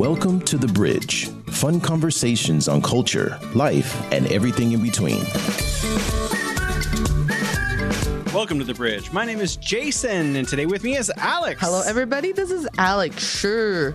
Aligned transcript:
Welcome 0.00 0.40
to 0.46 0.56
The 0.56 0.66
Bridge 0.66 1.28
fun 1.50 1.78
conversations 1.78 2.68
on 2.68 2.80
culture, 2.80 3.38
life, 3.54 4.00
and 4.10 4.26
everything 4.28 4.72
in 4.72 4.82
between. 4.82 5.22
Welcome 8.32 8.58
to 8.60 8.64
The 8.64 8.72
Bridge. 8.74 9.12
My 9.12 9.26
name 9.26 9.40
is 9.40 9.56
Jason, 9.56 10.36
and 10.36 10.48
today 10.48 10.64
with 10.64 10.84
me 10.84 10.96
is 10.96 11.12
Alex. 11.18 11.60
Hello, 11.60 11.82
everybody. 11.84 12.32
This 12.32 12.50
is 12.50 12.66
Alex. 12.78 13.22
Sure. 13.22 13.94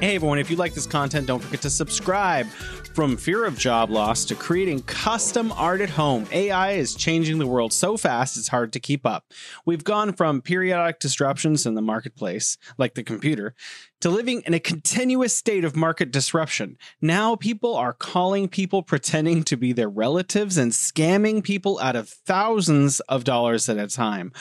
Hey, 0.00 0.16
everyone. 0.16 0.40
If 0.40 0.50
you 0.50 0.56
like 0.56 0.74
this 0.74 0.88
content, 0.88 1.28
don't 1.28 1.38
forget 1.38 1.62
to 1.62 1.70
subscribe. 1.70 2.48
From 2.94 3.16
fear 3.16 3.46
of 3.46 3.56
job 3.56 3.88
loss 3.88 4.26
to 4.26 4.34
creating 4.34 4.82
custom 4.82 5.50
art 5.52 5.80
at 5.80 5.88
home, 5.88 6.26
AI 6.30 6.72
is 6.72 6.94
changing 6.94 7.38
the 7.38 7.46
world 7.46 7.72
so 7.72 7.96
fast 7.96 8.36
it's 8.36 8.48
hard 8.48 8.70
to 8.74 8.80
keep 8.80 9.06
up. 9.06 9.32
We've 9.64 9.82
gone 9.82 10.12
from 10.12 10.42
periodic 10.42 10.98
disruptions 10.98 11.64
in 11.64 11.74
the 11.74 11.80
marketplace, 11.80 12.58
like 12.76 12.92
the 12.92 13.02
computer, 13.02 13.54
to 14.02 14.10
living 14.10 14.42
in 14.46 14.52
a 14.52 14.58
continuous 14.58 15.32
state 15.34 15.64
of 15.64 15.76
market 15.76 16.10
disruption. 16.10 16.76
Now 17.00 17.36
people 17.36 17.76
are 17.76 17.92
calling 17.92 18.48
people 18.48 18.82
pretending 18.82 19.44
to 19.44 19.56
be 19.56 19.72
their 19.72 19.88
relatives 19.88 20.58
and 20.58 20.72
scamming 20.72 21.42
people 21.42 21.78
out 21.78 21.94
of 21.94 22.08
thousands 22.08 22.98
of 23.00 23.22
dollars 23.22 23.68
at 23.68 23.78
a 23.78 23.86
time. 23.86 24.32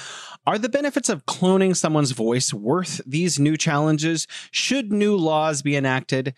Are 0.47 0.57
the 0.57 0.67
benefits 0.67 1.09
of 1.09 1.27
cloning 1.27 1.75
someone's 1.75 2.11
voice 2.11 2.52
worth 2.52 3.02
these 3.05 3.38
new 3.38 3.55
challenges? 3.55 4.25
Should 4.49 4.91
new 4.91 5.16
laws 5.16 5.61
be 5.61 5.75
enacted? 5.75 6.33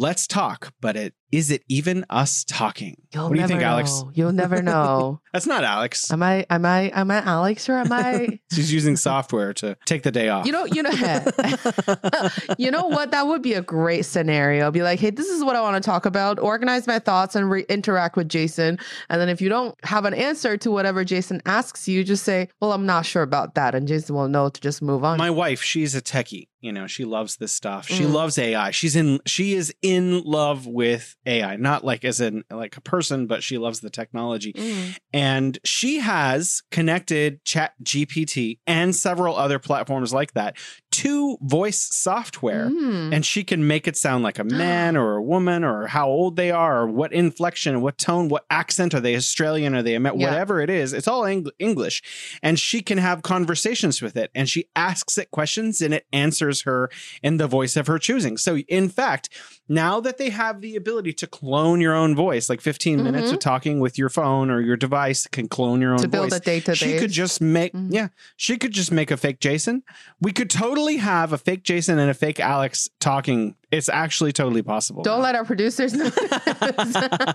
Let's 0.00 0.28
talk, 0.28 0.72
but 0.80 0.94
it 0.96 1.14
is 1.32 1.50
it 1.50 1.62
even 1.68 2.06
us 2.08 2.42
talking? 2.44 3.02
You'll 3.12 3.24
what 3.28 3.34
do 3.34 3.40
you 3.42 3.46
think, 3.48 3.60
never 3.60 3.72
Alex? 3.72 4.02
You'll 4.14 4.32
never 4.32 4.62
know. 4.62 5.20
That's 5.32 5.46
not 5.46 5.64
Alex. 5.64 6.10
am 6.12 6.22
I? 6.22 6.46
Am 6.48 6.64
I? 6.64 6.90
Am 6.94 7.10
I 7.10 7.16
Alex 7.22 7.68
or 7.68 7.74
am 7.74 7.92
I? 7.92 8.38
She's 8.52 8.72
using 8.72 8.96
software 8.96 9.52
to 9.54 9.76
take 9.86 10.04
the 10.04 10.12
day 10.12 10.28
off. 10.28 10.46
You 10.46 10.52
know. 10.52 10.64
You 10.66 10.84
know. 10.84 10.90
you 12.58 12.70
know 12.70 12.86
what? 12.86 13.10
That 13.10 13.26
would 13.26 13.42
be 13.42 13.54
a 13.54 13.60
great 13.60 14.04
scenario. 14.06 14.70
Be 14.70 14.82
like, 14.82 15.00
hey, 15.00 15.10
this 15.10 15.26
is 15.28 15.42
what 15.44 15.56
I 15.56 15.60
want 15.60 15.82
to 15.82 15.86
talk 15.86 16.06
about. 16.06 16.38
Organize 16.38 16.86
my 16.86 16.98
thoughts 17.00 17.34
and 17.34 17.50
re- 17.50 17.66
interact 17.68 18.16
with 18.16 18.28
Jason. 18.28 18.78
And 19.10 19.20
then 19.20 19.28
if 19.28 19.40
you 19.40 19.48
don't 19.48 19.74
have 19.84 20.04
an 20.04 20.14
answer 20.14 20.56
to 20.58 20.70
whatever 20.70 21.04
Jason 21.04 21.42
asks 21.44 21.88
you, 21.88 22.04
just 22.04 22.22
say, 22.24 22.48
well, 22.60 22.72
I'm 22.72 22.86
not 22.86 23.04
sure 23.04 23.22
about 23.22 23.54
that, 23.56 23.74
and 23.74 23.88
Jason 23.88 24.14
will 24.14 24.28
know 24.28 24.48
to 24.48 24.60
just 24.60 24.80
move 24.80 25.04
on. 25.04 25.18
My 25.18 25.30
wife, 25.30 25.60
she's 25.62 25.94
a 25.94 26.00
techie. 26.00 26.48
You 26.60 26.72
know, 26.72 26.86
she 26.88 27.04
loves 27.04 27.36
this 27.36 27.52
stuff. 27.52 27.86
She 27.86 28.02
Mm. 28.04 28.12
loves 28.12 28.36
AI. 28.36 28.70
She's 28.72 28.96
in 28.96 29.20
she 29.26 29.54
is 29.54 29.72
in 29.88 30.22
love 30.22 30.66
with 30.66 31.16
AI. 31.26 31.56
Not 31.56 31.84
like 31.84 32.04
as 32.04 32.20
in 32.20 32.44
like 32.50 32.76
a 32.76 32.80
person, 32.80 33.26
but 33.26 33.42
she 33.42 33.58
loves 33.58 33.80
the 33.80 33.90
technology. 33.90 34.52
Mm. 34.52 34.98
And 35.12 35.58
she 35.64 35.98
has 36.00 36.62
connected 36.70 37.44
Chat 37.44 37.72
GPT 37.82 38.58
and 38.66 38.94
several 38.94 39.36
other 39.36 39.58
platforms 39.58 40.12
like 40.12 40.32
that 40.34 40.56
to 40.90 41.36
voice 41.42 41.88
software. 41.94 42.68
Mm. 42.70 43.14
And 43.14 43.24
she 43.26 43.44
can 43.44 43.66
make 43.66 43.86
it 43.86 43.96
sound 43.96 44.24
like 44.24 44.38
a 44.38 44.44
man 44.64 44.96
or 44.96 45.16
a 45.16 45.22
woman 45.22 45.62
or 45.64 45.86
how 45.86 46.08
old 46.08 46.36
they 46.36 46.50
are 46.50 46.82
or 46.82 46.86
what 46.86 47.12
inflection, 47.12 47.80
what 47.80 47.98
tone, 47.98 48.28
what 48.28 48.44
accent. 48.50 48.94
Are 48.94 49.00
they 49.00 49.14
Australian? 49.16 49.74
Are 49.74 49.82
they 49.82 49.92
Yeah. 49.92 50.10
whatever 50.12 50.60
it 50.60 50.70
is? 50.70 50.92
It's 50.92 51.06
all 51.08 51.24
Eng- 51.24 51.46
English. 51.58 52.02
And 52.42 52.58
she 52.58 52.80
can 52.82 52.98
have 52.98 53.22
conversations 53.22 54.00
with 54.02 54.16
it. 54.16 54.30
And 54.34 54.48
she 54.48 54.68
asks 54.74 55.18
it 55.18 55.30
questions 55.30 55.80
and 55.80 55.92
it 55.94 56.06
answers 56.12 56.62
her 56.62 56.90
in 57.22 57.36
the 57.36 57.46
voice 57.46 57.76
of 57.76 57.86
her 57.86 57.98
choosing. 57.98 58.36
So, 58.36 58.58
in 58.58 58.88
fact, 58.88 59.28
now 59.68 60.00
that 60.00 60.16
they 60.18 60.30
have 60.30 60.60
the 60.62 60.76
ability 60.76 61.12
to 61.14 61.26
clone 61.26 61.80
your 61.80 61.94
own 61.94 62.16
voice, 62.16 62.48
like 62.48 62.60
15 62.60 63.02
minutes 63.04 63.28
Mhm. 63.30 63.34
of 63.34 63.38
talking 63.40 63.80
with 63.80 63.98
your 63.98 64.08
phone 64.08 64.50
or 64.50 64.60
your 64.60 64.76
device 64.76 65.26
can 65.26 65.48
clone 65.48 65.80
your 65.82 65.92
own 65.92 65.98
to 65.98 66.08
build 66.08 66.30
voice. 66.30 66.38
a 66.38 66.42
database. 66.42 66.76
She 66.76 66.98
could 66.98 67.10
just 67.12 67.40
make, 67.40 67.74
Mhm. 67.74 67.88
yeah, 67.92 68.08
she 68.36 68.56
could 68.56 68.72
just 68.72 68.90
make 68.90 69.10
a 69.10 69.16
fake 69.16 69.40
Jason. 69.40 69.82
We 70.20 70.32
could 70.32 70.48
totally 70.48 70.87
have 70.96 71.32
a 71.32 71.38
fake 71.38 71.62
Jason 71.62 71.98
and 71.98 72.10
a 72.10 72.14
fake 72.14 72.40
Alex 72.40 72.88
talking. 72.98 73.54
It's 73.70 73.90
actually 73.90 74.32
totally 74.32 74.62
possible. 74.62 75.02
Don't 75.02 75.20
let 75.20 75.34
our 75.34 75.44
producers 75.44 75.92
know. 75.92 76.10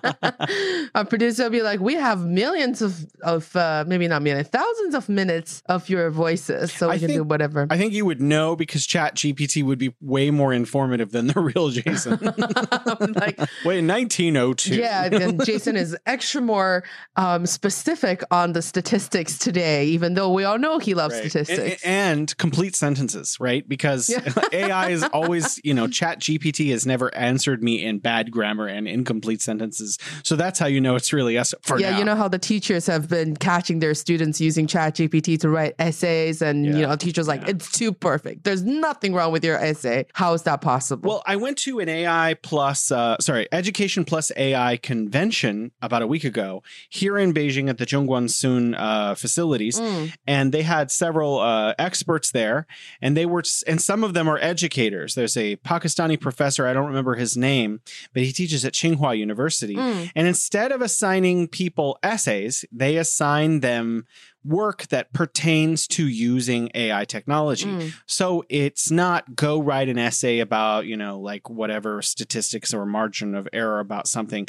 our 0.96 1.06
producer 1.06 1.44
will 1.44 1.50
be 1.52 1.62
like, 1.62 1.80
we 1.80 1.96
have 1.96 2.26
millions 2.26 2.82
of, 2.82 3.06
of 3.22 3.56
uh, 3.56 3.84
maybe 3.88 4.08
not 4.08 4.22
millions, 4.22 4.48
thousands 4.48 4.96
of 4.96 5.10
minutes 5.10 5.62
of 5.68 5.90
your 5.90 6.10
voices. 6.10 6.72
So 6.72 6.90
we 6.90 6.96
I 6.96 7.00
can 7.00 7.10
do 7.10 7.24
whatever. 7.24 7.68
I 7.70 7.78
think 7.78 7.94
you 7.94 8.06
would 8.06 8.22
know 8.22 8.56
because 8.56 8.86
Chat 8.86 9.16
GPT 9.16 9.64
would 9.64 9.80
be 9.80 9.94
way 10.02 10.32
more 10.32 10.54
informative 10.54 11.12
than 11.12 11.28
the 11.28 11.40
real 11.40 11.70
Jason. 11.70 12.14
like, 13.16 13.38
Wait, 13.66 13.84
1902. 13.86 14.76
yeah, 14.76 15.06
and 15.06 15.44
Jason 15.46 15.76
is 15.76 15.96
extra 16.06 16.42
more 16.42 16.84
um, 17.16 17.46
specific 17.46 18.24
on 18.32 18.54
the 18.54 18.62
statistics 18.62 19.38
today, 19.38 19.86
even 19.86 20.14
though 20.16 20.32
we 20.32 20.44
all 20.44 20.58
know 20.58 20.80
he 20.80 20.94
loves 20.94 21.14
Right. 21.14 21.30
statistics. 21.30 21.84
A- 21.84 21.88
And, 21.88 22.36
complete 22.38 22.76
sentences, 22.76 23.38
right? 23.40 23.68
Because 23.68 24.10
Yeah. 24.10 24.22
AI 24.52 24.90
is 24.90 25.04
always, 25.14 25.60
you 25.64 25.74
know, 25.74 25.88
Chat 25.88 26.20
GPT 26.24 26.72
has 26.72 26.86
never 26.86 27.14
answered 27.16 27.64
me 27.64 27.84
in 27.84 28.00
bad 28.00 28.32
grammar 28.32 28.68
and 28.68 28.88
incomplete 28.88 29.42
sentences. 29.42 29.98
So 30.24 30.36
that's 30.36 30.58
how 30.60 30.68
you 30.68 30.82
know 30.82 30.96
it's 30.96 31.14
really 31.14 31.38
us 31.38 31.54
for 31.62 31.80
yeah, 31.80 31.92
now. 31.92 31.98
you 32.00 32.06
know 32.06 32.16
how 32.16 32.28
the 32.28 32.40
teachers 32.40 32.88
have 32.88 33.08
been 33.10 33.36
catching 33.36 33.80
their 33.80 33.94
students 33.94 34.40
using 34.42 34.66
ChatGPT 34.68 35.40
to 35.42 35.50
write 35.50 35.74
essays, 35.80 36.42
and 36.42 36.66
Yeah. 36.66 36.72
you 36.76 36.82
know, 36.88 36.96
teachers 36.96 37.28
like 37.28 37.42
Yeah. 37.42 37.50
it's 37.52 37.72
too 37.72 37.92
perfect. 37.92 38.44
There's 38.44 38.64
nothing 38.64 39.14
wrong 39.14 39.32
with 39.32 39.44
your 39.44 39.58
essay. 39.58 40.06
How 40.14 40.34
is 40.34 40.44
that 40.44 40.62
possible? 40.62 41.10
Well, 41.10 41.24
I 41.26 41.36
went 41.36 41.58
to 41.60 41.80
an 41.80 41.90
AI 41.90 42.36
plus, 42.42 42.92
uh, 42.92 43.18
sorry, 43.20 43.48
Education 43.52 44.06
plus 44.06 44.32
AI 44.38 44.78
convention 44.78 45.72
about 45.82 46.02
a 46.02 46.08
week 46.08 46.24
ago 46.24 46.64
here 46.90 47.18
in 47.18 47.34
Beijing 47.34 47.70
at 47.70 47.78
the 47.78 47.86
Zhongguancun 47.86 48.76
uh, 48.78 49.16
facilities, 49.16 49.80
Mm. 49.80 50.14
and 50.28 50.52
they 50.52 50.62
had 50.64 50.92
several 50.92 51.40
uh, 51.40 51.74
experts 51.78 52.32
there, 52.32 52.66
and 53.02 53.18
they 53.18 53.26
were, 53.26 53.44
and 53.68 53.82
some 53.82 54.04
of 54.04 54.14
them 54.14 54.28
are 54.28 54.38
educators. 54.40 55.16
There's 55.16 55.36
a 55.38 55.58
Pakistani 55.58 56.13
professor, 56.18 56.66
I 56.68 56.74
don't 56.74 56.88
remember 56.88 57.16
his 57.16 57.36
name, 57.38 57.82
but 58.14 58.24
he 58.24 58.32
teaches 58.32 58.64
at 58.66 58.74
Tsinghua 58.74 59.18
University, 59.18 59.76
Mm. 59.76 60.12
and 60.16 60.28
instead 60.28 60.72
of 60.72 60.82
assigning 60.82 61.48
people 61.48 61.98
essays, 62.04 62.66
they 62.72 62.98
assign 62.98 63.60
them 63.62 64.06
work 64.46 64.88
that 64.88 65.14
pertains 65.14 65.88
to 65.88 66.08
using 66.08 66.70
AI 66.76 67.06
technology. 67.06 67.68
Mm. 67.68 67.94
So 68.06 68.44
it's 68.50 68.92
not 68.92 69.36
go 69.36 69.62
write 69.62 69.90
an 69.90 69.98
essay 69.98 70.40
about, 70.40 70.86
you 70.86 70.98
know, 70.98 71.20
like 71.20 71.50
whatever 71.50 72.02
statistics 72.02 72.74
or 72.74 72.86
margin 72.86 73.36
of 73.36 73.48
error 73.54 73.80
about 73.80 74.08
something, 74.08 74.48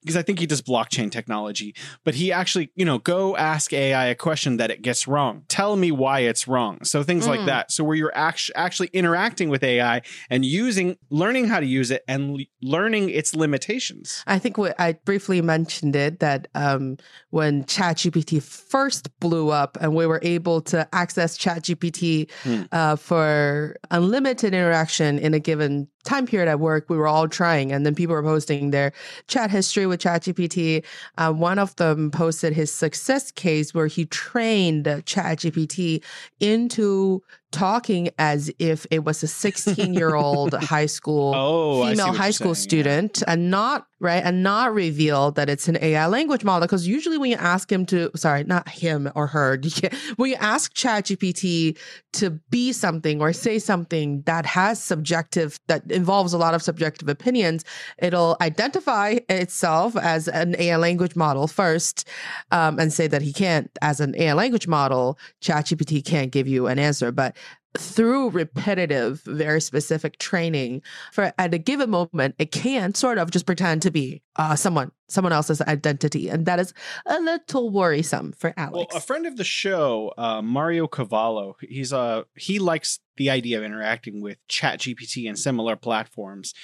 because 0.00 0.16
I 0.16 0.22
think 0.22 0.38
he 0.38 0.46
does 0.46 0.62
blockchain 0.62 1.10
technology, 1.10 1.74
but 2.04 2.14
he 2.14 2.32
actually, 2.32 2.70
you 2.74 2.84
know, 2.84 2.98
go 2.98 3.36
ask 3.36 3.72
AI 3.72 4.06
a 4.06 4.14
question 4.14 4.56
that 4.58 4.70
it 4.70 4.82
gets 4.82 5.06
wrong. 5.06 5.42
Tell 5.48 5.76
me 5.76 5.90
why 5.90 6.20
it's 6.20 6.46
wrong. 6.48 6.82
So 6.84 7.02
things 7.02 7.26
like 7.26 7.40
Mm. 7.40 7.46
that. 7.46 7.72
So 7.72 7.84
where 7.84 7.96
you're 7.96 8.16
act- 8.16 8.50
actually 8.54 8.88
interacting 8.92 9.48
with 9.50 9.62
AI 9.62 10.02
and 10.30 10.44
using, 10.44 10.96
learning 11.10 11.48
how 11.48 11.60
to 11.60 11.66
use 11.66 11.90
it 11.90 12.02
and 12.08 12.36
le- 12.36 12.44
learning 12.62 13.10
its 13.10 13.34
limitations. 13.34 14.22
I 14.26 14.38
think 14.38 14.56
what 14.56 14.74
I 14.78 14.92
briefly 15.04 15.40
mentioned 15.42 15.96
it 15.96 16.20
that 16.20 16.48
um, 16.54 16.96
when 17.30 17.64
ChatGPT 17.64 18.42
first 18.42 19.08
blew 19.20 19.33
up 19.50 19.76
and 19.80 19.94
we 19.94 20.06
were 20.06 20.20
able 20.22 20.60
to 20.62 20.88
access 20.92 21.36
ChatGPT 21.38 22.30
Hmm. 22.42 22.62
uh, 22.72 22.96
for 22.96 23.76
unlimited 23.90 24.54
interaction 24.54 25.18
in 25.18 25.34
a 25.34 25.38
given 25.38 25.88
time 26.04 26.26
period 26.26 26.48
at 26.48 26.60
work, 26.60 26.88
we 26.88 26.96
were 26.96 27.08
all 27.08 27.28
trying, 27.28 27.72
and 27.72 27.84
then 27.84 27.94
people 27.94 28.14
were 28.14 28.22
posting 28.22 28.70
their 28.70 28.92
chat 29.26 29.50
history 29.50 29.86
with 29.86 30.00
ChatGPT. 30.00 30.84
Uh, 31.16 31.32
one 31.32 31.58
of 31.58 31.74
them 31.76 32.10
posted 32.10 32.52
his 32.52 32.72
success 32.72 33.30
case 33.30 33.72
where 33.74 33.86
he 33.86 34.04
trained 34.06 34.84
ChatGPT 34.84 36.02
into 36.40 37.22
talking 37.54 38.10
as 38.18 38.50
if 38.58 38.84
it 38.90 39.04
was 39.04 39.22
a 39.22 39.28
16 39.28 39.94
year 39.94 40.14
old 40.14 40.52
high 40.74 40.86
school 40.86 41.32
Oh, 41.34 41.86
female 41.88 42.12
high 42.12 42.30
school 42.32 42.54
saying, 42.54 42.64
yeah. 42.64 42.68
student 42.68 43.22
and 43.26 43.50
not 43.50 43.86
right 44.00 44.22
and 44.24 44.42
not 44.42 44.74
reveal 44.74 45.30
that 45.30 45.48
it's 45.48 45.68
an 45.68 45.78
AI 45.80 46.06
language 46.06 46.44
model 46.44 46.66
because 46.66 46.86
usually 46.86 47.16
when 47.16 47.30
you 47.30 47.36
ask 47.36 47.70
him 47.70 47.86
to 47.86 48.10
sorry 48.16 48.44
not 48.44 48.68
him 48.68 49.10
or 49.14 49.26
her 49.28 49.58
you 49.62 49.88
when 50.16 50.30
you 50.30 50.36
ask 50.36 50.74
ChatGPT 50.74 51.78
to 52.14 52.30
be 52.50 52.72
something 52.72 53.20
or 53.20 53.32
say 53.32 53.58
something 53.58 54.22
that 54.22 54.44
has 54.46 54.82
subjective 54.82 55.58
that 55.68 55.90
involves 55.90 56.32
a 56.32 56.38
lot 56.38 56.54
of 56.54 56.62
subjective 56.62 57.08
opinions 57.08 57.64
it'll 57.98 58.36
identify 58.40 59.16
itself 59.28 59.96
as 59.96 60.28
an 60.28 60.54
AI 60.58 60.76
language 60.76 61.14
model 61.16 61.46
first 61.46 62.06
um, 62.50 62.78
and 62.78 62.92
say 62.92 63.06
that 63.06 63.22
he 63.22 63.32
can't 63.32 63.70
as 63.80 64.00
an 64.00 64.14
AI 64.18 64.34
language 64.34 64.66
model 64.66 65.18
ChatGPT 65.40 66.04
can't 66.04 66.30
give 66.32 66.48
you 66.48 66.66
an 66.66 66.78
answer 66.78 67.12
but 67.12 67.36
through 67.76 68.30
repetitive, 68.30 69.22
very 69.22 69.60
specific 69.60 70.18
training 70.18 70.82
for 71.12 71.32
at 71.38 71.54
a 71.54 71.58
given 71.58 71.90
moment, 71.90 72.34
it 72.38 72.52
can 72.52 72.94
sort 72.94 73.18
of 73.18 73.30
just 73.30 73.46
pretend 73.46 73.82
to 73.82 73.90
be 73.90 74.22
uh, 74.36 74.56
someone 74.56 74.90
someone 75.06 75.32
else's 75.32 75.60
identity 75.60 76.30
and 76.30 76.46
that 76.46 76.58
is 76.58 76.72
a 77.04 77.20
little 77.20 77.68
worrisome 77.70 78.32
for 78.32 78.54
alex 78.56 78.92
Well, 78.92 78.98
a 78.98 79.00
friend 79.00 79.26
of 79.26 79.36
the 79.36 79.44
show, 79.44 80.14
uh, 80.16 80.40
Mario 80.40 80.86
Cavallo, 80.86 81.56
he's 81.60 81.92
uh, 81.92 82.22
he 82.34 82.58
likes 82.58 83.00
the 83.16 83.30
idea 83.30 83.58
of 83.58 83.64
interacting 83.64 84.20
with 84.20 84.38
Chat 84.48 84.80
GPT 84.80 85.28
and 85.28 85.38
similar 85.38 85.76
platforms. 85.76 86.54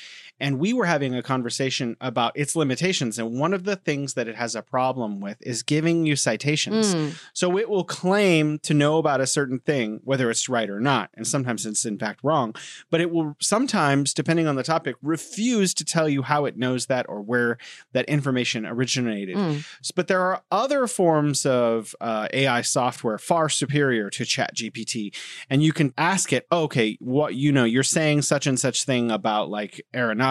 And 0.41 0.59
we 0.59 0.73
were 0.73 0.87
having 0.87 1.15
a 1.15 1.23
conversation 1.23 1.97
about 2.01 2.33
its 2.37 2.57
limitations. 2.57 3.19
And 3.19 3.39
one 3.39 3.53
of 3.53 3.65
the 3.65 3.77
things 3.77 4.15
that 4.15 4.27
it 4.27 4.37
has 4.37 4.55
a 4.55 4.63
problem 4.63 5.21
with 5.21 5.37
is 5.41 5.63
giving 5.63 6.07
you 6.07 6.17
citations. 6.17 6.95
Mm, 6.95 7.15
So 7.33 7.59
it 7.59 7.69
will 7.69 7.85
claim 7.85 8.59
to 8.61 8.73
know 8.75 8.99
about 8.99 9.21
a 9.21 9.27
certain 9.27 9.59
thing, 9.59 10.01
whether 10.05 10.31
it's 10.31 10.49
right 10.49 10.71
or 10.71 10.81
not. 10.81 11.11
And 11.15 11.27
sometimes 11.27 11.67
it's 11.67 11.85
in 11.85 11.99
fact 11.99 12.21
wrong. 12.23 12.55
But 12.91 13.01
it 13.01 13.11
will 13.11 13.37
sometimes, 13.41 14.15
depending 14.15 14.47
on 14.47 14.57
the 14.57 14.63
topic, 14.63 14.97
refuse 15.03 15.75
to 15.75 15.85
tell 15.85 16.09
you 16.09 16.23
how 16.23 16.45
it 16.47 16.57
knows 16.57 16.87
that 16.87 17.07
or 17.09 17.21
where 17.21 17.59
that 17.93 18.07
information 18.07 18.65
originated. 18.67 19.37
mm. 19.37 19.65
But 19.95 20.09
there 20.09 20.23
are 20.23 20.43
other 20.51 20.87
forms 20.87 21.45
of 21.45 21.95
uh, 22.01 22.29
AI 22.33 22.63
software 22.63 23.19
far 23.19 23.49
superior 23.49 24.09
to 24.11 24.25
ChatGPT, 24.25 25.15
and 25.51 25.63
you 25.63 25.73
can 25.73 25.93
ask 25.99 26.33
it, 26.33 26.47
okay, 26.51 26.97
what 27.01 27.35
you 27.35 27.53
know, 27.53 27.65
you're 27.65 27.83
saying 27.83 28.23
such 28.23 28.47
and 28.47 28.59
such 28.59 28.85
thing 28.85 29.11
about 29.11 29.51
like 29.51 29.85
aeronautics. 29.95 30.30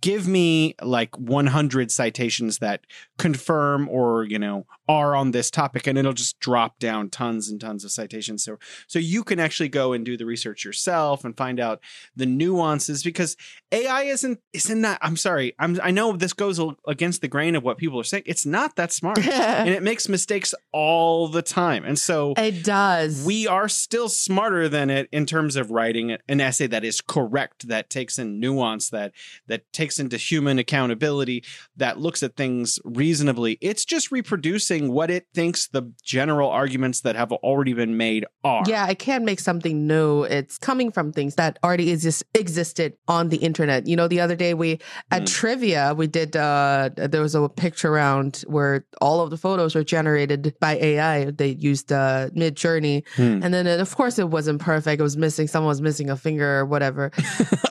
Give 0.00 0.26
me 0.26 0.74
like 0.82 1.16
100 1.18 1.90
citations 1.90 2.58
that 2.58 2.82
confirm 3.18 3.88
or 3.88 4.24
you 4.24 4.38
know 4.38 4.66
are 4.88 5.14
on 5.14 5.32
this 5.32 5.50
topic, 5.50 5.86
and 5.86 5.98
it'll 5.98 6.12
just 6.12 6.38
drop 6.40 6.78
down 6.78 7.10
tons 7.10 7.48
and 7.48 7.60
tons 7.60 7.84
of 7.84 7.90
citations. 7.90 8.44
So 8.44 8.58
so 8.86 8.98
you 8.98 9.24
can 9.24 9.38
actually 9.38 9.68
go 9.68 9.92
and 9.92 10.04
do 10.04 10.16
the 10.16 10.26
research 10.26 10.64
yourself 10.64 11.24
and 11.24 11.36
find 11.36 11.60
out 11.60 11.80
the 12.16 12.26
nuances 12.26 13.02
because 13.02 13.36
AI 13.72 14.02
isn't 14.04 14.40
isn't 14.52 14.82
that. 14.82 14.98
I'm 15.02 15.16
sorry, 15.16 15.54
I'm 15.58 15.78
I 15.82 15.90
know 15.90 16.12
this 16.12 16.32
goes 16.32 16.60
against 16.86 17.20
the 17.20 17.28
grain 17.28 17.54
of 17.54 17.62
what 17.62 17.78
people 17.78 18.00
are 18.00 18.04
saying. 18.04 18.24
It's 18.26 18.46
not 18.46 18.76
that 18.76 18.92
smart, 18.92 19.18
and 19.26 19.68
it 19.70 19.82
makes 19.82 20.08
mistakes 20.08 20.54
all 20.72 21.28
the 21.28 21.42
time. 21.42 21.84
And 21.84 21.98
so 21.98 22.34
it 22.36 22.64
does 22.64 23.24
we 23.24 23.46
are 23.46 23.68
still 23.68 24.08
smarter 24.08 24.68
than 24.68 24.90
it 24.90 25.08
in 25.12 25.26
terms 25.26 25.56
of 25.56 25.70
writing 25.70 26.16
an 26.28 26.40
essay 26.40 26.66
that 26.66 26.84
is 26.84 27.00
correct, 27.00 27.68
that 27.68 27.90
takes 27.90 28.18
in 28.18 28.40
nuance, 28.40 28.90
that 28.90 29.12
that 29.46 29.70
takes 29.72 29.98
into 29.98 30.16
human 30.16 30.58
accountability, 30.58 31.44
that 31.76 31.98
looks 31.98 32.22
at 32.22 32.36
things 32.36 32.78
reasonably. 32.84 33.58
It's 33.60 33.84
just 33.84 34.10
reproducing 34.12 34.92
what 34.92 35.10
it 35.10 35.26
thinks 35.34 35.68
the 35.68 35.92
general 36.04 36.50
arguments 36.50 37.00
that 37.02 37.16
have 37.16 37.32
already 37.32 37.72
been 37.72 37.96
made 37.96 38.24
are. 38.44 38.62
Yeah, 38.66 38.84
I 38.84 38.94
can't 38.94 39.24
make 39.24 39.40
something 39.40 39.86
new. 39.86 40.22
It's 40.24 40.58
coming 40.58 40.90
from 40.90 41.12
things 41.12 41.34
that 41.36 41.58
already 41.64 41.90
exist, 41.90 42.24
existed 42.34 42.94
on 43.08 43.28
the 43.30 43.38
internet. 43.38 43.86
You 43.86 43.96
know, 43.96 44.08
the 44.08 44.20
other 44.20 44.36
day 44.36 44.54
we 44.54 44.78
at 45.10 45.22
Mm. 45.22 45.26
trivia 45.26 45.94
we 45.96 46.06
did. 46.06 46.36
uh 46.36 46.90
There 46.96 47.22
was 47.22 47.34
a 47.34 47.48
picture 47.48 47.90
round 47.90 48.44
where 48.46 48.84
all 49.00 49.20
of 49.20 49.30
the 49.30 49.36
photos 49.36 49.74
were 49.74 49.84
generated 49.84 50.54
by 50.60 50.76
AI. 50.76 51.30
They 51.30 51.56
used 51.70 51.92
uh, 51.92 52.28
Mid 52.34 52.54
Journey, 52.56 53.04
Hmm. 53.16 53.40
and 53.42 53.50
then 53.54 53.66
uh, 53.66 53.78
of 53.86 53.94
course 53.96 54.18
it 54.18 54.28
wasn't 54.28 54.60
perfect. 54.60 55.00
It 55.00 55.02
was 55.02 55.16
missing. 55.16 55.46
Someone 55.48 55.68
was 55.68 55.80
missing 55.82 56.10
a 56.10 56.16
finger 56.16 56.58
or 56.58 56.64
whatever. 56.66 57.10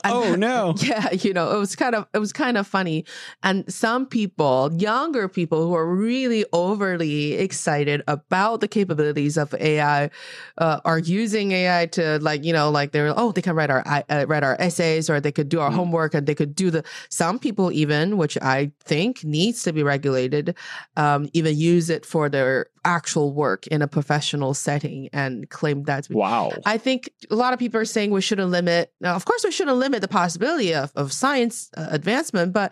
And- 0.03 0.13
oh 0.17 0.35
no. 0.35 0.73
yeah 0.89 1.11
you 1.11 1.33
know 1.33 1.36
it 1.55 1.59
was 1.59 1.75
kind 1.75 1.93
of 1.95 2.05
it 2.13 2.19
was 2.19 2.33
kind 2.33 2.57
of 2.57 2.65
funny 2.65 3.05
and 3.43 3.63
some 3.71 4.05
people 4.05 4.69
younger 4.77 5.27
people 5.27 5.59
who 5.67 5.73
are 5.75 5.87
really 5.87 6.43
overly 6.53 7.33
excited 7.33 8.01
about 8.07 8.61
the 8.61 8.67
capabilities 8.67 9.37
of 9.37 9.53
ai 9.59 10.09
uh, 10.57 10.79
are 10.85 10.99
using 10.99 11.51
ai 11.51 11.85
to 11.87 12.17
like 12.19 12.43
you 12.43 12.53
know 12.53 12.69
like 12.69 12.91
they're 12.93 13.13
oh 13.15 13.31
they 13.31 13.41
can 13.41 13.55
write 13.55 13.69
our 13.69 13.83
uh, 13.87 14.25
write 14.27 14.43
our 14.43 14.55
essays 14.59 15.09
or 15.09 15.19
they 15.19 15.31
could 15.31 15.49
do 15.49 15.59
our 15.59 15.67
Mm. 15.71 15.75
homework 15.75 16.13
and 16.15 16.25
they 16.27 16.35
could 16.35 16.55
do 16.55 16.71
the 16.71 16.81
some 17.09 17.37
people 17.37 17.71
even 17.71 18.15
which 18.17 18.37
i 18.41 18.71
think 18.83 19.23
needs 19.23 19.63
to 19.63 19.71
be 19.73 19.83
regulated 19.83 20.55
um, 20.95 21.27
even 21.33 21.53
use 21.57 21.89
it 21.89 22.05
for 22.05 22.29
their 22.29 22.67
actual 22.85 23.33
work 23.33 23.67
in 23.67 23.81
a 23.81 23.87
professional 23.87 24.53
setting 24.53 25.09
and 25.13 25.49
claim 25.49 25.83
that 25.83 26.07
Wow. 26.09 26.51
I 26.65 26.77
think 26.77 27.09
a 27.29 27.35
lot 27.35 27.53
of 27.53 27.59
people 27.59 27.79
are 27.79 27.85
saying 27.85 28.11
we 28.11 28.21
shouldn't 28.21 28.49
limit. 28.51 28.93
Now, 29.01 29.15
of 29.15 29.25
course, 29.25 29.43
we 29.43 29.51
shouldn't 29.51 29.77
limit 29.77 30.01
the 30.01 30.07
possibility 30.07 30.73
of, 30.73 30.91
of 30.95 31.11
science 31.11 31.69
uh, 31.77 31.87
advancement, 31.91 32.53
but 32.53 32.71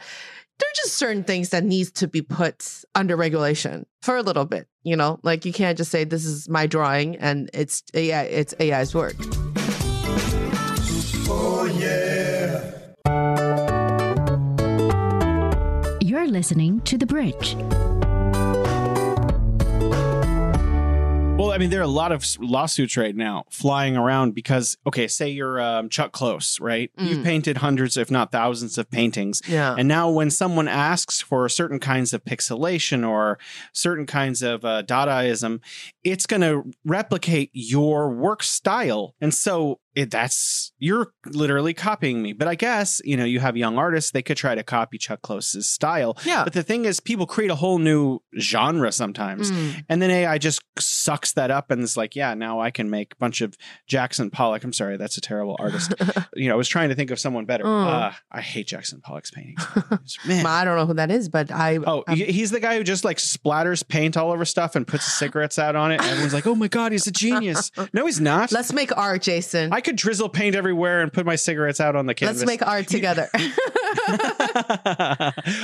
there 0.57 0.67
are 0.67 0.75
just 0.75 0.93
certain 0.95 1.23
things 1.23 1.49
that 1.49 1.63
needs 1.63 1.91
to 1.91 2.07
be 2.07 2.21
put 2.21 2.83
under 2.95 3.15
regulation 3.17 3.85
for 4.01 4.15
a 4.15 4.21
little 4.21 4.45
bit. 4.45 4.67
You 4.83 4.95
know, 4.95 5.19
like 5.23 5.45
you 5.45 5.51
can't 5.51 5.77
just 5.77 5.91
say 5.91 6.03
this 6.03 6.25
is 6.25 6.47
my 6.47 6.65
drawing 6.65 7.17
and 7.17 7.49
it's 7.53 7.83
AI, 7.93 8.23
it's 8.23 8.53
AI's 8.61 8.95
work. 8.95 9.15
Oh 11.27 11.65
yeah. 11.77 12.71
You're 16.01 16.27
listening 16.27 16.81
to 16.81 16.97
The 16.97 17.05
Bridge. 17.05 17.57
Well, 21.37 21.51
I 21.51 21.57
mean, 21.57 21.69
there 21.69 21.81
are 21.81 21.83
a 21.83 21.87
lot 21.87 22.13
of 22.13 22.25
lawsuits 22.39 22.95
right 22.95 23.13
now 23.13 23.43
flying 23.49 23.97
around 23.97 24.33
because, 24.33 24.77
okay, 24.87 25.05
say 25.05 25.29
you're 25.29 25.59
um, 25.59 25.89
Chuck 25.89 26.13
Close, 26.13 26.61
right? 26.61 26.89
You've 26.97 27.19
Mm. 27.19 27.23
painted 27.25 27.57
hundreds, 27.57 27.97
if 27.97 28.09
not 28.09 28.31
thousands, 28.31 28.77
of 28.77 28.89
paintings. 28.89 29.41
Yeah. 29.45 29.75
And 29.77 29.85
now, 29.85 30.09
when 30.09 30.31
someone 30.31 30.69
asks 30.69 31.19
for 31.19 31.49
certain 31.49 31.79
kinds 31.79 32.13
of 32.13 32.23
pixelation 32.23 33.05
or 33.07 33.37
certain 33.73 34.05
kinds 34.05 34.41
of 34.43 34.63
uh, 34.63 34.83
Dadaism, 34.83 35.59
it's 36.05 36.25
going 36.25 36.41
to 36.41 36.71
replicate 36.85 37.49
your 37.51 38.09
work 38.11 38.41
style. 38.41 39.13
And 39.19 39.33
so 39.33 39.79
it, 39.95 40.11
that's, 40.11 40.71
you're 40.77 41.13
literally 41.25 41.73
copying 41.73 42.21
me. 42.21 42.33
But 42.33 42.47
I 42.47 42.55
guess, 42.55 43.01
you 43.03 43.15
know, 43.17 43.23
you 43.25 43.39
have 43.39 43.55
young 43.57 43.77
artists, 43.77 44.11
they 44.11 44.21
could 44.21 44.37
try 44.37 44.53
to 44.55 44.63
copy 44.63 44.97
Chuck 44.97 45.21
Close's 45.21 45.67
style. 45.67 46.17
yeah. 46.25 46.43
But 46.43 46.53
the 46.53 46.63
thing 46.63 46.85
is, 46.85 46.99
people 46.99 47.25
create 47.25 47.49
a 47.51 47.55
whole 47.55 47.79
new 47.79 48.19
genre 48.39 48.91
sometimes. 48.91 49.51
Mm. 49.51 49.85
And 49.89 50.01
then 50.01 50.11
AI 50.11 50.37
just 50.37 50.61
sucks 50.77 51.33
that 51.33 51.49
up 51.51 51.71
and 51.71 51.81
it's 51.81 51.95
like, 51.97 52.15
yeah, 52.15 52.33
now 52.33 52.59
I 52.59 52.71
can 52.71 52.89
make 52.89 53.13
a 53.13 53.15
bunch 53.17 53.41
of 53.41 53.55
Jackson 53.87 54.29
Pollock. 54.29 54.63
I'm 54.63 54.73
sorry, 54.73 54.97
that's 54.97 55.17
a 55.17 55.21
terrible 55.21 55.55
artist. 55.59 55.93
you 56.35 56.47
know, 56.49 56.53
I 56.55 56.57
was 56.57 56.67
trying 56.67 56.89
to 56.89 56.95
think 56.95 57.11
of 57.11 57.19
someone 57.19 57.45
better. 57.45 57.63
Mm. 57.63 57.87
Uh, 57.87 58.11
I 58.31 58.41
hate 58.41 58.67
Jackson 58.67 59.01
Pollock's 59.01 59.31
paintings. 59.31 59.65
Man. 60.27 60.45
I 60.45 60.65
don't 60.65 60.77
know 60.77 60.85
who 60.85 60.93
that 60.95 61.11
is, 61.11 61.29
but 61.29 61.51
I. 61.51 61.77
Oh, 61.77 62.03
I'm- 62.07 62.17
he's 62.17 62.51
the 62.51 62.59
guy 62.59 62.77
who 62.77 62.83
just 62.83 63.05
like 63.05 63.17
splatters 63.17 63.87
paint 63.87 64.17
all 64.17 64.31
over 64.31 64.45
stuff 64.45 64.75
and 64.75 64.85
puts 64.85 65.05
cigarettes 65.19 65.57
out 65.59 65.75
on 65.75 65.91
it. 65.91 66.01
And 66.01 66.09
everyone's 66.09 66.33
like, 66.33 66.47
oh 66.47 66.55
my 66.55 66.67
God, 66.67 66.91
he's 66.91 67.07
a 67.07 67.11
genius. 67.11 67.71
No, 67.93 68.05
he's 68.07 68.19
not. 68.19 68.51
let's 68.51 68.73
make 68.73 68.95
art, 68.97 69.21
Jason. 69.21 69.71
I 69.71 69.79
could 69.85 69.95
drizzle 69.95 70.27
paint 70.27 70.55
everywhere 70.55 71.01
and 71.01 71.13
put 71.13 71.25
my 71.25 71.35
cigarettes 71.35 71.79
out 71.79 71.95
on 71.95 72.07
the 72.07 72.13
canvas. 72.13 72.39
let's 72.39 72.47
make 72.47 72.67
art 72.67 72.87
together. 72.87 73.29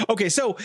okay, 0.09 0.29
so 0.29 0.55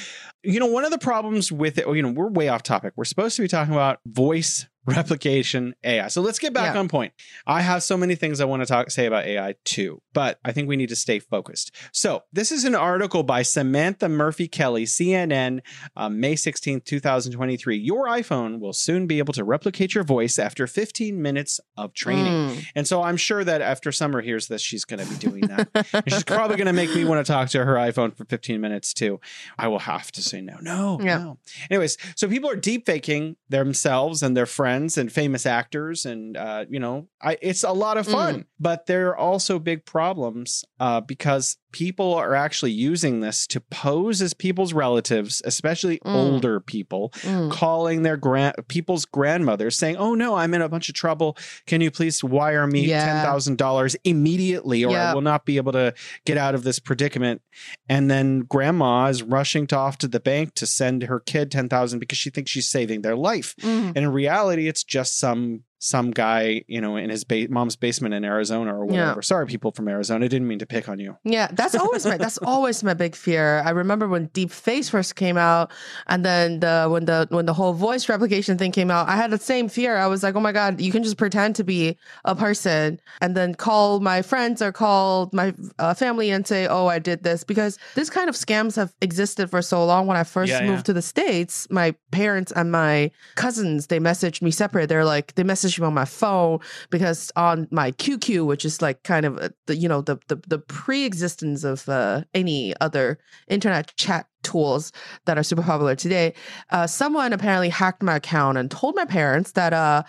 you 0.43 0.61
know 0.61 0.67
one 0.67 0.85
of 0.85 0.91
the 0.91 0.99
problems 0.99 1.51
with 1.51 1.79
it, 1.79 1.89
you 1.89 2.03
know, 2.03 2.11
we're 2.11 2.29
way 2.29 2.49
off 2.49 2.63
topic. 2.63 2.93
We're 2.97 3.05
supposed 3.05 3.35
to 3.37 3.43
be 3.43 3.49
talking 3.49 3.73
about 3.75 3.99
voice 4.07 4.67
replication 4.97 5.75
AI. 5.85 6.09
So 6.09 6.21
let's 6.23 6.39
get 6.39 6.53
back 6.53 6.75
Yeah. 6.75 6.81
on 6.81 6.89
point. 6.89 7.13
I 7.47 7.61
have 7.63 7.83
so 7.83 7.97
many 7.97 8.15
things 8.15 8.41
I 8.41 8.45
want 8.45 8.63
to 8.63 8.67
talk 8.67 8.91
say 8.91 9.07
about 9.07 9.25
AI 9.25 9.55
too, 9.65 10.01
but 10.13 10.39
I 10.45 10.53
think 10.53 10.69
we 10.69 10.77
need 10.77 10.89
to 10.91 10.97
stay 10.97 11.19
focused. 11.19 11.75
So 11.93 12.23
this 12.33 12.53
is 12.53 12.65
an 12.65 12.75
article 12.75 13.23
by 13.23 13.43
Samantha 13.43 14.09
Murphy 14.09 14.49
Kelly, 14.49 14.85
CNN, 14.85 15.61
uh, 15.97 16.09
May 16.09 16.35
16th, 16.35 16.85
2023. 16.85 17.77
Your 17.77 18.07
iPhone 18.07 18.61
will 18.61 18.73
soon 18.73 19.07
be 19.07 19.19
able 19.19 19.33
to 19.35 19.45
replicate 19.45 19.95
your 19.95 20.05
voice 20.05 20.39
after 20.39 20.67
15 20.67 21.21
minutes 21.21 21.61
of 21.77 21.93
training. 21.95 22.27
Mm. 22.51 22.65
And 22.75 22.87
so 22.89 23.03
I'm 23.03 23.17
sure 23.17 23.45
that 23.45 23.61
after 23.61 23.91
Summer 23.93 24.21
hears 24.23 24.47
this, 24.49 24.63
she's 24.63 24.85
going 24.85 25.05
to 25.05 25.11
be 25.11 25.17
doing 25.17 25.41
that. 25.49 25.69
And 25.93 26.05
she's 26.13 26.25
probably 26.25 26.57
going 26.57 26.67
to 26.67 26.73
make 26.73 26.95
me 26.95 27.05
want 27.05 27.25
to 27.25 27.31
talk 27.33 27.49
to 27.51 27.65
her 27.65 27.75
iPhone 27.75 28.17
for 28.17 28.25
15 28.25 28.61
minutes 28.61 28.93
too. 28.95 29.21
I 29.59 29.69
will 29.69 29.81
have 29.81 30.13
to 30.13 30.23
say 30.23 30.41
no, 30.41 30.57
no, 30.61 30.99
Yeah. 31.03 31.19
no. 31.19 31.39
Anyways, 31.71 31.97
so 32.15 32.29
people 32.29 32.51
are 32.51 32.57
deep 32.57 32.87
faking 32.87 33.37
themselves 33.49 34.23
and 34.23 34.37
their 34.37 34.47
friends 34.47 34.76
and 34.99 35.11
famous 35.11 35.47
actors, 35.47 36.07
and 36.07 36.37
uh, 36.37 36.65
you 36.69 36.81
know, 36.81 37.09
I, 37.21 37.37
it's 37.41 37.63
a 37.63 37.73
lot 37.73 37.97
of 37.97 38.07
fun. 38.07 38.47
But 38.61 38.87
there 38.87 39.09
are 39.09 39.17
also 39.17 39.59
big 39.59 39.85
problems 39.85 40.65
uh, 40.81 41.01
because 41.01 41.57
people 41.77 42.15
are 42.15 42.35
actually 42.35 42.73
using 42.73 43.21
this 43.21 43.47
to 43.47 43.61
pose 43.61 44.23
as 44.23 44.33
people's 44.33 44.73
relatives, 44.73 45.43
especially 45.45 45.99
Mm. 46.07 46.15
older 46.15 46.59
people, 46.59 47.11
Mm. 47.23 47.51
calling 47.51 48.01
their 48.03 48.17
grand 48.17 48.55
people's 48.69 49.05
grandmothers, 49.05 49.77
saying, 49.77 49.97
"Oh 49.99 50.15
no, 50.15 50.37
I'm 50.37 50.55
in 50.55 50.63
a 50.63 50.71
bunch 50.71 50.89
of 50.89 50.95
trouble. 50.95 51.37
Can 51.67 51.83
you 51.83 51.91
please 51.91 52.25
wire 52.25 52.67
me 52.67 52.87
Yeah. 52.87 53.05
ten 53.05 53.23
thousand 53.23 53.59
dollars 53.59 53.95
immediately, 54.05 54.85
or 54.87 54.97
I 54.97 55.13
will 55.13 55.21
not 55.21 55.45
be 55.45 55.59
able 55.59 55.73
to 55.73 55.93
get 56.25 56.39
out 56.39 56.55
of 56.55 56.63
this 56.65 56.79
predicament." 56.79 57.43
And 57.91 58.11
then 58.11 58.41
grandma 58.41 59.09
is 59.09 59.23
rushing 59.23 59.67
to 59.67 59.77
off 59.77 59.99
to 59.99 60.09
the 60.09 60.19
bank 60.21 60.55
to 60.55 60.65
send 60.67 61.03
her 61.03 61.21
kid 61.21 61.51
ten 61.51 61.69
thousand 61.69 61.99
because 61.99 62.17
she 62.17 62.31
thinks 62.31 62.51
she's 62.51 62.69
saving 62.69 63.03
their 63.03 63.17
life. 63.17 63.55
Mm. 63.61 63.89
And 63.89 63.97
in 63.99 64.09
reality, 64.09 64.67
it's 64.67 64.83
just 64.83 65.19
some 65.19 65.65
some 65.79 66.11
guy, 66.11 66.63
you 66.69 66.81
know, 66.81 66.97
in 66.97 67.11
his 67.11 67.25
ba- 67.25 67.49
mom's 67.51 67.77
basement 67.77 68.15
in 68.15 68.25
Arizona 68.25 68.75
or 68.75 68.87
Yeah. 68.87 69.01
whatever. 69.01 69.23
Sorry, 69.23 69.47
people 69.47 69.73
from 69.73 69.89
Arizona. 69.89 70.25
I 70.25 70.29
didn't 70.29 70.49
mean 70.49 70.59
to 70.61 70.67
pick 70.67 70.89
on 70.89 70.99
you. 70.99 71.17
Yeah, 71.23 71.49
that's 71.53 71.75
always 71.83 72.07
my 72.07 72.17
that's 72.17 72.39
always 72.39 72.83
my 72.83 72.95
big 72.95 73.15
fear. 73.15 73.63
I 73.65 73.71
remember 73.71 74.09
when 74.09 74.27
Deep 74.29 74.51
Face 74.51 74.89
first 74.89 75.17
came 75.17 75.37
out, 75.37 75.71
and 76.07 76.25
then 76.25 76.61
the 76.61 76.89
when 76.91 77.05
the 77.05 77.27
when 77.31 77.45
the 77.47 77.53
whole 77.53 77.75
voice 77.75 78.09
replication 78.09 78.57
thing 78.57 78.73
came 78.73 78.91
out, 78.91 79.09
I 79.09 79.17
had 79.17 79.31
the 79.31 79.39
same 79.39 79.69
fear. 79.69 79.97
I 79.97 80.07
was 80.07 80.23
like, 80.23 80.35
oh 80.35 80.41
my 80.41 80.53
god, 80.53 80.81
you 80.81 80.91
can 80.93 81.03
just 81.03 81.19
pretend 81.19 81.57
to 81.57 81.65
be 81.65 81.97
a 82.25 82.35
person 82.35 82.99
and 83.21 83.37
then 83.37 83.55
call 83.55 84.01
my 84.01 84.23
friends 84.23 84.63
or 84.63 84.73
call 84.73 85.29
my 85.33 85.53
uh, 85.79 85.93
family 85.95 86.31
and 86.31 86.47
say, 86.47 86.67
oh, 86.67 86.87
I 86.87 86.99
did 86.99 87.23
this 87.23 87.45
because 87.45 87.79
this 87.95 88.09
kind 88.09 88.29
of 88.31 88.35
scams 88.35 88.77
have 88.77 88.95
existed 89.03 89.51
for 89.51 89.61
so 89.63 89.85
long. 89.85 90.07
When 90.07 90.17
I 90.17 90.25
first 90.25 90.51
Yeah, 90.51 90.61
moved 90.67 90.79
yeah. 90.79 90.83
to 90.85 90.93
the 90.95 91.03
states, 91.03 91.67
my 91.71 91.95
parents 92.13 92.51
and 92.53 92.73
my 92.73 93.11
cousins 93.35 93.89
they 93.89 94.01
messaged 94.01 94.41
me 94.43 94.51
separate. 94.51 94.89
They're 94.89 95.05
like 95.05 95.35
they 95.35 95.43
messaged 95.45 95.76
on 95.85 95.95
my 95.95 96.05
phone 96.05 96.59
because 96.91 97.31
on 97.37 97.69
my 97.71 97.93
QQ, 97.93 98.47
which 98.47 98.65
is 98.65 98.81
like 98.83 99.03
kind 99.03 99.27
of 99.27 99.39
uh, 99.39 99.49
the 99.67 99.77
you 99.77 99.89
know 99.89 100.01
the 100.01 100.19
the, 100.29 100.37
the 100.47 100.59
pre-existence 100.59 101.65
of 101.65 101.89
uh, 101.89 102.23
any 102.35 102.75
other 102.81 103.19
internet 103.49 103.95
chat 103.97 104.27
tools 104.43 104.93
that 105.25 105.37
are 105.37 105.43
super 105.43 105.63
popular 105.63 105.95
today, 105.95 106.33
uh, 106.71 106.87
someone 106.87 107.33
apparently 107.33 107.69
hacked 107.69 108.03
my 108.03 108.17
account 108.17 108.57
and 108.57 108.71
told 108.71 108.95
my 108.95 109.05
parents 109.05 109.53
that 109.53 109.73
uh, 109.73 110.03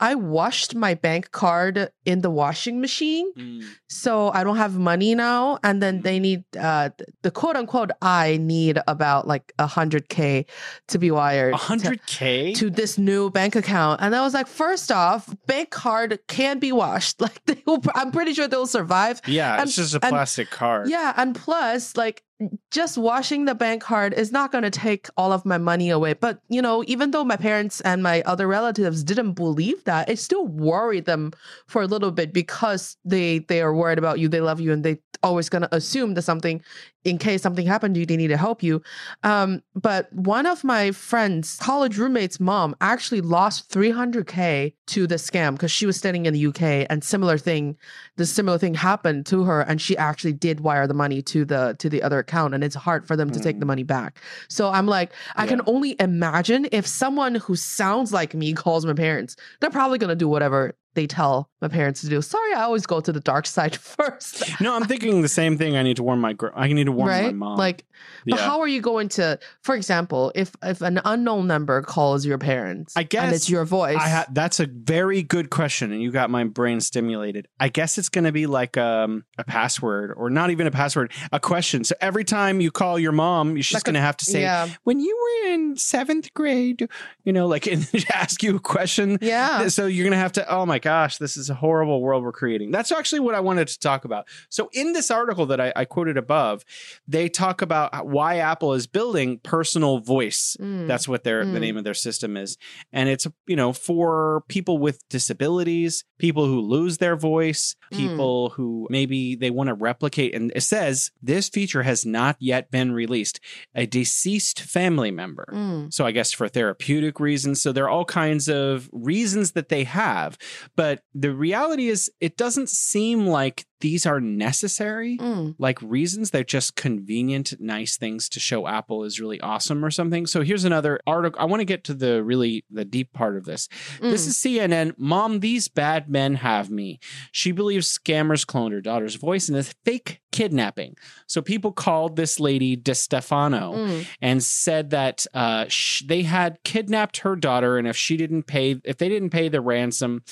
I 0.00 0.14
washed 0.14 0.74
my 0.74 0.94
bank 0.94 1.30
card 1.30 1.90
in 2.06 2.22
the 2.22 2.30
washing 2.30 2.80
machine, 2.80 3.62
so 3.86 4.30
I 4.32 4.42
don't 4.44 4.56
have 4.56 4.78
money 4.78 5.14
now. 5.14 5.58
And 5.62 5.82
then 5.82 6.00
they 6.02 6.18
need 6.18 6.44
uh, 6.58 6.90
the 7.22 7.30
quote 7.30 7.56
unquote 7.56 7.90
I 8.00 8.38
need 8.40 8.78
about 8.88 9.28
like 9.28 9.52
a 9.58 9.66
hundred 9.66 10.08
k 10.08 10.46
to 10.88 10.98
be 10.98 11.10
wired. 11.10 11.52
A 11.54 11.58
hundred 11.58 12.04
K? 12.06 12.52
to 12.54 12.70
this 12.70 12.96
new 12.98 13.30
bank 13.30 13.54
account. 13.56 14.00
And 14.00 14.16
I 14.16 14.22
was 14.22 14.32
like, 14.34 14.46
first 14.46 14.90
off, 14.90 15.32
bank 15.46 15.70
card 15.70 16.18
can 16.28 16.58
be 16.58 16.72
washed. 16.72 17.20
Like 17.30 17.44
they 17.44 17.62
will, 17.66 17.82
I'm 17.94 18.10
pretty 18.12 18.32
sure 18.32 18.48
they'll 18.48 18.66
survive. 18.66 19.20
Yeah, 19.26 19.54
and- 19.60 19.68
it's 19.68 19.76
just 19.76 19.94
a 19.94 20.00
and- 20.02 20.10
plastic 20.10 20.50
card. 20.50 20.88
Yeah, 20.88 21.12
and 21.16 21.34
plus, 21.36 21.96
like 21.96 22.22
just 22.70 22.96
washing 22.96 23.44
the 23.44 23.54
bank 23.54 23.82
card 23.82 24.14
is 24.14 24.32
not 24.32 24.52
going 24.52 24.64
to 24.64 24.70
take 24.70 25.08
all 25.16 25.32
of 25.32 25.44
my 25.44 25.58
money 25.58 25.90
away. 25.90 26.14
But 26.14 26.40
you 26.48 26.62
know, 26.62 26.82
even 26.86 27.10
though 27.10 27.24
my 27.24 27.36
parents 27.36 27.80
and 27.82 28.02
my 28.02 28.22
other 28.22 28.46
relatives 28.46 29.04
didn't 29.04 29.32
believe 29.32 29.84
that, 29.84 30.08
it 30.08 30.18
still 30.18 30.46
worried 30.46 31.04
them 31.04 31.32
for 31.66 31.82
a 31.82 31.86
little 31.86 32.10
bit 32.10 32.32
because 32.32 32.96
they 33.04 33.40
they 33.40 33.60
are 33.60 33.74
worried 33.74 33.98
about 33.98 34.18
you, 34.18 34.28
they 34.28 34.40
love 34.40 34.60
you, 34.60 34.72
and 34.72 34.84
they 34.84 34.98
always 35.22 35.48
going 35.48 35.62
to 35.62 35.74
assume 35.74 36.14
that 36.14 36.22
something, 36.22 36.62
in 37.04 37.18
case 37.18 37.42
something 37.42 37.66
happened 37.66 37.94
to 37.94 38.00
you, 38.00 38.06
they 38.06 38.16
need 38.16 38.28
to 38.28 38.36
help 38.36 38.62
you. 38.62 38.82
Um, 39.22 39.62
but 39.74 40.12
one 40.12 40.46
of 40.46 40.64
my 40.64 40.92
friends, 40.92 41.56
college 41.60 41.98
roommate's 41.98 42.40
mom, 42.40 42.74
actually 42.80 43.20
lost 43.20 43.70
300k 43.70 44.74
to 44.88 45.06
the 45.06 45.16
scam 45.16 45.52
because 45.52 45.70
she 45.70 45.86
was 45.86 45.96
studying 45.96 46.26
in 46.26 46.34
the 46.34 46.46
UK, 46.46 46.86
and 46.90 47.02
similar 47.04 47.38
thing, 47.38 47.76
the 48.16 48.26
similar 48.26 48.58
thing 48.58 48.74
happened 48.74 49.26
to 49.26 49.44
her, 49.44 49.60
and 49.62 49.80
she 49.80 49.96
actually 49.96 50.32
did 50.32 50.60
wire 50.60 50.86
the 50.86 50.94
money 50.94 51.22
to 51.22 51.44
the 51.44 51.76
to 51.78 51.88
the 51.88 52.02
other 52.02 52.22
account, 52.30 52.54
and 52.54 52.62
it's 52.62 52.74
hard 52.76 53.06
for 53.06 53.16
them 53.16 53.30
to 53.30 53.40
take 53.40 53.58
the 53.60 53.66
money 53.66 53.82
back. 53.82 54.18
So 54.48 54.70
I'm 54.70 54.86
like, 54.86 55.12
I 55.36 55.46
can 55.46 55.58
Mm. 55.60 55.64
Only 55.66 55.96
imagine 56.00 56.66
if 56.72 56.86
someone 56.86 57.34
who 57.34 57.54
sounds 57.56 58.12
like 58.12 58.34
me 58.34 58.52
calls 58.54 58.86
my 58.86 58.94
parents, 58.94 59.36
they're 59.60 59.70
probably 59.70 59.98
gonna 59.98 60.14
do 60.14 60.28
whatever 60.28 60.74
they 60.94 61.06
tell 61.06 61.48
my 61.60 61.68
parents 61.68 62.00
to 62.00 62.08
do. 62.08 62.20
Sorry, 62.22 62.54
I 62.54 62.62
always 62.62 62.86
go 62.86 63.00
to 63.00 63.12
the 63.12 63.20
dark 63.20 63.46
side 63.46 63.76
first. 63.76 64.60
No, 64.60 64.74
I'm 64.74 64.84
thinking 64.84 65.22
the 65.22 65.28
same 65.28 65.56
thing. 65.58 65.76
I 65.76 65.82
need 65.82 65.96
to 65.96 66.02
warn 66.02 66.18
my 66.18 66.32
gr- 66.32 66.48
I 66.54 66.68
need 66.72 66.84
to 66.84 66.92
warn 66.92 67.10
my 67.10 67.32
mom. 67.32 67.58
Like, 67.58 67.84
yeah. 68.24 68.36
but 68.36 68.40
how 68.40 68.60
are 68.60 68.68
you 68.68 68.80
going 68.80 69.08
to, 69.10 69.38
for 69.62 69.74
example, 69.74 70.32
if 70.34 70.52
if 70.62 70.80
an 70.80 71.00
unknown 71.04 71.46
number 71.46 71.82
calls 71.82 72.24
your 72.26 72.38
parents, 72.38 72.96
I 72.96 73.00
and 73.00 73.10
guess 73.10 73.34
it's 73.34 73.50
your 73.50 73.64
voice, 73.64 73.96
I 73.98 74.08
ha- 74.08 74.26
that's 74.32 74.58
a 74.58 74.66
very 74.66 75.22
good 75.22 75.50
question, 75.50 75.92
and 75.92 76.02
you 76.02 76.10
got 76.10 76.30
my 76.30 76.44
brain 76.44 76.80
stimulated. 76.80 77.46
I 77.60 77.68
guess 77.68 77.98
it's 77.98 78.08
going 78.08 78.24
to 78.24 78.32
be 78.32 78.46
like 78.46 78.76
um, 78.76 79.24
a 79.38 79.44
password, 79.44 80.14
or 80.16 80.30
not 80.30 80.50
even 80.50 80.66
a 80.66 80.70
password, 80.70 81.12
a 81.30 81.38
question. 81.40 81.84
So 81.84 81.94
every 82.00 82.24
time 82.24 82.60
you 82.60 82.70
call 82.70 82.98
your 82.98 83.12
mom, 83.12 83.50
you're 83.50 83.58
just 83.58 83.74
Like 83.74 83.84
going 83.84 83.94
to 83.94 84.00
have 84.00 84.16
to 84.18 84.24
say, 84.24 84.42
yeah, 84.42 84.68
"When 84.84 84.98
you 84.98 85.16
were 85.44 85.52
in 85.52 85.76
seventh 85.76 86.32
grade," 86.34 86.88
you 87.24 87.32
know, 87.32 87.46
like 87.46 87.66
and 87.70 87.86
ask 88.12 88.42
you 88.42 88.56
a 88.56 88.60
question. 88.60 89.18
yeah, 89.20 89.68
So 89.68 89.86
you're 89.86 90.04
going 90.04 90.12
to 90.12 90.18
have 90.18 90.32
to, 90.32 90.50
oh 90.52 90.66
my 90.66 90.79
gosh, 90.80 91.18
this 91.18 91.36
is 91.36 91.50
a 91.50 91.54
horrible 91.54 92.00
world 92.00 92.24
we're 92.24 92.32
creating. 92.32 92.70
That's 92.70 92.90
actually 92.92 93.20
what 93.20 93.34
I 93.34 93.40
wanted 93.40 93.68
to 93.68 93.78
talk 93.78 94.04
about. 94.04 94.26
So 94.48 94.68
in 94.72 94.92
this 94.92 95.10
article 95.10 95.46
that 95.46 95.60
I, 95.60 95.72
I 95.76 95.84
quoted 95.84 96.16
above, 96.16 96.64
they 97.06 97.28
talk 97.28 97.62
about 97.62 98.06
why 98.06 98.38
Apple 98.38 98.74
is 98.74 98.86
building 98.86 99.38
personal 99.38 99.98
voice. 100.00 100.56
Mm. 100.60 100.86
That's 100.86 101.06
what 101.06 101.24
their 101.24 101.44
the 101.44 101.58
Mm. 101.58 101.60
name 101.60 101.76
of 101.76 101.84
their 101.84 101.94
system 101.94 102.36
is. 102.36 102.56
And 102.92 103.08
it's, 103.08 103.26
you 103.46 103.56
know, 103.56 103.72
for 103.72 104.42
people 104.48 104.78
with 104.78 105.06
disabilities, 105.08 106.04
people 106.20 106.46
who 106.46 106.60
lose 106.60 106.98
their 106.98 107.16
voice, 107.16 107.74
Mm. 107.92 107.96
people 107.96 108.50
who 108.50 108.86
maybe 108.90 109.34
they 109.34 109.50
want 109.50 109.68
to 109.68 109.74
replicate. 109.74 110.34
And 110.34 110.52
it 110.54 110.60
says 110.62 111.10
this 111.22 111.48
feature 111.48 111.82
has 111.82 112.06
not 112.06 112.36
yet 112.38 112.70
been 112.70 112.92
released. 112.92 113.40
A 113.74 113.86
deceased 113.86 114.60
family 114.60 115.10
member. 115.10 115.46
Mm. 115.52 115.92
So 115.92 116.06
I 116.06 116.12
guess 116.12 116.32
for 116.32 116.48
therapeutic 116.48 117.18
reasons. 117.18 117.60
So 117.60 117.72
there 117.72 117.84
are 117.84 117.90
all 117.90 118.04
kinds 118.04 118.48
of 118.48 118.88
reasons 118.92 119.52
that 119.52 119.68
they 119.68 119.84
have. 119.84 120.38
But 120.76 121.02
the 121.14 121.32
reality 121.32 121.88
is 121.88 122.10
it 122.20 122.36
doesn't 122.36 122.68
seem 122.68 123.26
like 123.26 123.66
these 123.80 124.06
are 124.06 124.20
necessary. 124.20 125.16
Mm. 125.18 125.54
Like 125.58 125.80
reasons, 125.82 126.30
they're 126.30 126.44
just 126.44 126.76
convenient, 126.76 127.54
nice 127.60 127.96
things 127.96 128.28
to 128.30 128.40
show 128.40 128.66
Apple 128.66 129.04
is 129.04 129.20
really 129.20 129.40
awesome 129.40 129.84
or 129.84 129.90
something. 129.90 130.26
So 130.26 130.42
here's 130.42 130.64
another 130.64 131.00
article. 131.06 131.40
I 131.40 131.44
want 131.46 131.60
to 131.60 131.64
get 131.64 131.84
to 131.84 131.94
the 131.94 132.22
really 132.22 132.64
the 132.70 132.84
deep 132.84 133.12
part 133.12 133.36
of 133.36 133.44
this. 133.44 133.68
This 134.00 134.24
Mm. 134.24 134.28
is 134.28 134.36
CNN. 134.38 134.94
Mom, 134.98 135.40
these 135.40 135.68
bad 135.68 136.08
men 136.10 136.36
have 136.36 136.70
me. 136.70 136.98
She 137.32 137.52
believes 137.52 137.98
scammers 137.98 138.44
cloned 138.46 138.72
her 138.72 138.80
daughter's 138.80 139.14
voice 139.16 139.48
in 139.48 139.54
a 139.56 139.62
fake 139.62 140.20
kidnapping. 140.32 140.94
So 141.26 141.42
people 141.42 141.72
called 141.72 142.16
this 142.16 142.38
lady 142.38 142.76
DeStefano 142.76 143.74
Mm. 143.74 144.06
and 144.20 144.42
said 144.42 144.90
that 144.90 145.26
uh, 145.34 145.66
sh- 145.68 146.02
they 146.06 146.22
had 146.22 146.58
kidnapped 146.64 147.18
her 147.18 147.34
daughter, 147.36 147.78
and 147.78 147.88
if 147.88 147.96
she 147.96 148.16
didn't 148.16 148.44
pay, 148.44 148.76
if 148.84 148.98
they 148.98 149.08
didn't 149.08 149.30
pay 149.30 149.48
the 149.48 149.60
ransom, 149.60 150.22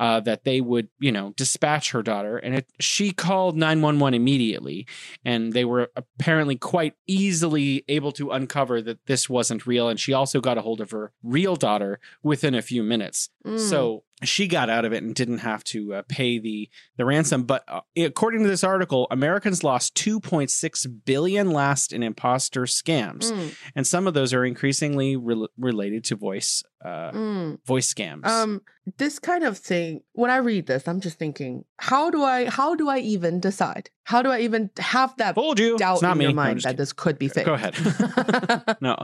uh, 0.00 0.18
that 0.18 0.44
they 0.44 0.62
would, 0.62 0.88
you 0.98 1.12
know, 1.12 1.34
dispatch 1.36 1.92
her 1.92 2.02
daughter. 2.02 2.38
And 2.38 2.54
it, 2.56 2.66
she 2.80 3.12
called 3.12 3.56
nine 3.56 3.82
one 3.82 4.00
one 4.00 4.14
immediately, 4.14 4.86
and 5.24 5.52
they 5.52 5.66
were 5.66 5.92
apparently 5.94 6.56
quite 6.56 6.94
easily 7.06 7.84
able 7.86 8.10
to 8.12 8.30
uncover 8.30 8.80
that 8.80 9.04
this 9.06 9.28
wasn't 9.28 9.66
real. 9.66 9.90
And 9.90 10.00
she 10.00 10.14
also 10.14 10.40
got 10.40 10.56
a 10.56 10.62
hold 10.62 10.80
of 10.80 10.90
her 10.90 11.12
real 11.22 11.54
daughter 11.54 12.00
within 12.22 12.54
a 12.54 12.62
few 12.62 12.82
minutes. 12.82 13.28
Mm. 13.46 13.60
So 13.60 14.04
she 14.24 14.46
got 14.48 14.68
out 14.70 14.84
of 14.84 14.92
it 14.92 15.02
and 15.02 15.14
didn't 15.14 15.38
have 15.38 15.64
to 15.64 15.94
uh, 15.94 16.02
pay 16.08 16.38
the 16.38 16.68
the 16.96 17.04
ransom. 17.04 17.44
But 17.44 17.64
uh, 17.68 17.80
according 17.96 18.42
to 18.42 18.48
this 18.48 18.64
article, 18.64 19.06
Americans 19.10 19.62
lost 19.64 19.94
2.6 19.96 20.86
billion 21.04 21.50
last 21.52 21.92
in 21.92 22.02
imposter 22.02 22.62
scams, 22.62 23.30
Mm. 23.32 23.54
and 23.76 23.86
some 23.86 24.06
of 24.06 24.14
those 24.14 24.32
are 24.34 24.44
increasingly 24.44 25.16
rel 25.16 25.48
related 25.58 26.04
to 26.04 26.16
voice 26.16 26.62
uh, 26.84 27.10
Mm. 27.12 27.58
voice 27.66 27.92
scams. 27.92 28.26
Um, 28.26 28.62
this 28.96 29.18
kind 29.18 29.44
of 29.44 29.58
thing. 29.58 30.00
When 30.12 30.30
I 30.30 30.36
read 30.38 30.66
this, 30.66 30.88
I'm 30.88 31.00
just 31.00 31.18
thinking, 31.18 31.64
how 31.78 32.10
do 32.10 32.22
I, 32.22 32.48
how 32.48 32.74
do 32.74 32.88
I 32.88 32.98
even 32.98 33.38
decide? 33.40 33.90
How 34.04 34.22
do 34.22 34.30
I 34.30 34.40
even 34.40 34.70
have 34.78 35.14
that 35.18 35.34
Fooled 35.34 35.58
you. 35.58 35.76
doubt 35.78 35.94
it's 35.94 36.02
not 36.02 36.12
in 36.12 36.18
me. 36.18 36.24
your 36.24 36.34
mind 36.34 36.62
that 36.62 36.76
this 36.76 36.92
could 36.92 37.18
be 37.18 37.28
fake? 37.28 37.46
Go 37.46 37.54
ahead. 37.54 37.74
no, 38.80 38.96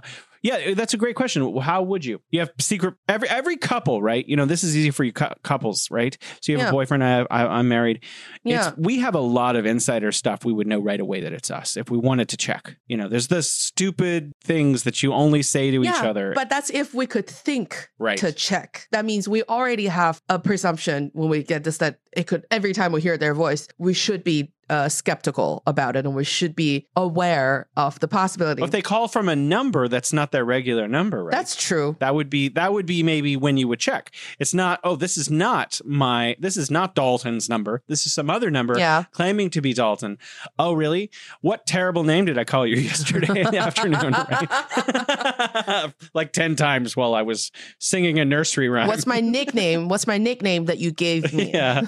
yeah, 0.43 0.75
that's 0.75 0.95
a 0.95 0.97
great 0.97 1.17
question. 1.17 1.57
How 1.59 1.83
would 1.83 2.05
you? 2.05 2.21
You 2.31 2.41
have 2.41 2.51
secret 2.59 2.95
every 3.09 3.29
every 3.29 3.57
couple, 3.57 4.03
right? 4.03 4.27
You 4.27 4.37
know, 4.37 4.47
this 4.47 4.65
is 4.65 4.77
easy 4.77 4.91
for 4.91 5.05
you 5.05 5.13
cou- 5.13 5.35
couples, 5.45 5.89
right? 5.91 6.17
So 6.41 6.53
you 6.53 6.59
have 6.59 6.67
Yeah. 6.67 6.71
a 6.71 6.73
boyfriend. 6.73 7.05
I 7.05 7.09
have, 7.09 7.27
I, 7.31 7.47
I'm 7.47 7.69
married. 7.69 8.03
yeah. 8.45 8.69
It's, 8.71 8.79
we 8.79 8.99
have 9.01 9.15
a 9.15 9.21
lot 9.21 9.55
of 9.57 9.67
insider 9.67 10.11
stuff. 10.13 10.45
We 10.45 10.53
would 10.53 10.67
know 10.67 10.81
right 10.81 11.01
away 11.01 11.21
that 11.21 11.33
it's 11.33 11.51
us 11.51 11.77
if 11.77 11.91
we 11.91 11.99
wanted 11.99 12.29
to 12.31 12.37
check. 12.37 12.77
You 12.87 12.97
know, 12.97 13.09
there's 13.09 13.29
the 13.29 13.43
stupid 13.43 14.33
things 14.43 14.85
that 14.85 15.03
you 15.03 15.13
only 15.13 15.43
say 15.43 15.71
to 15.71 15.83
each 15.85 15.91
other. 15.91 16.33
But 16.35 16.49
that's 16.49 16.71
if 16.71 16.95
we 16.95 17.07
could 17.07 17.27
think 17.27 17.89
Right. 17.99 18.19
to 18.19 18.33
check. 18.33 18.89
That 18.93 19.05
means 19.05 19.29
we 19.29 19.43
already 19.45 19.87
have 19.87 20.21
a 20.29 20.39
presumption 20.39 21.11
when 21.15 21.29
we 21.29 21.43
get 21.43 21.65
this 21.65 21.79
that 21.79 21.99
it 22.13 22.27
could 22.27 22.47
every 22.51 22.73
time 22.73 22.93
we 22.93 23.01
hear 23.01 23.19
their 23.19 23.35
voice, 23.35 23.69
we 23.79 23.93
should 23.95 24.25
be 24.25 24.53
uh, 24.71 24.89
skeptical 24.89 25.63
about 25.67 25.97
it 25.97 26.05
and 26.07 26.15
we 26.15 26.25
should 26.25 26.55
be 26.57 26.87
aware 26.97 27.69
of 27.77 27.99
the 28.01 28.09
possibility. 28.09 28.63
if 28.63 28.71
they 28.71 28.83
call 28.83 29.09
from 29.09 29.29
a 29.29 29.37
number 29.37 29.89
that's 29.89 30.13
not 30.13 30.33
their 30.33 30.45
regular 30.45 30.89
number, 30.89 31.25
right? 31.25 31.33
That's 31.33 31.55
true. 31.57 31.97
that 32.01 32.15
would 32.15 32.29
be 32.31 32.49
that 32.51 32.73
would 32.73 32.87
be 32.87 33.03
maybe 33.03 33.37
when 33.37 33.57
you 33.57 33.69
would 33.69 33.81
check. 33.81 34.11
It's 34.39 34.53
not. 34.55 34.81
Oh, 34.85 34.97
this 34.97 35.17
is 35.17 35.31
not 35.31 35.81
my. 35.85 36.37
This 36.39 36.57
is 36.57 36.71
not 36.71 36.95
Dalton's 36.95 37.49
number. 37.49 37.83
This 37.87 38.07
is 38.07 38.13
some 38.13 38.29
other 38.31 38.51
number. 38.51 38.79
Yeah. 38.79 39.05
claiming 39.13 39.51
to 39.51 39.61
be 39.61 39.73
Dalton. 39.73 40.19
Oh, 40.59 40.73
really? 40.73 41.11
What 41.41 41.67
terrible 41.67 42.05
name 42.05 42.25
did 42.25 42.39
I 42.39 42.45
call 42.45 42.67
you 42.67 42.77
yesterday 42.91 43.41
in 43.43 43.51
the 43.51 43.59
afternoon? 43.59 44.15
Like 46.15 46.33
10 46.33 46.57
times 46.57 46.97
while 46.97 47.15
I 47.15 47.23
was 47.23 47.51
singing 47.79 48.19
a 48.19 48.25
nursery 48.25 48.69
rhyme. 48.69 48.87
What's 48.89 49.07
my 49.07 49.21
nickname? 49.21 49.89
What's 49.89 50.07
my 50.07 50.19
nickname 50.19 50.67
that 50.67 50.79
you 50.79 50.91
gave 50.91 51.33
me? 51.33 51.51
yeah. 51.53 51.83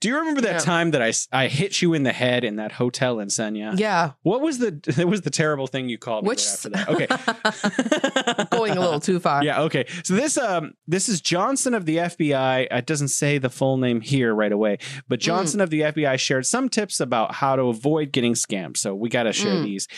Do 0.00 0.08
you 0.08 0.16
remember 0.18 0.40
that 0.42 0.52
Yeah. 0.52 0.58
time 0.58 0.90
that 0.92 1.02
I 1.02 1.12
I 1.32 1.48
hit 1.48 1.80
you 1.82 1.94
in 1.94 2.02
the 2.02 2.11
the 2.12 2.18
head 2.18 2.44
in 2.44 2.56
that 2.56 2.72
hotel 2.72 3.20
in 3.20 3.28
Sanya. 3.28 3.78
Yeah. 3.78 4.12
What 4.22 4.40
was 4.40 4.58
the 4.58 4.80
it 4.98 5.08
was 5.08 5.22
the 5.22 5.30
terrible 5.30 5.66
thing 5.66 5.88
you 5.88 5.98
called 5.98 6.24
me 6.24 6.28
Which 6.28 6.44
right 6.44 6.52
after 6.52 6.68
that? 6.70 6.88
Okay. 6.88 8.46
going 8.50 8.76
a 8.76 8.80
little 8.80 9.00
too 9.00 9.18
far. 9.20 9.42
Yeah, 9.52 9.62
okay. 9.62 9.86
So 10.04 10.14
this 10.14 10.36
um 10.38 10.74
this 10.86 11.08
is 11.08 11.20
Johnson 11.20 11.74
of 11.74 11.86
the 11.86 11.96
FBI. 11.96 12.68
It 12.70 12.86
doesn't 12.86 13.08
say 13.08 13.38
the 13.38 13.48
full 13.50 13.76
name 13.76 14.00
here 14.00 14.34
right 14.34 14.52
away, 14.52 14.78
but 15.08 15.20
Mm. 15.20 15.22
Johnson 15.22 15.60
of 15.60 15.70
the 15.70 15.80
FBI 15.80 16.18
shared 16.18 16.46
some 16.46 16.68
tips 16.68 17.00
about 17.00 17.34
how 17.36 17.56
to 17.56 17.62
avoid 17.64 18.12
getting 18.12 18.34
scammed. 18.34 18.76
So 18.76 18.94
we 18.94 19.08
got 19.08 19.22
to 19.24 19.32
share 19.32 19.54
Mm. 19.56 19.64
these. 19.64 19.88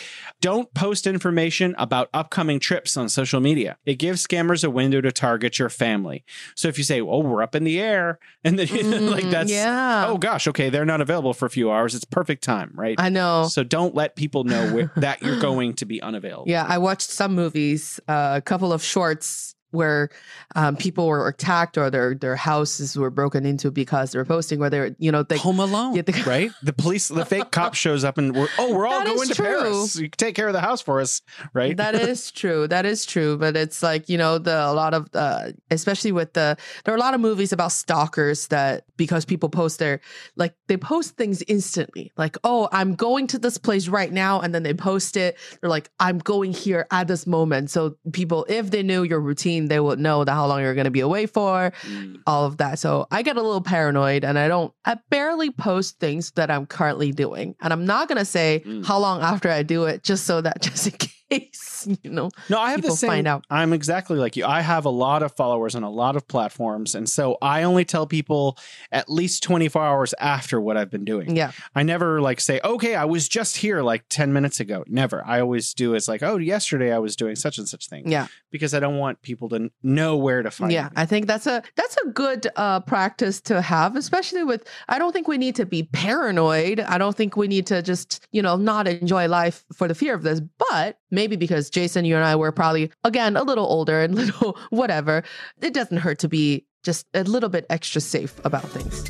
Don't 0.41 0.73
post 0.73 1.05
information 1.07 1.75
about 1.77 2.09
upcoming 2.13 2.59
trips 2.59 2.95
on 2.97 3.09
social 3.09 3.39
media. 3.41 3.77
It 3.85 3.95
gives 3.95 4.25
scammers 4.25 4.63
a 4.63 4.69
window 4.69 5.01
to 5.01 5.11
target 5.11 5.59
your 5.59 5.69
family. 5.69 6.23
So 6.55 6.67
if 6.67 6.77
you 6.77 6.83
say, 6.83 7.01
"Oh, 7.01 7.19
we're 7.19 7.41
up 7.43 7.55
in 7.55 7.63
the 7.65 7.79
air," 7.79 8.19
and 8.43 8.57
then 8.59 8.67
like 9.09 9.25
Mm, 9.25 9.31
that's 9.31 9.51
yeah. 9.51 10.05
oh 10.07 10.17
gosh, 10.17 10.47
okay, 10.47 10.69
they're 10.69 10.85
not 10.85 11.01
available 11.01 11.33
for 11.33 11.45
a 11.45 11.49
few 11.49 11.71
hours. 11.71 11.93
It's 11.95 12.04
perfect 12.05 12.43
time, 12.43 12.71
right? 12.75 12.95
I 12.99 13.09
know. 13.09 13.47
So 13.49 13.63
don't 13.63 13.95
let 13.95 14.15
people 14.15 14.43
know 14.43 14.73
where, 14.73 14.91
that 14.97 15.21
you're 15.21 15.39
going 15.39 15.73
to 15.75 15.85
be 15.85 16.01
unavailable. 16.01 16.45
Yeah, 16.55 16.65
I 16.67 16.77
watched 16.77 17.09
some 17.09 17.33
movies, 17.33 17.99
uh, 18.07 18.33
a 18.35 18.41
couple 18.41 18.71
of 18.71 18.83
shorts 18.83 19.54
where 19.75 20.09
um, 20.55 20.75
people 20.75 21.07
were 21.07 21.27
attacked 21.27 21.77
or 21.77 21.89
their 21.89 22.15
their 22.15 22.35
houses 22.35 22.97
were 22.97 23.09
broken 23.11 23.45
into 23.45 23.69
because 23.71 24.11
they 24.11 24.19
were 24.19 24.25
posting 24.25 24.59
where 24.59 24.69
they're 24.69 24.95
you 24.97 25.11
know 25.11 25.23
they 25.23 25.37
Home 25.37 25.59
Alone, 25.59 25.95
Yeah, 25.95 26.01
the- 26.03 26.13
right? 26.27 26.51
The 26.63 26.73
police, 26.73 27.07
the 27.09 27.25
fake 27.25 27.51
cop 27.51 27.73
shows 27.75 28.03
up 28.03 28.17
and 28.17 28.35
we're 28.35 28.47
oh, 28.57 28.73
we're 28.73 28.87
all 28.87 29.03
going 29.03 29.27
to 29.27 29.35
true. 29.35 29.45
Paris. 29.45 29.95
You 29.95 30.09
can 30.09 30.17
take 30.17 30.35
care 30.35 30.47
of 30.47 30.53
the 30.53 30.61
house 30.61 30.81
for 30.81 30.99
us, 31.01 31.21
right? 31.53 31.75
That 31.77 31.95
is 31.95 32.31
true. 32.41 32.67
That 32.67 32.85
is 32.85 33.05
true. 33.05 33.37
But 33.37 33.55
it's 33.55 33.83
like, 33.83 34.09
you 34.09 34.17
know, 34.17 34.37
the 34.37 34.65
a 34.65 34.73
lot 34.73 34.93
of 34.93 35.09
uh 35.13 35.51
especially 35.71 36.11
with 36.11 36.33
the 36.33 36.57
there 36.83 36.93
are 36.93 36.97
a 36.97 36.99
lot 36.99 37.13
of 37.13 37.21
movies 37.21 37.51
about 37.53 37.71
stalkers 37.71 38.47
that 38.47 38.85
because 38.97 39.25
people 39.25 39.49
post 39.49 39.79
their 39.79 39.99
like 40.35 40.55
they 40.67 40.77
post 40.77 41.17
things 41.17 41.43
instantly. 41.47 42.11
Like, 42.17 42.37
oh, 42.43 42.69
I'm 42.71 42.95
going 42.95 43.27
to 43.27 43.39
this 43.39 43.57
place 43.57 43.87
right 43.87 44.11
now, 44.11 44.39
and 44.41 44.53
then 44.55 44.63
they 44.63 44.73
post 44.73 45.17
it. 45.17 45.37
They're 45.61 45.69
like, 45.69 45.89
I'm 45.99 46.19
going 46.19 46.53
here 46.53 46.87
at 46.91 47.07
this 47.07 47.27
moment. 47.27 47.69
So 47.69 47.97
people, 48.13 48.45
if 48.49 48.71
they 48.71 48.83
knew 48.83 49.03
your 49.03 49.19
routine, 49.19 49.64
they 49.69 49.79
would 49.79 49.99
know 49.99 50.23
that 50.23 50.33
how 50.33 50.45
long 50.47 50.61
you're 50.61 50.75
gonna 50.75 50.91
be 50.91 50.99
away 51.01 51.25
for, 51.25 51.71
Mm. 51.83 52.19
all 52.27 52.45
of 52.45 52.57
that. 52.57 52.79
So 52.79 53.07
I 53.11 53.21
get 53.21 53.37
a 53.37 53.41
little 53.41 53.61
paranoid 53.61 54.23
and 54.23 54.37
I 54.37 54.47
don't 54.47 54.73
I 54.85 54.97
barely 55.09 55.49
post 55.51 55.99
things 55.99 56.31
that 56.31 56.49
I'm 56.51 56.65
currently 56.65 57.11
doing. 57.11 57.55
And 57.61 57.71
I'm 57.73 57.85
not 57.85 58.07
gonna 58.07 58.25
say 58.25 58.63
Mm. 58.65 58.85
how 58.85 58.97
long 58.99 59.21
after 59.21 59.49
I 59.49 59.63
do 59.63 59.85
it, 59.85 60.03
just 60.03 60.25
so 60.25 60.41
that 60.41 60.61
just 60.67 60.87
in 60.87 60.93
case, 60.93 61.11
you 62.03 62.09
know. 62.09 62.29
No, 62.49 62.59
I 62.59 62.71
have 62.71 62.81
the 62.81 62.91
same. 62.91 63.09
find 63.09 63.27
out. 63.27 63.45
I'm 63.49 63.73
exactly 63.73 64.17
like 64.17 64.35
you. 64.35 64.45
I 64.45 64.61
have 64.61 64.85
a 64.85 64.89
lot 64.89 65.23
of 65.23 65.35
followers 65.35 65.75
on 65.75 65.83
a 65.83 65.89
lot 65.89 66.15
of 66.15 66.27
platforms, 66.27 66.95
and 66.95 67.09
so 67.09 67.37
I 67.41 67.63
only 67.63 67.85
tell 67.85 68.05
people 68.07 68.57
at 68.91 69.09
least 69.09 69.43
24 69.43 69.83
hours 69.83 70.13
after 70.19 70.61
what 70.61 70.77
I've 70.77 70.91
been 70.91 71.05
doing. 71.05 71.35
Yeah. 71.35 71.51
I 71.75 71.83
never 71.83 72.21
like 72.21 72.39
say, 72.39 72.59
"Okay, 72.63 72.95
I 72.95 73.05
was 73.05 73.27
just 73.27 73.57
here 73.57 73.81
like 73.81 74.05
10 74.09 74.33
minutes 74.33 74.59
ago." 74.59 74.83
Never. 74.87 75.23
I 75.25 75.39
always 75.41 75.73
do 75.73 75.95
is 75.95 76.07
like, 76.07 76.21
"Oh, 76.23 76.37
yesterday 76.37 76.93
I 76.93 76.99
was 76.99 77.15
doing 77.15 77.35
such 77.35 77.57
and 77.57 77.67
such 77.67 77.87
thing," 77.89 78.09
Yeah. 78.09 78.27
because 78.51 78.73
I 78.73 78.79
don't 78.79 78.97
want 78.97 79.21
people 79.21 79.49
to 79.49 79.71
know 79.83 80.15
where 80.17 80.43
to 80.43 80.51
find. 80.51 80.71
Yeah, 80.71 80.85
me. 80.85 80.89
I 80.95 81.05
think 81.05 81.25
that's 81.27 81.47
a 81.47 81.63
that's 81.75 81.97
a 82.05 82.09
good 82.09 82.47
uh, 82.55 82.81
practice 82.81 83.41
to 83.41 83.61
have, 83.61 83.95
especially 83.95 84.43
with. 84.43 84.67
I 84.89 84.99
don't 84.99 85.11
think 85.11 85.27
we 85.27 85.37
need 85.37 85.55
to 85.55 85.65
be 85.65 85.83
paranoid. 85.83 86.79
I 86.79 86.97
don't 86.97 87.15
think 87.15 87.35
we 87.35 87.47
need 87.47 87.65
to 87.67 87.81
just 87.81 88.25
you 88.31 88.41
know 88.41 88.55
not 88.55 88.87
enjoy 88.87 89.27
life 89.27 89.63
for 89.73 89.87
the 89.87 89.95
fear 89.95 90.13
of 90.13 90.23
this. 90.23 90.41
But 90.69 90.99
maybe 91.15 91.35
because 91.35 91.69
Jason, 91.69 92.05
you 92.05 92.15
and 92.15 92.23
I 92.23 92.35
were 92.35 92.51
probably 92.51 92.91
again 93.03 93.35
a 93.35 93.43
little 93.43 93.65
older 93.65 94.01
and 94.01 94.13
little 94.21 94.57
whatever, 94.69 95.23
it 95.61 95.73
doesn't 95.73 95.97
hurt 95.97 96.19
to 96.19 96.27
be 96.27 96.65
just 96.83 97.07
a 97.13 97.23
little 97.23 97.49
bit 97.49 97.65
extra 97.69 98.01
safe 98.01 98.39
about 98.45 98.63
things. 98.69 99.09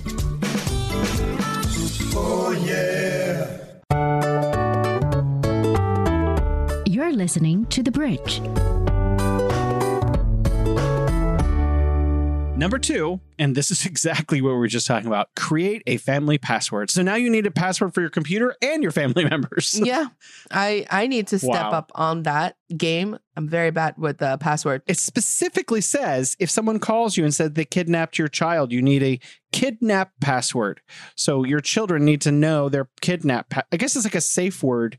You're 6.87 7.11
listening 7.11 7.65
to 7.65 7.83
The 7.83 7.91
Bridge. 7.91 8.41
Number 12.57 12.79
two, 12.79 13.19
and 13.37 13.53
this 13.53 13.69
is 13.69 13.85
exactly 13.85 14.41
what 14.41 14.51
we 14.51 14.55
were 14.55 14.67
just 14.67 14.87
talking 14.87 15.07
about 15.07 15.27
create 15.35 15.83
a 15.87 15.97
family 15.97 16.37
password. 16.37 16.89
So 16.89 17.01
now 17.01 17.15
you 17.15 17.29
need 17.29 17.45
a 17.45 17.51
password 17.51 17.93
for 17.93 17.99
your 17.99 18.09
computer 18.09 18.55
and 18.61 18.81
your 18.81 18.93
family 18.93 19.25
members. 19.29 19.77
yeah, 19.83 20.05
I 20.51 20.85
I 20.89 21.07
need 21.07 21.27
to 21.27 21.39
step 21.39 21.49
Wow. 21.51 21.71
up 21.71 21.91
on 21.95 22.23
that 22.23 22.55
game. 22.75 23.19
I'm 23.35 23.49
very 23.49 23.71
bad 23.71 23.95
with 23.97 24.19
the 24.19 24.37
password. 24.37 24.83
It 24.87 24.97
specifically 24.97 25.81
says 25.81 26.37
if 26.39 26.49
someone 26.49 26.79
calls 26.79 27.17
you 27.17 27.25
and 27.25 27.33
said 27.33 27.55
they 27.55 27.65
kidnapped 27.65 28.17
your 28.17 28.29
child, 28.29 28.71
you 28.71 28.81
need 28.81 29.03
a 29.03 29.19
kidnap 29.51 30.13
password. 30.21 30.79
So 31.15 31.43
your 31.43 31.59
children 31.59 32.05
need 32.05 32.21
to 32.21 32.31
know 32.31 32.69
their 32.69 32.87
kidnap. 33.01 33.49
Pa- 33.49 33.63
I 33.73 33.75
guess 33.77 33.97
it's 33.97 34.05
like 34.05 34.15
a 34.15 34.21
safe 34.21 34.63
word, 34.63 34.97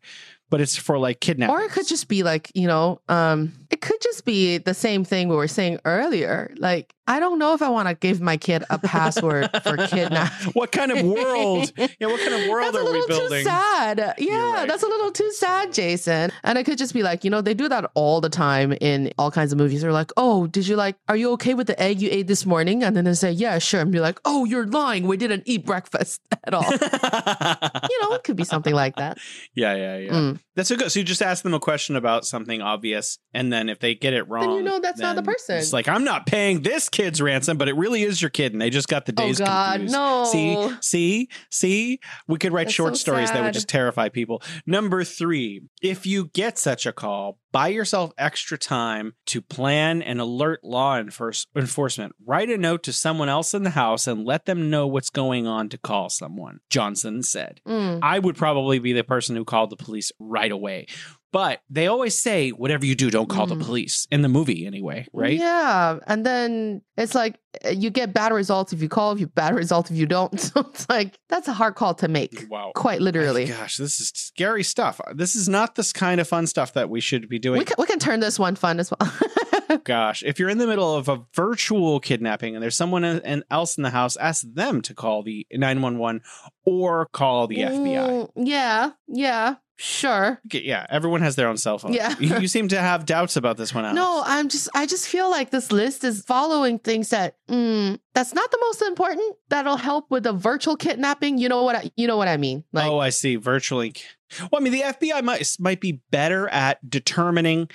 but 0.51 0.61
it's 0.61 0.77
for 0.77 0.99
like 0.99 1.21
kidnap. 1.21 1.49
Or 1.49 1.63
it 1.63 1.71
could 1.71 1.89
just 1.89 2.07
be 2.09 2.23
like, 2.23 2.53
you 2.55 2.67
know, 2.67 3.01
um, 3.09 3.55
it 3.71 3.81
could 3.81 4.01
just 4.03 4.27
be 4.27 4.59
the 4.59 4.75
same 4.75 5.05
thing 5.05 5.29
we 5.31 5.37
were 5.37 5.49
saying 5.49 5.79
earlier. 5.87 6.53
Like, 6.59 6.93
I 7.07 7.21
don't 7.21 7.39
know 7.39 7.55
if 7.55 7.63
I 7.63 7.69
want 7.69 7.89
to 7.89 7.95
give 7.95 8.21
my 8.21 8.37
kid 8.37 8.65
a 8.71 8.79
password 8.79 9.51
for 9.63 9.77
kidnap. 9.89 10.33
What 10.55 10.73
kind 10.73 10.91
of 10.91 11.05
world? 11.05 11.73
yeah, 11.77 12.07
what 12.09 12.21
kind 12.21 12.35
of 12.35 12.49
world 12.49 12.75
are 12.75 12.75
we 12.75 12.75
doing? 12.75 12.75
That's 12.75 12.77
a 12.77 12.79
are 12.79 12.85
we 12.85 12.91
little 12.93 13.09
building? 13.09 13.45
too 13.45 13.51
sad. 13.51 14.15
Yeah, 14.19 14.53
right. 14.53 14.69
that's 14.69 14.83
a 14.83 14.89
little 14.89 15.13
too 15.13 15.31
sad, 15.33 15.73
Jason. 15.73 16.33
And 16.43 16.59
it 16.59 16.65
could 16.65 16.79
just 16.79 16.95
be 16.95 17.03
like, 17.03 17.25
you 17.25 17.31
know, 17.31 17.41
they 17.41 17.55
do 17.55 17.69
that 17.69 17.91
all 17.95 18.21
the 18.21 18.29
time 18.29 18.73
in 18.81 19.13
all 19.19 19.31
kinds 19.31 19.53
of 19.53 19.59
movies. 19.59 19.83
They're 19.83 19.93
like, 19.93 20.11
oh, 20.17 20.47
did 20.47 20.67
you 20.67 20.77
like, 20.77 20.97
are 21.09 21.17
you 21.17 21.33
okay 21.33 21.55
with 21.55 21.67
the 21.67 21.81
egg 21.81 22.01
you 22.01 22.09
ate 22.11 22.27
this 22.27 22.45
morning? 22.45 22.83
And 22.83 22.97
then 22.97 23.05
they 23.05 23.15
say, 23.15 23.31
yeah, 23.31 23.59
sure. 23.59 23.81
And 23.81 23.93
be 23.93 24.01
like, 24.01 24.21
oh, 24.25 24.45
you're 24.45 24.67
lying. 24.67 25.07
We 25.07 25.17
didn't 25.17 25.45
eat 25.47 25.65
breakfast 25.65 26.21
at 26.45 26.55
all. 26.55 26.63
you 26.71 28.03
know, 28.03 28.15
it 28.15 28.25
could 28.25 28.37
be 28.37 28.45
something 28.45 28.75
like 28.75 28.97
that. 28.97 29.19
yeah, 29.55 29.75
yeah, 29.75 29.97
yeah. 29.99 30.13
Mm. 30.13 30.41
That's 30.57 30.71
so 30.71 30.77
good. 30.77 30.91
So 30.91 30.99
you 30.99 31.05
just 31.05 31.21
ask 31.23 31.43
them 31.43 31.53
a 31.53 31.61
question 31.61 31.97
about 31.97 32.25
something 32.25 32.63
obvious, 32.63 33.19
and 33.35 33.53
then 33.53 33.69
if 33.69 33.79
they 33.79 33.95
get 33.95 34.15
it 34.15 34.27
wrong, 34.27 34.47
then 34.47 34.57
you 34.57 34.63
know 34.63 34.81
that's 34.81 34.99
not 34.99 35.15
the 35.15 35.23
person. 35.23 35.59
It's 35.59 35.75
like 35.75 35.87
I'm 35.87 36.03
not 36.03 36.25
paying 36.25 36.63
this 36.63 36.89
kid's 36.97 37.21
ransom, 37.21 37.59
but 37.59 37.69
it 37.69 37.77
really 37.77 38.03
is 38.03 38.21
your 38.23 38.31
kid, 38.31 38.53
and 38.53 38.61
they 38.63 38.71
just 38.71 38.89
got 38.89 39.07
the 39.07 39.13
Oh, 39.17 39.23
days 39.27 39.39
God, 39.39 39.73
confused. 39.75 39.93
no. 39.93 40.25
See, 40.25 40.71
see, 40.81 41.29
see. 41.51 42.01
We 42.27 42.39
could 42.39 42.53
write 42.53 42.67
That's 42.67 42.75
short 42.75 42.95
so 42.97 43.01
stories 43.01 43.31
that 43.31 43.43
would 43.43 43.53
just 43.55 43.69
terrify 43.69 44.09
people. 44.09 44.43
Number 44.67 45.05
three, 45.05 45.63
if 45.83 46.07
you 46.07 46.27
get 46.33 46.59
such 46.59 46.87
a 46.87 46.93
call, 46.93 47.39
buy 47.53 47.69
yourself 47.69 48.13
extra 48.19 48.57
time 48.59 49.15
to 49.27 49.41
plan 49.41 50.03
and 50.03 50.21
alert 50.21 50.61
law 50.65 50.97
enforce- 50.99 51.47
enforcement. 51.57 52.15
Write 52.25 52.51
a 52.51 52.57
note 52.59 52.83
to 52.85 52.93
someone 52.93 53.29
else 53.29 53.55
in 53.55 53.63
the 53.63 53.71
house 53.71 54.07
and 54.07 54.25
let 54.25 54.47
them 54.47 54.69
know 54.71 54.87
what's 54.87 55.11
going 55.11 55.47
on 55.47 55.69
to 55.71 55.79
call 55.79 56.09
someone. 56.11 56.61
Johnson 56.71 57.23
said. 57.23 57.61
Mm. 57.67 58.01
I 58.03 58.19
would 58.19 58.37
probably 58.37 58.79
be 58.79 58.93
the 58.93 59.05
person 59.05 59.37
who 59.37 59.45
called 59.45 59.71
the 59.71 59.77
police 59.77 60.13
right 60.19 60.51
away. 60.53 60.87
But 61.33 61.61
they 61.69 61.87
always 61.87 62.17
say, 62.17 62.51
whatever 62.51 62.87
you 62.87 62.95
do, 62.95 63.11
don't 63.11 63.29
call 63.29 63.47
the 63.47 63.57
Mm. 63.57 63.65
police 63.65 64.07
in 64.11 64.23
the 64.23 64.29
movie 64.29 64.65
anyway, 64.67 65.07
right? 65.13 65.39
Yeah. 65.39 65.99
And 66.07 66.25
then 66.25 66.83
it's 66.97 67.15
like 67.15 67.39
uh, 67.65 67.71
you 67.71 67.91
get 67.91 68.15
bad 68.15 68.33
results 68.33 68.73
if 68.73 68.81
you 68.81 68.89
call, 68.89 69.13
if 69.13 69.21
you 69.21 69.27
bad 69.27 69.55
results 69.55 69.91
if 69.91 69.97
you 69.97 70.07
don't. 70.07 70.33
So 70.41 70.61
it's 70.61 70.89
like 70.89 71.19
that's 71.29 71.49
a 71.49 71.53
hard 71.53 71.75
call 71.75 71.95
to 71.95 72.09
make. 72.09 72.47
Wow. 72.49 72.73
Quite 72.75 73.01
literally. 73.03 73.47
Gosh, 73.47 73.77
this 73.77 74.01
is 74.01 74.13
scary 74.15 74.63
stuff. 74.63 75.01
This 75.15 75.35
is 75.37 75.49
not 75.49 75.75
this 75.75 75.93
kind 75.93 76.21
of 76.21 76.29
fun 76.29 76.47
stuff 76.47 76.73
that 76.75 76.89
we 76.89 77.01
should 77.01 77.29
be 77.29 77.39
doing. 77.39 77.59
We 77.59 77.65
can, 77.65 77.75
we 77.79 77.87
can 77.87 77.99
turn 77.99 78.21
this 78.21 78.39
one 78.39 78.55
fun 78.57 78.79
as 78.81 78.91
well. 78.91 79.13
Gosh, 79.85 80.23
if 80.25 80.39
you're 80.39 80.49
in 80.49 80.59
the 80.59 80.67
middle 80.67 80.95
of 80.95 81.09
a 81.09 81.25
virtual 81.35 82.01
kidnapping 82.01 82.55
and 82.55 82.63
there's 82.63 82.77
someone 82.77 83.05
else 83.51 83.77
in 83.77 83.83
the 83.83 83.91
house, 83.91 84.17
ask 84.17 84.45
them 84.47 84.83
to 84.83 84.95
call 84.95 85.23
the 85.23 85.47
911 85.53 86.23
or 86.65 87.07
call 87.07 87.47
the 87.47 87.59
FBI. 87.59 87.77
Mm, 87.77 88.31
yeah. 88.37 88.91
Yeah. 89.09 89.57
Sure. 89.79 90.41
Yeah, 90.51 90.87
everyone 90.89 91.21
has 91.21 91.37
their 91.37 91.49
own 91.49 91.59
cell 91.59 91.79
phone. 91.79 91.93
Yeah. 91.93 92.15
you, 92.19 92.39
you 92.39 92.49
seem 92.49 92.69
to 92.69 92.81
have 92.81 93.05
doubts 93.05 93.37
about 93.37 93.59
this 93.59 93.75
one. 93.75 93.85
Alex. 93.85 93.97
No, 93.97 94.23
I'm 94.25 94.49
just 94.49 94.71
I 94.75 94.87
just 94.87 95.07
feel 95.07 95.31
like 95.31 95.51
this 95.51 95.71
list 95.71 96.03
is 96.03 96.23
following 96.23 96.79
things 96.79 97.11
that 97.11 97.37
mm, 97.49 97.99
that's 98.15 98.33
not 98.33 98.51
the 98.51 98.59
most 98.63 98.81
important. 98.83 99.37
That'll 99.51 99.77
help 99.77 100.11
with 100.11 100.23
the 100.23 100.33
virtual 100.33 100.77
kidnapping. 100.77 101.37
You 101.37 101.51
know 101.51 101.63
what 101.63 101.77
I 101.77 101.91
you 101.95 102.07
know 102.07 102.17
what 102.17 102.29
I 102.29 102.39
mean? 102.39 102.65
Like 102.73 102.91
oh, 102.91 102.99
I 102.99 103.11
see. 103.11 103.37
Virtually. 103.37 103.93
Well, 104.41 104.61
I 104.61 104.61
mean, 104.61 104.73
the 104.73 104.81
FBI 104.81 105.23
might 105.23 105.57
might 105.61 105.81
be 105.81 106.01
better 106.11 106.49
at 106.49 106.89
determining 106.89 107.69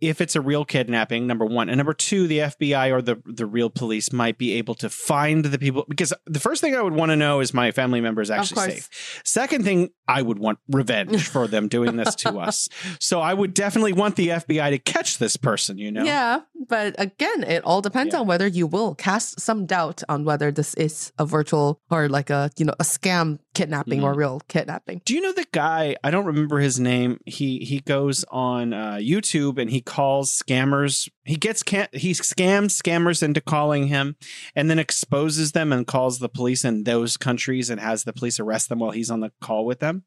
if 0.00 0.20
it's 0.20 0.36
a 0.36 0.40
real 0.40 0.64
kidnapping. 0.64 1.26
Number 1.26 1.44
one, 1.44 1.68
and 1.68 1.76
number 1.78 1.94
two, 1.94 2.26
the 2.26 2.38
FBI 2.38 2.92
or 2.92 3.02
the 3.02 3.20
the 3.26 3.46
real 3.46 3.70
police 3.70 4.12
might 4.12 4.38
be 4.38 4.52
able 4.54 4.74
to 4.76 4.88
find 4.88 5.44
the 5.44 5.58
people. 5.58 5.84
Because 5.88 6.12
the 6.26 6.40
first 6.40 6.60
thing 6.60 6.74
I 6.74 6.82
would 6.82 6.94
want 6.94 7.10
to 7.10 7.16
know 7.16 7.40
is 7.40 7.52
my 7.54 7.70
family 7.72 8.00
member 8.00 8.22
is 8.22 8.30
actually 8.30 8.70
safe. 8.70 9.20
Second 9.24 9.64
thing, 9.64 9.90
I 10.06 10.22
would 10.22 10.38
want 10.38 10.58
revenge 10.68 11.26
for 11.34 11.46
them 11.48 11.68
doing 11.68 11.96
this 11.96 12.14
to 12.16 12.38
us. 12.38 12.68
So 13.00 13.20
I 13.20 13.34
would 13.34 13.54
definitely 13.54 13.92
want 13.92 14.16
the 14.16 14.28
FBI 14.28 14.70
to 14.70 14.78
catch 14.78 15.18
this 15.18 15.36
person. 15.36 15.78
You 15.78 15.90
know. 15.92 16.04
Yeah, 16.04 16.40
but 16.68 16.94
again, 16.98 17.42
it 17.44 17.64
all 17.64 17.80
depends 17.82 18.14
Yeah. 18.14 18.20
on 18.20 18.26
whether 18.26 18.46
you 18.46 18.66
will 18.66 18.94
cast 18.94 19.40
some 19.40 19.66
doubt 19.66 20.02
on 20.08 20.24
whether 20.24 20.50
this 20.52 20.74
is 20.74 21.12
a 21.18 21.26
virtual 21.26 21.80
or 21.90 22.08
like 22.08 22.30
a 22.30 22.50
you 22.56 22.64
know 22.64 22.74
a 22.78 22.84
scam 22.84 23.38
kidnapping 23.54 23.98
Mm-hmm. 24.00 24.04
or 24.06 24.14
real 24.14 24.40
kidnapping. 24.48 25.02
Do 25.04 25.14
you 25.14 25.20
know 25.20 25.32
the 25.32 25.46
guy? 25.52 25.96
I 26.04 26.10
don't 26.10 26.26
remember 26.26 26.58
his 26.60 26.78
name. 26.78 27.18
He 27.26 27.58
he 27.60 27.80
goes 27.80 28.24
on 28.30 28.72
uh, 28.72 28.94
YouTube 29.00 29.58
and 29.58 29.68
he 29.70 29.80
calls 29.88 30.30
scammers. 30.46 31.08
He 31.24 31.36
gets 31.36 31.62
can- 31.62 31.88
he 31.92 32.12
scams 32.12 32.80
scammers 32.80 33.22
into 33.22 33.40
calling 33.40 33.88
him, 33.88 34.16
and 34.54 34.68
then 34.68 34.78
exposes 34.78 35.52
them 35.52 35.72
and 35.72 35.86
calls 35.86 36.18
the 36.18 36.28
police 36.28 36.62
in 36.62 36.84
those 36.84 37.16
countries 37.16 37.70
and 37.70 37.80
has 37.80 38.04
the 38.04 38.12
police 38.12 38.38
arrest 38.38 38.68
them 38.68 38.80
while 38.80 38.90
he's 38.90 39.10
on 39.10 39.20
the 39.20 39.32
call 39.40 39.64
with 39.64 39.80
them. 39.80 40.04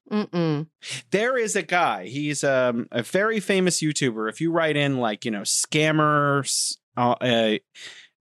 There 1.09 1.35
is 1.35 1.55
a 1.55 1.63
guy. 1.63 2.05
He's 2.05 2.43
um, 2.43 2.87
a 2.91 3.01
very 3.01 3.39
famous 3.39 3.81
YouTuber. 3.81 4.29
If 4.29 4.39
you 4.39 4.51
write 4.51 4.77
in 4.77 4.99
like 4.99 5.25
you 5.25 5.31
know 5.31 5.41
scammers, 5.41 6.77
uh, 6.95 7.15
uh, 7.19 7.57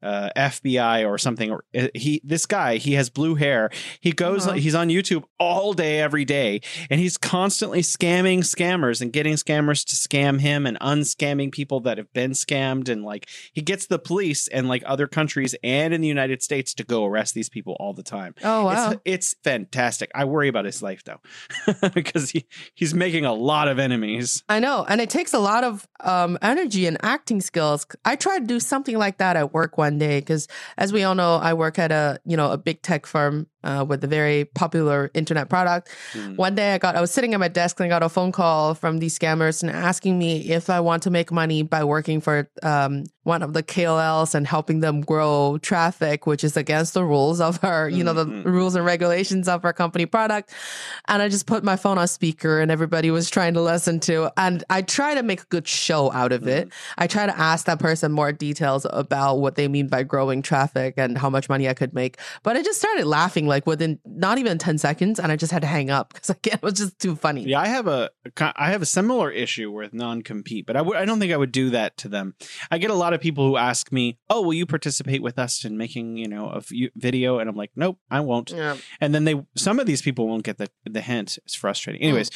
uh, 0.02 0.30
FBI 0.36 1.06
or 1.06 1.18
something, 1.18 1.50
or 1.50 1.64
uh, 1.76 1.88
he 1.94 2.20
this 2.24 2.46
guy 2.46 2.76
he 2.76 2.94
has 2.94 3.10
blue 3.10 3.34
hair. 3.34 3.70
He 4.00 4.12
goes. 4.12 4.46
Uh-huh. 4.46 4.56
He's 4.56 4.74
on 4.74 4.88
YouTube 4.88 5.24
all 5.38 5.72
day, 5.72 6.00
every 6.00 6.24
day, 6.24 6.60
and 6.90 7.00
he's 7.00 7.16
constantly 7.16 7.82
scamming 7.82 8.38
scammers 8.38 9.00
and 9.00 9.12
getting 9.12 9.34
scammers 9.34 9.84
to 9.86 9.96
scam 9.96 10.40
him 10.40 10.66
and 10.66 10.78
unscamming 10.80 11.52
people 11.52 11.80
that 11.80 11.98
have 11.98 12.12
been 12.12 12.32
scammed. 12.32 12.88
And 12.88 13.04
like 13.04 13.28
he 13.52 13.60
gets 13.60 13.86
the 13.86 13.98
police 13.98 14.48
and 14.48 14.68
like 14.68 14.82
other 14.86 15.06
countries 15.06 15.54
and 15.62 15.92
in 15.92 16.00
the 16.00 16.08
United 16.08 16.42
States 16.42 16.74
to 16.74 16.84
go 16.84 17.04
arrest 17.04 17.34
these 17.34 17.48
people 17.48 17.76
all 17.80 17.92
the 17.92 18.02
time. 18.02 18.34
Oh 18.42 18.66
wow. 18.66 18.90
It's, 18.90 19.00
it's 19.04 19.34
fantastic. 19.44 20.10
I 20.14 20.24
worry 20.24 20.48
about 20.48 20.64
his 20.64 20.82
life 20.82 21.02
though, 21.04 21.20
because 21.94 22.30
he, 22.30 22.46
he's 22.74 22.94
making 22.94 23.24
a 23.24 23.34
lot 23.34 23.68
of 23.68 23.78
enemies. 23.78 24.42
I 24.48 24.60
know, 24.60 24.84
and 24.88 25.00
it 25.00 25.10
takes 25.10 25.34
a 25.34 25.38
lot 25.38 25.64
of 25.64 25.86
um, 26.00 26.38
energy 26.42 26.86
and 26.86 26.96
acting 27.02 27.40
skills. 27.40 27.86
I 28.04 28.16
tried 28.16 28.40
to 28.40 28.46
do 28.46 28.60
something 28.60 28.96
like 28.96 29.18
that 29.18 29.36
at 29.36 29.52
work 29.52 29.78
one 29.78 29.89
day 29.98 30.20
because, 30.20 30.48
as 30.76 30.92
we 30.92 31.02
all 31.02 31.14
know, 31.14 31.36
I 31.36 31.54
work 31.54 31.78
at 31.78 31.92
a 31.92 32.20
you 32.24 32.36
know 32.36 32.50
a 32.52 32.58
big 32.58 32.82
tech 32.82 33.06
firm 33.06 33.46
uh, 33.64 33.84
with 33.86 34.02
a 34.04 34.06
very 34.06 34.44
popular 34.44 35.10
internet 35.14 35.48
product. 35.48 35.88
Mm. 36.12 36.36
One 36.36 36.54
day, 36.54 36.74
I 36.74 36.78
got 36.78 36.96
I 36.96 37.00
was 37.00 37.10
sitting 37.10 37.34
at 37.34 37.40
my 37.40 37.48
desk 37.48 37.78
and 37.80 37.86
I 37.86 37.88
got 37.88 38.02
a 38.02 38.08
phone 38.08 38.32
call 38.32 38.74
from 38.74 38.98
these 38.98 39.18
scammers 39.18 39.62
and 39.62 39.70
asking 39.70 40.18
me 40.18 40.50
if 40.50 40.70
I 40.70 40.80
want 40.80 41.02
to 41.04 41.10
make 41.10 41.30
money 41.32 41.62
by 41.62 41.84
working 41.84 42.20
for 42.20 42.48
um, 42.62 43.04
one 43.24 43.42
of 43.42 43.52
the 43.52 43.62
KOLs 43.62 44.34
and 44.34 44.46
helping 44.46 44.80
them 44.80 45.00
grow 45.02 45.58
traffic, 45.62 46.26
which 46.26 46.42
is 46.42 46.56
against 46.56 46.94
the 46.94 47.04
rules 47.04 47.40
of 47.40 47.62
our 47.64 47.88
you 47.88 48.02
know 48.04 48.12
the 48.14 48.26
Mhm. 48.26 48.44
rules 48.44 48.74
and 48.74 48.84
regulations 48.84 49.48
of 49.48 49.64
our 49.64 49.72
company 49.72 50.06
product. 50.06 50.52
And 51.08 51.22
I 51.22 51.28
just 51.28 51.46
put 51.46 51.64
my 51.64 51.76
phone 51.76 51.98
on 51.98 52.06
speaker 52.08 52.60
and 52.60 52.70
everybody 52.70 53.10
was 53.10 53.28
trying 53.30 53.54
to 53.54 53.60
listen 53.62 54.00
to. 54.00 54.30
And 54.36 54.62
I 54.70 54.82
try 54.82 55.14
to 55.14 55.22
make 55.22 55.42
a 55.42 55.46
good 55.46 55.66
show 55.66 56.12
out 56.12 56.32
of 56.32 56.46
it. 56.46 56.70
I 56.98 57.06
try 57.06 57.26
to 57.26 57.36
ask 57.38 57.66
that 57.66 57.78
person 57.78 58.12
more 58.12 58.32
details 58.32 58.86
about 58.90 59.36
what 59.40 59.54
they 59.56 59.68
mean 59.68 59.88
by 59.88 60.02
growing 60.02 60.42
traffic 60.42 60.94
and 60.96 61.18
how 61.18 61.28
much 61.30 61.48
money 61.48 61.68
I 61.68 61.74
could 61.74 61.92
make. 61.94 62.18
But 62.42 62.56
I 62.56 62.62
just 62.62 62.78
started 62.78 63.06
laughing 63.06 63.46
like 63.50 63.66
within 63.66 63.98
not 64.06 64.38
even 64.38 64.56
10 64.56 64.78
seconds 64.78 65.20
and 65.20 65.30
I 65.30 65.36
just 65.36 65.52
had 65.52 65.60
to 65.60 65.68
hang 65.68 65.90
up 65.90 66.14
because 66.14 66.30
again, 66.30 66.54
it 66.54 66.62
was 66.62 66.74
just 66.74 66.98
too 66.98 67.14
funny. 67.16 67.42
Yeah, 67.42 67.60
I 67.60 67.66
have 67.66 67.86
a 67.86 68.08
I 68.40 68.70
have 68.70 68.80
a 68.80 68.86
similar 68.86 69.30
issue 69.30 69.70
with 69.70 69.92
non-compete, 69.92 70.64
but 70.66 70.76
I 70.76 70.78
w- 70.78 70.98
I 70.98 71.04
don't 71.04 71.20
think 71.20 71.32
I 71.32 71.36
would 71.36 71.52
do 71.52 71.70
that 71.70 71.98
to 71.98 72.08
them. 72.08 72.34
I 72.70 72.78
get 72.78 72.90
a 72.90 72.94
lot 72.94 73.12
of 73.12 73.20
people 73.20 73.46
who 73.46 73.56
ask 73.58 73.92
me, 73.92 74.18
"Oh, 74.30 74.40
will 74.40 74.54
you 74.54 74.64
participate 74.64 75.22
with 75.22 75.38
us 75.38 75.64
in 75.64 75.76
making 75.76 76.16
you 76.16 76.28
know 76.28 76.48
a 76.48 76.60
v- 76.60 76.90
video?" 76.96 77.38
And 77.38 77.50
I'm 77.50 77.56
like, 77.56 77.72
"Nope, 77.76 77.98
I 78.10 78.20
won't." 78.20 78.50
Yeah. 78.50 78.76
And 79.00 79.14
then 79.14 79.24
they 79.24 79.42
some 79.56 79.78
of 79.78 79.86
these 79.86 80.00
people 80.00 80.26
won't 80.28 80.44
get 80.44 80.56
the 80.58 80.68
the 80.88 81.00
hint. 81.02 81.38
It's 81.44 81.54
frustrating. 81.54 82.00
Anyways, 82.02 82.30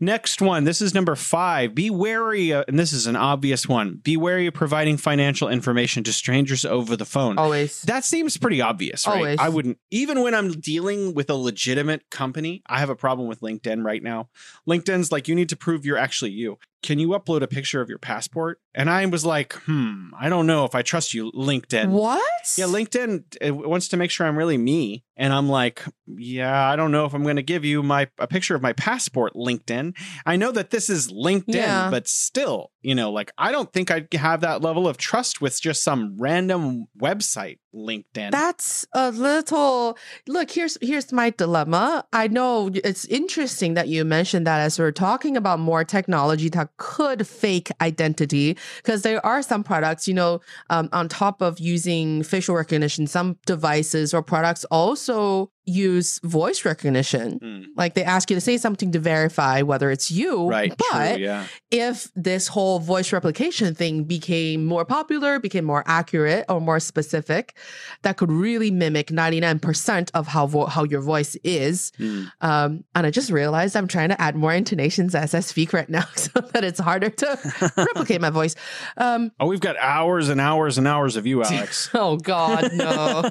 next 0.00 0.40
one. 0.40 0.64
This 0.64 0.80
is 0.80 0.94
number 0.94 1.14
five. 1.14 1.74
Be 1.74 1.90
wary, 1.90 2.52
uh, 2.52 2.64
and 2.68 2.78
this 2.78 2.92
is 2.92 3.06
an 3.06 3.16
obvious 3.16 3.68
one. 3.68 3.96
Be 4.02 4.16
wary 4.16 4.46
of 4.46 4.54
providing 4.54 4.96
financial 4.96 5.48
information 5.48 6.02
to 6.04 6.12
strangers 6.12 6.64
over 6.64 6.96
the 6.96 7.04
phone. 7.04 7.38
Always. 7.38 7.82
That 7.82 8.04
seems 8.04 8.36
pretty 8.36 8.60
obvious, 8.60 9.06
right? 9.06 9.16
Always. 9.16 9.38
I 9.38 9.48
wouldn't 9.48 9.78
even 9.90 10.22
when 10.22 10.34
I'm 10.34 10.53
dealing 10.54 11.14
with 11.14 11.30
a 11.30 11.34
legitimate 11.34 12.10
company. 12.10 12.62
I 12.66 12.78
have 12.78 12.90
a 12.90 12.96
problem 12.96 13.28
with 13.28 13.40
LinkedIn 13.40 13.84
right 13.84 14.02
now. 14.02 14.28
LinkedIn's 14.68 15.12
like 15.12 15.28
you 15.28 15.34
need 15.34 15.48
to 15.50 15.56
prove 15.56 15.84
you're 15.84 15.98
actually 15.98 16.30
you. 16.32 16.58
Can 16.84 16.98
you 16.98 17.08
upload 17.08 17.40
a 17.40 17.46
picture 17.48 17.80
of 17.80 17.88
your 17.88 17.98
passport? 17.98 18.60
And 18.74 18.90
I 18.90 19.06
was 19.06 19.24
like, 19.24 19.54
hmm, 19.54 20.08
I 20.20 20.28
don't 20.28 20.46
know 20.46 20.64
if 20.66 20.74
I 20.74 20.82
trust 20.82 21.14
you, 21.14 21.32
LinkedIn. 21.32 21.88
What? 21.88 22.20
Yeah, 22.58 22.66
LinkedIn 22.66 23.52
wants 23.64 23.88
to 23.88 23.96
make 23.96 24.10
sure 24.10 24.26
I'm 24.26 24.36
really 24.36 24.58
me, 24.58 25.02
and 25.16 25.32
I'm 25.32 25.48
like, 25.48 25.82
yeah, 26.06 26.68
I 26.68 26.76
don't 26.76 26.90
know 26.92 27.06
if 27.06 27.14
I'm 27.14 27.22
going 27.22 27.36
to 27.36 27.42
give 27.42 27.64
you 27.64 27.82
my 27.82 28.08
a 28.18 28.26
picture 28.26 28.54
of 28.54 28.60
my 28.62 28.74
passport. 28.74 29.32
LinkedIn. 29.34 29.96
I 30.26 30.36
know 30.36 30.52
that 30.52 30.70
this 30.70 30.90
is 30.90 31.10
LinkedIn, 31.10 31.54
Yeah. 31.54 31.88
but 31.90 32.06
still, 32.06 32.70
you 32.82 32.94
know, 32.94 33.10
like 33.10 33.32
I 33.38 33.50
don't 33.50 33.72
think 33.72 33.90
I 33.90 34.06
have 34.12 34.42
that 34.42 34.60
level 34.60 34.86
of 34.86 34.98
trust 34.98 35.40
with 35.40 35.58
just 35.60 35.82
some 35.82 36.16
random 36.18 36.86
website. 37.00 37.58
LinkedIn. 37.74 38.30
That's 38.30 38.86
a 38.92 39.10
little 39.10 39.98
look, 40.28 40.48
here's 40.52 40.78
here's 40.80 41.12
my 41.12 41.30
dilemma. 41.30 42.04
I 42.12 42.28
know 42.28 42.70
it's 42.72 43.04
interesting 43.06 43.74
that 43.74 43.88
you 43.88 44.04
mentioned 44.04 44.46
that 44.46 44.60
as 44.60 44.78
we're 44.78 44.92
talking 44.92 45.36
about 45.36 45.58
more 45.58 45.82
technology 45.82 46.48
that 46.50 46.68
could 46.76 47.26
fake 47.26 47.70
identity, 47.80 48.56
because 48.78 49.02
there 49.02 49.24
are 49.24 49.42
some 49.42 49.62
products, 49.62 50.08
you 50.08 50.14
know, 50.14 50.40
um, 50.70 50.88
on 50.92 51.08
top 51.08 51.40
of 51.40 51.58
using 51.58 52.22
facial 52.22 52.54
recognition, 52.54 53.06
some 53.06 53.38
devices 53.46 54.12
or 54.12 54.22
products 54.22 54.64
also 54.66 55.50
use 55.66 56.20
voice 56.22 56.64
recognition. 56.64 57.38
Hmm, 57.42 57.62
Like 57.76 57.94
they 57.94 58.04
ask 58.04 58.30
you 58.30 58.36
to 58.36 58.40
say 58.40 58.56
something 58.58 58.92
to 58.92 58.98
verify 58.98 59.62
whether 59.62 59.90
it's 59.90 60.10
you. 60.10 60.48
right. 60.48 60.72
But 60.76 61.14
true, 61.16 61.24
yeah. 61.24 61.46
if 61.70 62.08
this 62.14 62.48
whole 62.48 62.78
voice 62.80 63.12
replication 63.12 63.74
thing 63.74 64.04
became 64.04 64.64
more 64.64 64.84
popular, 64.84 65.38
became 65.38 65.64
more 65.64 65.82
accurate 65.86 66.44
or 66.48 66.60
more 66.60 66.80
specific, 66.80 67.56
that 68.02 68.16
could 68.16 68.30
really 68.30 68.70
mimic 68.70 69.08
99% 69.08 70.10
of 70.14 70.26
how 70.26 70.46
vo- 70.46 70.66
how 70.66 70.84
your 70.84 71.00
voice 71.00 71.36
is. 71.44 71.92
Hmm. 71.96 72.24
Um, 72.40 72.84
and 72.94 73.06
I 73.06 73.10
just 73.10 73.30
realized 73.30 73.76
I'm 73.76 73.88
trying 73.88 74.10
to 74.10 74.20
add 74.20 74.36
more 74.36 74.52
intonations 74.52 75.14
as 75.14 75.34
I 75.34 75.40
speak 75.40 75.72
right 75.72 75.88
now 75.88 76.04
so 76.16 76.40
that 76.40 76.64
it's 76.64 76.80
harder 76.80 77.10
to 77.10 77.72
replicate 77.76 78.20
my 78.20 78.30
voice. 78.30 78.54
Um, 78.96 79.30
Oh, 79.40 79.46
we've 79.46 79.60
got 79.60 79.76
hours 79.78 80.28
and 80.28 80.40
hours 80.40 80.78
and 80.78 80.86
hours 80.86 81.16
of 81.16 81.26
you, 81.26 81.42
Alex. 81.44 81.88
oh 81.94 82.16
God, 82.18 82.70
no. 82.74 83.22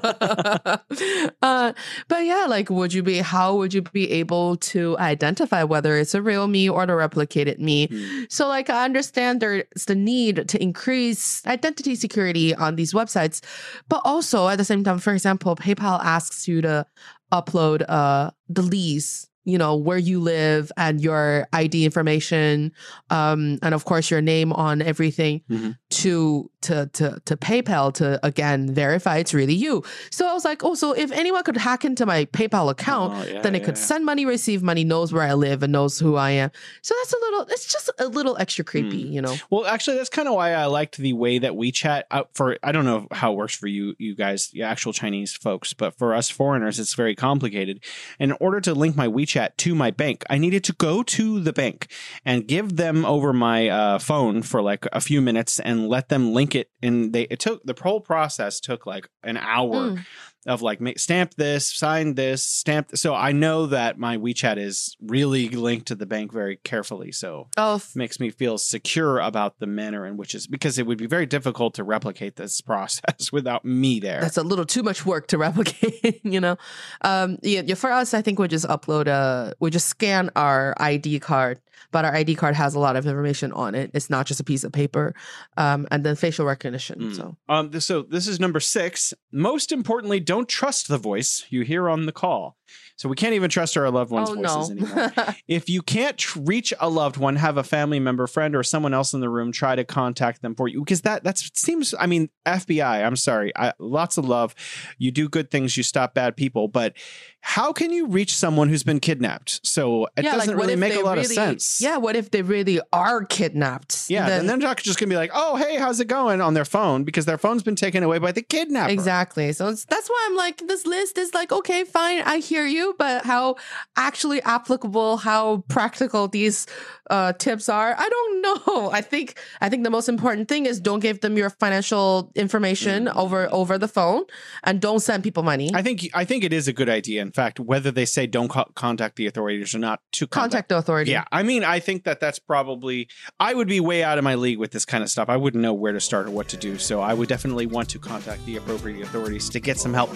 uh, 1.42 1.72
but 2.08 2.23
yeah, 2.24 2.46
like, 2.48 2.70
would 2.70 2.92
you 2.92 3.02
be? 3.02 3.18
How 3.18 3.54
would 3.56 3.72
you 3.74 3.82
be 3.82 4.10
able 4.10 4.56
to 4.74 4.96
identify 4.98 5.62
whether 5.62 5.96
it's 5.96 6.14
a 6.14 6.22
real 6.22 6.46
me 6.48 6.68
or 6.68 6.86
the 6.86 6.92
replicated 6.94 7.58
me? 7.58 7.86
Hmm. 7.88 8.24
So, 8.28 8.48
like, 8.48 8.68
I 8.70 8.84
understand 8.84 9.40
there's 9.40 9.64
the 9.86 9.94
need 9.94 10.48
to 10.48 10.62
increase 10.62 11.44
identity 11.46 11.94
security 11.94 12.54
on 12.54 12.76
these 12.76 12.92
websites, 12.92 13.40
but 13.88 14.00
also 14.04 14.48
at 14.48 14.56
the 14.58 14.64
same 14.64 14.82
time, 14.84 14.98
for 14.98 15.12
example, 15.12 15.54
PayPal 15.56 16.00
asks 16.04 16.48
you 16.48 16.60
to 16.62 16.86
upload 17.32 17.84
uh 17.88 18.30
the 18.48 18.62
lease 18.62 19.26
you 19.44 19.58
know 19.58 19.74
where 19.74 19.98
you 19.98 20.20
live 20.20 20.70
and 20.76 21.00
your 21.00 21.48
id 21.52 21.84
information 21.84 22.70
um 23.10 23.58
and 23.62 23.74
of 23.74 23.84
course 23.86 24.08
your 24.10 24.20
name 24.20 24.52
on 24.52 24.80
everything 24.80 25.40
Mhm. 25.50 25.76
to 25.90 26.48
to 26.64 26.86
to 26.92 27.20
to 27.24 27.36
paypal 27.36 27.92
to 27.94 28.18
again 28.26 28.72
verify 28.74 29.16
it's 29.18 29.32
really 29.34 29.54
you 29.54 29.82
so 30.10 30.26
i 30.28 30.32
was 30.32 30.44
like 30.44 30.64
oh 30.64 30.74
so 30.74 30.92
if 30.92 31.10
anyone 31.12 31.42
could 31.44 31.56
hack 31.56 31.84
into 31.84 32.04
my 32.06 32.24
paypal 32.26 32.70
account 32.70 33.14
Oh, 33.14 33.22
yeah, 33.24 33.40
then 33.42 33.54
it 33.54 33.60
yeah, 33.60 33.66
could 33.66 33.76
yeah. 33.76 33.82
send 33.90 34.04
money 34.04 34.24
receive 34.26 34.62
money 34.62 34.84
knows 34.84 35.12
where 35.12 35.22
i 35.22 35.34
live 35.34 35.62
and 35.62 35.72
knows 35.72 35.98
who 35.98 36.16
i 36.16 36.30
am 36.30 36.50
so 36.82 36.94
that's 37.00 37.12
a 37.12 37.18
little 37.18 37.42
it's 37.50 37.66
just 37.72 37.90
a 37.98 38.08
little 38.08 38.36
extra 38.38 38.64
creepy 38.64 38.96
you 38.98 39.20
know 39.22 39.34
Well, 39.50 39.66
actually, 39.66 39.96
that's 39.98 40.08
kind 40.10 40.28
of 40.28 40.34
why 40.34 40.52
I 40.52 40.66
liked 40.66 40.96
the 40.96 41.12
way 41.12 41.38
that 41.38 41.52
WeChat. 41.52 42.04
Uh, 42.10 42.24
for 42.34 42.56
I 42.62 42.72
don't 42.72 42.84
know 42.84 43.06
how 43.10 43.32
it 43.32 43.36
works 43.36 43.54
for 43.54 43.66
you, 43.66 43.94
you 43.98 44.14
guys, 44.14 44.48
the 44.48 44.62
actual 44.62 44.92
Chinese 44.92 45.34
folks, 45.34 45.72
but 45.74 45.96
for 45.98 46.14
us 46.14 46.30
foreigners, 46.30 46.78
it's 46.80 46.94
very 46.94 47.14
complicated. 47.14 47.80
In 48.18 48.32
order 48.40 48.60
to 48.62 48.74
link 48.74 48.96
my 48.96 49.06
WeChat 49.08 49.56
to 49.58 49.74
my 49.74 49.90
bank, 49.90 50.24
I 50.30 50.38
needed 50.38 50.64
to 50.64 50.72
go 50.72 51.02
to 51.02 51.40
the 51.40 51.52
bank 51.52 51.88
and 52.24 52.46
give 52.46 52.76
them 52.76 53.04
over 53.04 53.32
my 53.32 53.68
uh, 53.68 53.98
phone 53.98 54.42
for 54.42 54.62
like 54.62 54.86
a 54.92 55.00
few 55.00 55.20
minutes 55.20 55.60
and 55.60 55.88
let 55.88 56.08
them 56.08 56.32
link 56.32 56.53
it. 56.54 56.70
And 56.82 57.12
they 57.12 57.22
it 57.22 57.38
took 57.40 57.62
the 57.64 57.74
whole 57.80 58.00
process 58.00 58.60
took 58.60 58.86
like 58.86 59.08
an 59.22 59.36
hour 59.36 59.74
Mm. 59.74 60.06
Of 60.46 60.62
like 60.62 60.80
stamp 60.98 61.34
this, 61.34 61.72
sign 61.74 62.14
this, 62.14 62.44
stamp. 62.44 62.88
This. 62.88 63.00
So 63.00 63.14
I 63.14 63.32
know 63.32 63.66
that 63.66 63.98
my 63.98 64.16
WeChat 64.18 64.58
is 64.58 64.96
really 65.00 65.48
linked 65.48 65.86
to 65.88 65.94
the 65.94 66.06
bank 66.06 66.32
very 66.32 66.56
carefully. 66.64 67.12
So 67.12 67.48
oh 67.56 67.80
makes 67.94 68.18
me 68.20 68.30
feel 68.30 68.58
secure 68.58 69.20
about 69.20 69.58
the 69.58 69.66
manner 69.66 70.06
in 70.06 70.16
which 70.16 70.34
is 70.34 70.46
because 70.46 70.78
it 70.78 70.86
would 70.86 70.98
be 70.98 71.06
very 71.06 71.26
difficult 71.26 71.74
to 71.74 71.84
replicate 71.84 72.36
this 72.36 72.60
process 72.72 73.32
without 73.32 73.64
me 73.64 74.00
there. 74.00 74.20
that's 74.20 74.36
a 74.36 74.42
little 74.42 74.64
too 74.66 74.82
much 74.82 75.06
work 75.06 75.26
to 75.28 75.38
replicate 75.48 76.20
you 76.24 76.40
know 76.40 76.56
um 77.02 77.38
yeah, 77.42 77.62
yeah 77.64 77.74
for 77.74 77.90
us 77.90 78.12
i 78.14 78.20
think 78.22 78.38
we 78.38 78.48
just 78.48 78.66
upload 78.66 79.06
a 79.06 79.54
we 79.60 79.70
just 79.70 79.86
scan 79.86 80.30
our 80.36 80.74
id 80.78 81.20
card 81.20 81.60
but 81.90 82.04
our 82.04 82.14
id 82.14 82.34
card 82.34 82.54
has 82.54 82.74
a 82.74 82.78
lot 82.78 82.96
of 82.96 83.06
information 83.06 83.52
on 83.52 83.74
it 83.74 83.90
it's 83.94 84.10
not 84.10 84.26
just 84.26 84.40
a 84.40 84.44
piece 84.44 84.64
of 84.64 84.72
paper 84.72 85.14
um 85.56 85.86
and 85.90 86.04
then 86.04 86.16
facial 86.16 86.44
recognition 86.46 86.98
Mm. 87.00 87.16
so 87.16 87.36
um, 87.48 87.70
this, 87.70 87.84
so 87.86 88.02
this 88.02 88.26
is 88.26 88.40
number 88.40 88.58
six. 88.60 89.14
Most 89.32 89.70
importantly, 89.72 90.18
don't 90.18 90.33
trust 90.42 90.88
the 90.88 90.98
voice 90.98 91.44
you 91.50 91.62
hear 91.62 91.88
on 91.88 92.06
the 92.06 92.12
call. 92.12 92.56
So 92.96 93.08
we 93.08 93.16
can't 93.16 93.34
even 93.34 93.50
trust 93.50 93.76
our 93.76 93.90
loved 93.90 94.12
ones' 94.12 94.30
oh 94.30 94.34
voices 94.34 94.70
no 94.70 94.76
anymore. 94.76 95.12
if 95.48 95.68
you 95.68 95.82
can't 95.82 96.16
tr- 96.16 96.38
reach 96.40 96.72
a 96.78 96.88
loved 96.88 97.16
one, 97.16 97.36
have 97.36 97.56
a 97.56 97.64
family 97.64 97.98
member, 97.98 98.26
friend, 98.26 98.54
or 98.54 98.62
someone 98.62 98.94
else 98.94 99.12
in 99.12 99.20
the 99.20 99.28
room 99.28 99.50
try 99.50 99.74
to 99.74 99.84
contact 99.84 100.42
them 100.42 100.54
for 100.54 100.68
you 100.68 100.80
because 100.80 101.00
that 101.02 101.24
that 101.24 101.38
seems. 101.38 101.94
I 101.98 102.06
mean, 102.06 102.28
FBI. 102.46 103.04
I'm 103.04 103.16
sorry. 103.16 103.52
I, 103.56 103.72
lots 103.78 104.16
of 104.16 104.26
love. 104.26 104.54
You 104.98 105.10
do 105.10 105.28
good 105.28 105.50
things. 105.50 105.76
You 105.76 105.82
stop 105.82 106.14
bad 106.14 106.36
people, 106.36 106.68
but 106.68 106.94
how 107.40 107.72
can 107.72 107.90
you 107.90 108.06
reach 108.06 108.34
someone 108.36 108.68
who's 108.68 108.84
been 108.84 109.00
kidnapped? 109.00 109.66
So 109.66 110.06
it 110.16 110.24
yeah, 110.24 110.32
doesn't 110.32 110.56
like, 110.56 110.62
really 110.62 110.76
make 110.76 110.94
a 110.94 111.00
lot 111.00 111.18
really, 111.18 111.26
of 111.26 111.32
sense. 111.32 111.80
Yeah, 111.80 111.96
what 111.96 112.16
if 112.16 112.30
they 112.30 112.42
really 112.42 112.80
are 112.92 113.24
kidnapped? 113.24 114.08
Yeah, 114.08 114.28
Then- 114.28 114.40
and 114.40 114.48
they're 114.48 114.56
not 114.56 114.78
just 114.78 114.98
gonna 114.98 115.10
be 115.10 115.16
like, 115.16 115.30
"Oh, 115.34 115.56
hey, 115.56 115.76
how's 115.76 115.98
it 116.00 116.06
going?" 116.06 116.40
on 116.44 116.54
their 116.54 116.64
phone 116.64 117.02
because 117.04 117.24
their 117.24 117.38
phone's 117.38 117.62
been 117.62 117.74
taken 117.74 118.02
away 118.02 118.18
by 118.18 118.30
the 118.30 118.42
kidnapper. 118.42 118.92
Exactly. 118.92 119.52
So 119.52 119.68
it's, 119.68 119.84
that's 119.86 120.08
why 120.08 120.26
I'm 120.28 120.36
like, 120.36 120.58
this 120.68 120.86
list 120.86 121.18
is 121.18 121.34
like, 121.34 121.50
okay, 121.50 121.84
fine, 121.84 122.20
I 122.22 122.38
hear 122.38 122.66
you, 122.66 122.83
but 122.98 123.24
how 123.24 123.56
actually 123.96 124.42
applicable, 124.42 125.18
how 125.18 125.64
practical 125.68 126.28
these 126.28 126.66
uh, 127.10 127.32
tips 127.34 127.68
are, 127.68 127.94
I 127.96 128.08
don't 128.08 128.42
know. 128.66 128.90
I 128.90 129.00
think 129.00 129.38
I 129.60 129.68
think 129.68 129.84
the 129.84 129.90
most 129.90 130.08
important 130.08 130.48
thing 130.48 130.66
is 130.66 130.80
don't 130.80 131.00
give 131.00 131.20
them 131.20 131.36
your 131.36 131.50
financial 131.50 132.30
information 132.34 133.08
over 133.08 133.48
over 133.52 133.78
the 133.78 133.88
phone, 133.88 134.24
and 134.64 134.80
don't 134.80 135.00
send 135.00 135.22
people 135.22 135.42
money. 135.42 135.70
I 135.74 135.82
think 135.82 136.08
I 136.14 136.24
think 136.24 136.44
it 136.44 136.52
is 136.52 136.68
a 136.68 136.72
good 136.72 136.88
idea. 136.88 137.22
In 137.22 137.32
fact, 137.32 137.60
whether 137.60 137.90
they 137.90 138.04
say 138.04 138.26
don't 138.26 138.48
co- 138.48 138.70
contact 138.74 139.16
the 139.16 139.26
authorities 139.26 139.74
or 139.74 139.78
not, 139.78 140.00
to 140.12 140.26
contact. 140.26 140.52
Contact 140.52 140.68
the 140.68 140.76
authority. 140.78 141.10
Yeah, 141.10 141.24
I 141.32 141.42
mean, 141.42 141.64
I 141.64 141.80
think 141.80 142.04
that 142.04 142.20
that's 142.20 142.38
probably. 142.38 143.08
I 143.40 143.54
would 143.54 143.68
be 143.68 143.80
way 143.80 144.02
out 144.02 144.18
of 144.18 144.24
my 144.24 144.34
league 144.34 144.58
with 144.58 144.72
this 144.72 144.84
kind 144.84 145.02
of 145.02 145.10
stuff. 145.10 145.28
I 145.28 145.36
wouldn't 145.36 145.62
know 145.62 145.74
where 145.74 145.92
to 145.92 146.00
start 146.00 146.26
or 146.26 146.30
what 146.30 146.48
to 146.48 146.56
do. 146.56 146.78
So 146.78 147.00
I 147.00 147.14
would 147.14 147.28
definitely 147.28 147.66
want 147.66 147.88
to 147.90 147.98
contact 147.98 148.44
the 148.46 148.56
appropriate 148.56 149.02
authorities 149.02 149.48
to 149.50 149.60
get 149.60 149.78
some 149.78 149.94
help. 149.94 150.10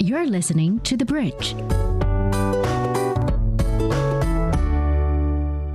You're 0.00 0.26
listening 0.26 0.80
to 0.80 0.96
The 0.96 1.04
Bridge. 1.04 1.54